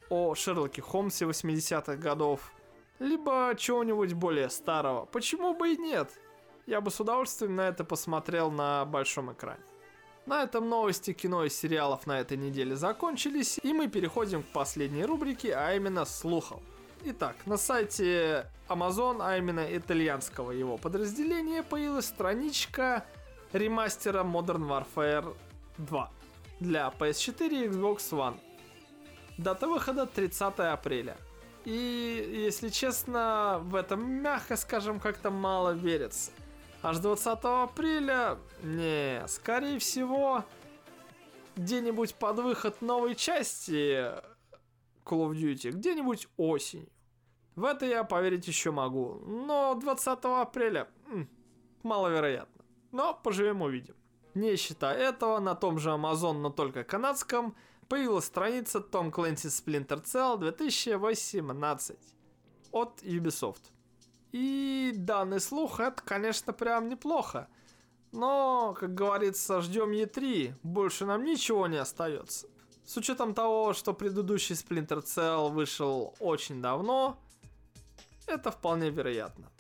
о 0.10 0.36
Шерлоке 0.36 0.82
Холмсе 0.82 1.24
80-х 1.24 1.96
годов, 1.96 2.52
либо 3.00 3.54
чего-нибудь 3.58 4.14
более 4.14 4.50
старого. 4.50 5.06
Почему 5.06 5.54
бы 5.54 5.74
и 5.74 5.78
нет? 5.78 6.12
Я 6.66 6.82
бы 6.82 6.92
с 6.92 7.00
удовольствием 7.00 7.56
на 7.56 7.68
это 7.70 7.84
посмотрел 7.84 8.52
на 8.52 8.86
большом 8.86 9.32
экране. 9.34 9.64
На 10.26 10.44
этом 10.44 10.70
новости 10.70 11.14
кино 11.14 11.46
и 11.46 11.50
сериалов 11.50 12.06
на 12.06 12.20
этой 12.20 12.38
неделе 12.38 12.76
закончились, 12.76 13.60
и 13.64 13.74
мы 13.74 13.88
переходим 13.88 14.44
к 14.44 14.48
последней 14.48 15.04
рубрике, 15.04 15.56
а 15.56 15.74
именно 15.74 16.06
слухов. 16.06 16.62
Итак, 17.04 17.36
на 17.46 17.58
сайте 17.58 18.46
Amazon, 18.68 19.20
а 19.22 19.38
именно 19.38 19.66
итальянского 19.76 20.52
его 20.52 20.78
подразделения, 20.78 21.64
появилась 21.64 22.06
страничка 22.06 23.06
ремастера 23.54 24.24
Modern 24.24 24.68
Warfare 24.68 25.36
2 25.78 26.12
для 26.60 26.94
PS4 27.00 27.48
и 27.48 27.68
Xbox 27.68 28.12
One. 28.12 28.40
Дата 29.38 29.68
выхода 29.68 30.06
30 30.06 30.60
апреля. 30.60 31.18
И, 31.66 32.42
если 32.46 32.70
честно, 32.70 33.60
в 33.64 33.76
этом, 33.76 34.10
мягко 34.10 34.56
скажем, 34.56 35.00
как-то 35.00 35.30
мало 35.30 35.72
верится. 35.72 36.32
Аж 36.82 37.00
20 37.00 37.40
апреля? 37.44 38.38
Не, 38.64 39.28
скорее 39.28 39.80
всего, 39.80 40.46
где-нибудь 41.56 42.16
под 42.16 42.40
выход 42.40 42.82
новой 42.82 43.16
части 43.16 44.12
Call 45.04 45.30
of 45.30 45.34
Duty, 45.34 45.72
где-нибудь 45.72 46.28
осенью. 46.38 46.90
В 47.56 47.66
это 47.66 47.86
я 47.86 48.06
поверить 48.06 48.48
еще 48.48 48.72
могу, 48.72 49.16
но 49.26 49.76
20 49.76 50.20
апреля 50.24 50.88
м, 51.08 51.30
маловероятно. 51.84 52.64
Но 52.92 53.14
поживем 53.14 53.62
увидим. 53.62 53.96
Не 54.34 54.56
считая 54.56 54.98
этого, 54.98 55.40
на 55.40 55.56
том 55.56 55.80
же 55.80 55.90
Amazon, 55.90 56.34
но 56.34 56.50
только 56.50 56.86
канадском, 56.86 57.56
появилась 57.90 58.26
страница 58.26 58.80
Tom 58.80 59.12
Clancy's 59.12 59.64
Splinter 59.66 60.04
Cell 60.04 60.38
2018 60.38 61.98
от 62.72 63.02
Ubisoft. 63.02 63.62
И 64.32 64.94
данный 64.96 65.40
слух, 65.40 65.80
это, 65.80 66.02
конечно, 66.04 66.54
прям 66.54 66.88
неплохо. 66.88 67.48
Но, 68.12 68.76
как 68.80 68.94
говорится, 68.94 69.62
ждем 69.62 69.92
E3, 69.92 70.54
больше 70.62 71.06
нам 71.06 71.26
ничего 71.26 71.68
не 71.68 71.78
остается. 71.78 72.48
С 72.86 72.98
учетом 72.98 73.34
того, 73.34 73.74
что 73.74 73.94
предыдущий 73.94 74.56
Splinter 74.56 75.04
Cell 75.04 75.50
вышел 75.50 76.16
очень 76.20 76.62
давно, 76.62 77.20
это 78.28 78.52
вполне 78.52 78.92
вероятно. 78.92 79.52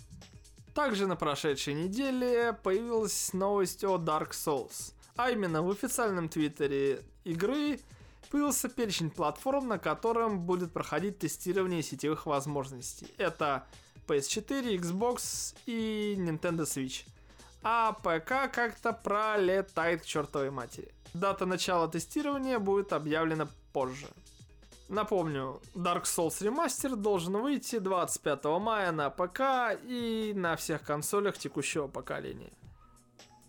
Также 0.75 1.07
на 1.07 1.15
прошедшей 1.15 1.73
неделе 1.73 2.53
появилась 2.53 3.33
новость 3.33 3.83
о 3.83 3.97
Dark 3.97 4.31
Souls. 4.31 4.93
А 5.15 5.31
именно 5.31 5.63
в 5.63 5.69
официальном 5.69 6.29
твиттере 6.29 7.03
игры 7.23 7.79
появился 8.29 8.69
перечень 8.69 9.09
платформ, 9.09 9.67
на 9.67 9.79
котором 9.79 10.39
будет 10.39 10.71
проходить 10.71 11.19
тестирование 11.19 11.83
сетевых 11.83 12.25
возможностей. 12.25 13.07
Это 13.17 13.65
PS4, 14.07 14.77
Xbox 14.79 15.55
и 15.65 16.15
Nintendo 16.17 16.61
Switch. 16.61 17.05
А 17.61 17.93
ПК 17.93 18.51
как-то 18.53 18.93
пролетает 18.93 20.01
к 20.01 20.05
чертовой 20.05 20.49
матери. 20.49 20.91
Дата 21.13 21.45
начала 21.45 21.87
тестирования 21.87 22.59
будет 22.59 22.93
объявлена 22.93 23.47
позже. 23.73 24.07
Напомню, 24.87 25.61
Dark 25.75 26.03
Souls 26.03 26.41
Remaster 26.41 26.95
должен 26.95 27.37
выйти 27.37 27.77
25 27.77 28.45
мая 28.59 28.91
на 28.91 29.09
ПК 29.11 29.77
и 29.83 30.33
на 30.35 30.55
всех 30.55 30.83
консолях 30.83 31.37
текущего 31.37 31.87
поколения. 31.87 32.51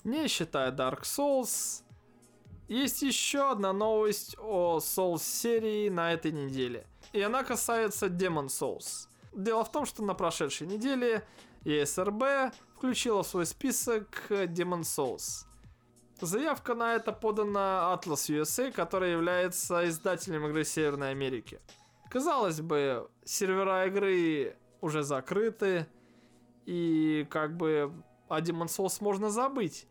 Не 0.04 0.28
считая 0.28 0.70
Dark 0.70 1.02
Souls, 1.02 1.82
есть 2.74 3.02
еще 3.02 3.50
одна 3.50 3.72
новость 3.72 4.36
о 4.38 4.78
Souls 4.78 5.22
серии 5.22 5.88
на 5.88 6.12
этой 6.12 6.30
неделе. 6.30 6.86
И 7.12 7.20
она 7.20 7.42
касается 7.42 8.06
Demon 8.06 8.46
Souls. 8.46 9.08
Дело 9.32 9.64
в 9.64 9.72
том, 9.72 9.86
что 9.86 10.04
на 10.04 10.14
прошедшей 10.14 10.68
неделе 10.68 11.24
ESRB 11.64 12.52
включила 12.76 13.22
в 13.22 13.26
свой 13.26 13.46
список 13.46 14.26
Demon 14.30 14.82
Souls. 14.82 15.46
Заявка 16.20 16.74
на 16.74 16.94
это 16.94 17.12
подана 17.12 17.92
Atlas 17.92 18.28
USA, 18.28 18.70
который 18.70 19.12
является 19.12 19.88
издателем 19.88 20.46
игры 20.46 20.64
Северной 20.64 21.10
Америки. 21.10 21.60
Казалось 22.08 22.60
бы, 22.60 23.08
сервера 23.24 23.86
игры 23.86 24.56
уже 24.80 25.02
закрыты, 25.02 25.86
и 26.66 27.26
как 27.30 27.56
бы 27.56 27.92
о 28.28 28.40
Demon 28.40 28.66
Souls 28.66 28.98
можно 29.00 29.30
забыть. 29.30 29.88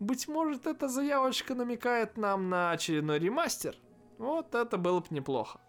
Быть 0.00 0.28
может, 0.28 0.66
эта 0.66 0.88
заявочка 0.88 1.54
намекает 1.54 2.16
нам 2.16 2.48
на 2.48 2.70
очередной 2.70 3.18
ремастер? 3.18 3.76
Вот 4.16 4.54
это 4.54 4.78
было 4.78 5.00
бы 5.00 5.06
неплохо. 5.10 5.60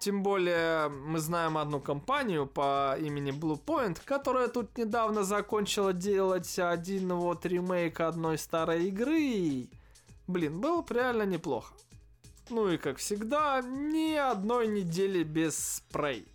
Тем 0.00 0.24
более, 0.24 0.88
мы 0.88 1.20
знаем 1.20 1.56
одну 1.56 1.78
компанию 1.78 2.46
по 2.46 2.96
имени 2.98 3.32
Bluepoint, 3.32 4.00
которая 4.04 4.48
тут 4.48 4.76
недавно 4.76 5.22
закончила 5.22 5.92
делать 5.92 6.58
один 6.58 7.12
вот 7.12 7.46
ремейк 7.46 8.00
одной 8.00 8.38
старой 8.38 8.88
игры. 8.88 9.68
Блин, 10.26 10.60
было 10.60 10.82
бы 10.82 10.92
реально 10.92 11.22
неплохо. 11.22 11.72
Ну 12.48 12.68
и 12.70 12.76
как 12.76 12.96
всегда, 12.96 13.60
ни 13.62 14.14
одной 14.14 14.66
недели 14.66 15.22
без 15.22 15.76
спрей. 15.76 16.26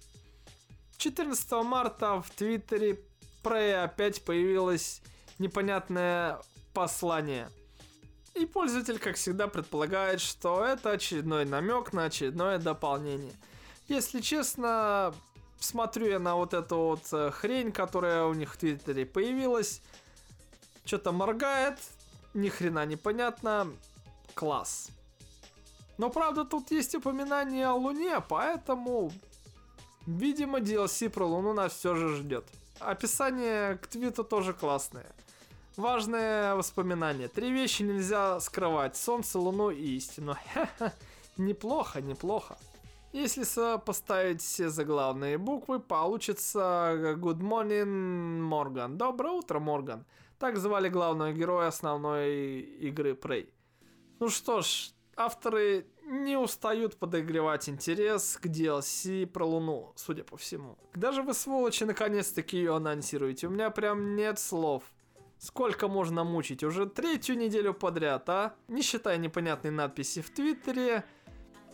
14 0.98 1.52
марта 1.66 2.22
в 2.22 2.30
Твиттере 2.30 3.02
Prey 3.44 3.84
опять 3.84 4.24
появилось 4.24 5.02
непонятное 5.38 6.40
послание. 6.76 7.50
И 8.36 8.46
пользователь, 8.46 9.00
как 9.00 9.16
всегда, 9.16 9.48
предполагает, 9.48 10.22
что 10.22 10.64
это 10.64 10.92
очередной 10.92 11.46
намек 11.46 11.92
на 11.94 12.04
очередное 12.04 12.60
дополнение– 12.60 13.34
если 13.88 14.20
честно, 14.20 15.14
смотрю 15.60 16.08
я 16.08 16.20
на 16.20 16.36
вот 16.36 16.56
эту 16.56 16.78
вот 16.78 17.04
э, 17.12 17.30
хрень, 17.30 17.72
которая 17.72 18.26
у 18.26 18.34
них 18.34 18.54
в 18.54 18.58
Твиттере 18.58 19.06
появилась. 19.06 19.82
Что-то 20.86 21.12
моргает, 21.12 21.78
ни 22.34 22.50
хрена 22.50 22.86
непонятно. 22.86 23.68
Класс. 24.34 24.90
Но 26.00 26.10
правда 26.10 26.46
тут 26.46 26.72
есть 26.72 26.96
упоминание 26.96 27.68
о 27.68 27.76
Луне, 27.76 28.20
поэтому, 28.28 29.12
видимо, 30.08 30.60
DLC 30.60 31.10
про 31.10 31.26
Луну 31.26 31.54
нас 31.54 31.74
все 31.74 31.96
же 31.96 32.16
ждет. 32.16 32.46
Описание 32.80 33.78
к 33.78 33.88
твиту 33.88 34.24
тоже 34.24 34.54
классное. 34.54 35.06
Важное 35.78 36.56
воспоминание. 36.56 37.28
Три 37.28 37.52
вещи 37.52 37.84
нельзя 37.84 38.40
скрывать. 38.40 38.96
Солнце, 38.96 39.40
Луну 39.40 39.72
и 39.72 39.98
истину. 39.98 40.38
Неплохо, 41.38 42.02
неплохо. 42.02 42.58
Если 43.12 43.44
сопоставить 43.44 44.42
все 44.42 44.70
заглавные 44.70 45.38
буквы, 45.38 45.82
получится 45.82 46.94
Good 47.18 47.40
Morning 47.40 48.40
Morgan. 48.40 48.96
Доброе 48.96 49.34
утро, 49.34 49.60
Морган. 49.60 50.06
Так 50.40 50.58
звали 50.58 50.88
главного 50.88 51.34
героя 51.34 51.68
основной 51.68 52.60
игры 52.62 53.12
Prey. 53.12 53.50
Ну 54.20 54.30
что 54.30 54.62
ж, 54.62 54.92
авторы 55.18 55.88
не 56.06 56.38
устают 56.38 56.96
подогревать 56.96 57.68
интерес 57.68 58.38
к 58.42 58.46
DLC 58.46 59.26
про 59.26 59.46
Луну, 59.46 59.92
судя 59.98 60.24
по 60.24 60.38
всему. 60.38 60.78
Даже 60.94 61.22
вы, 61.22 61.34
сволочи, 61.34 61.84
наконец-таки 61.84 62.58
ее 62.58 62.78
анонсируете. 62.78 63.48
У 63.48 63.50
меня 63.50 63.70
прям 63.72 64.16
нет 64.16 64.40
слов. 64.40 64.84
Сколько 65.38 65.88
можно 65.88 66.24
мучить? 66.24 66.64
Уже 66.64 66.86
третью 66.86 67.38
неделю 67.38 67.74
подряд, 67.74 68.30
а? 68.30 68.56
Не 68.68 68.82
считая 68.82 69.18
непонятной 69.18 69.72
надписи 69.72 70.22
в 70.22 70.30
Твиттере, 70.30 71.04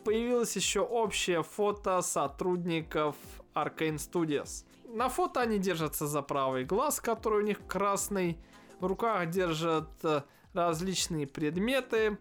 появилось 0.03 0.55
еще 0.55 0.81
общее 0.81 1.43
фото 1.43 2.01
сотрудников 2.01 3.15
Arcane 3.53 3.97
Studios. 3.97 4.65
На 4.85 5.09
фото 5.09 5.41
они 5.41 5.57
держатся 5.57 6.07
за 6.07 6.21
правый 6.21 6.65
глаз, 6.65 6.99
который 6.99 7.43
у 7.43 7.45
них 7.45 7.65
красный. 7.65 8.37
В 8.79 8.85
руках 8.85 9.29
держат 9.29 9.89
э, 10.03 10.23
различные 10.53 11.27
предметы, 11.27 12.17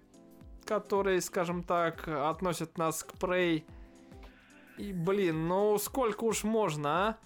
которые, 0.65 1.21
скажем 1.21 1.65
так, 1.65 2.07
относят 2.07 2.79
нас 2.79 3.03
к 3.03 3.15
Prey. 3.15 3.65
И, 4.79 4.93
блин, 4.93 5.49
ну 5.49 5.79
сколько 5.79 6.25
уж 6.25 6.45
можно, 6.45 7.09
а? 7.09 7.19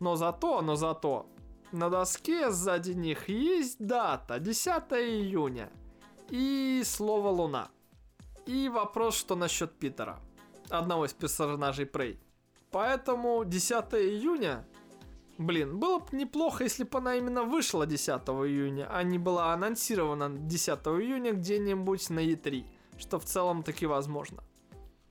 Но 0.00 0.16
зато, 0.16 0.60
но 0.60 0.76
зато, 0.76 1.26
на 1.74 1.90
доске 1.90 2.50
сзади 2.50 2.92
них 2.92 3.28
есть 3.28 3.84
дата, 3.84 4.38
10 4.38 4.68
июня. 4.92 5.70
И 6.30 6.82
слово 6.84 7.28
Луна. 7.28 7.68
И 8.46 8.68
вопрос, 8.68 9.16
что 9.16 9.36
насчет 9.36 9.72
Питера, 9.72 10.20
одного 10.70 11.04
из 11.04 11.12
персонажей 11.12 11.86
Prey. 11.86 12.18
Поэтому 12.70 13.44
10 13.44 13.72
июня, 13.94 14.64
блин, 15.36 15.78
было 15.78 15.98
бы 15.98 16.06
неплохо, 16.16 16.64
если 16.64 16.84
бы 16.84 16.98
она 16.98 17.16
именно 17.16 17.42
вышла 17.42 17.86
10 17.86 18.08
июня, 18.08 18.88
а 18.90 19.02
не 19.02 19.18
была 19.18 19.52
анонсирована 19.52 20.28
10 20.30 20.78
июня 20.86 21.32
где-нибудь 21.32 22.10
на 22.10 22.20
E3, 22.20 22.64
что 22.98 23.18
в 23.18 23.24
целом 23.24 23.62
таки 23.62 23.86
возможно. 23.86 24.44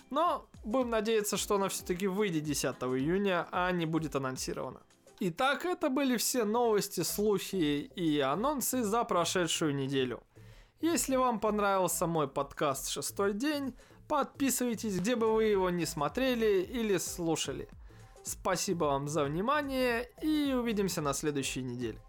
Но 0.10 0.48
будем 0.64 0.92
надеяться, 0.92 1.38
что 1.38 1.56
она 1.56 1.68
все-таки 1.68 2.08
выйдет 2.08 2.44
10 2.44 2.66
июня, 2.66 3.48
а 3.52 3.72
не 3.72 3.86
будет 3.86 4.16
анонсирована. 4.16 4.82
Итак, 5.20 5.66
это 5.66 5.90
были 5.90 6.18
все 6.18 6.44
новости, 6.44 7.02
слухи 7.02 7.92
и 7.96 8.20
анонсы 8.20 8.84
за 8.84 9.04
прошедшую 9.04 9.76
неделю– 9.76 10.22
если 10.84 11.16
вам 11.16 11.40
понравился 11.40 12.08
мой 12.08 12.28
подкаст 12.28 12.90
«Шестой 12.90 13.32
день», 13.32 13.74
подписывайтесь, 14.10 15.00
где 15.00 15.16
бы 15.16 15.34
вы 15.34 15.46
его 15.46 15.70
не 15.70 15.86
смотрели 15.86 16.62
или 16.62 16.98
слушали. 16.98 17.70
Спасибо 18.22 18.84
вам 18.84 19.08
за 19.08 19.24
внимание 19.24 20.10
и 20.22 20.52
увидимся 20.54 21.00
на 21.00 21.14
следующей 21.14 21.62
неделе. 21.62 22.02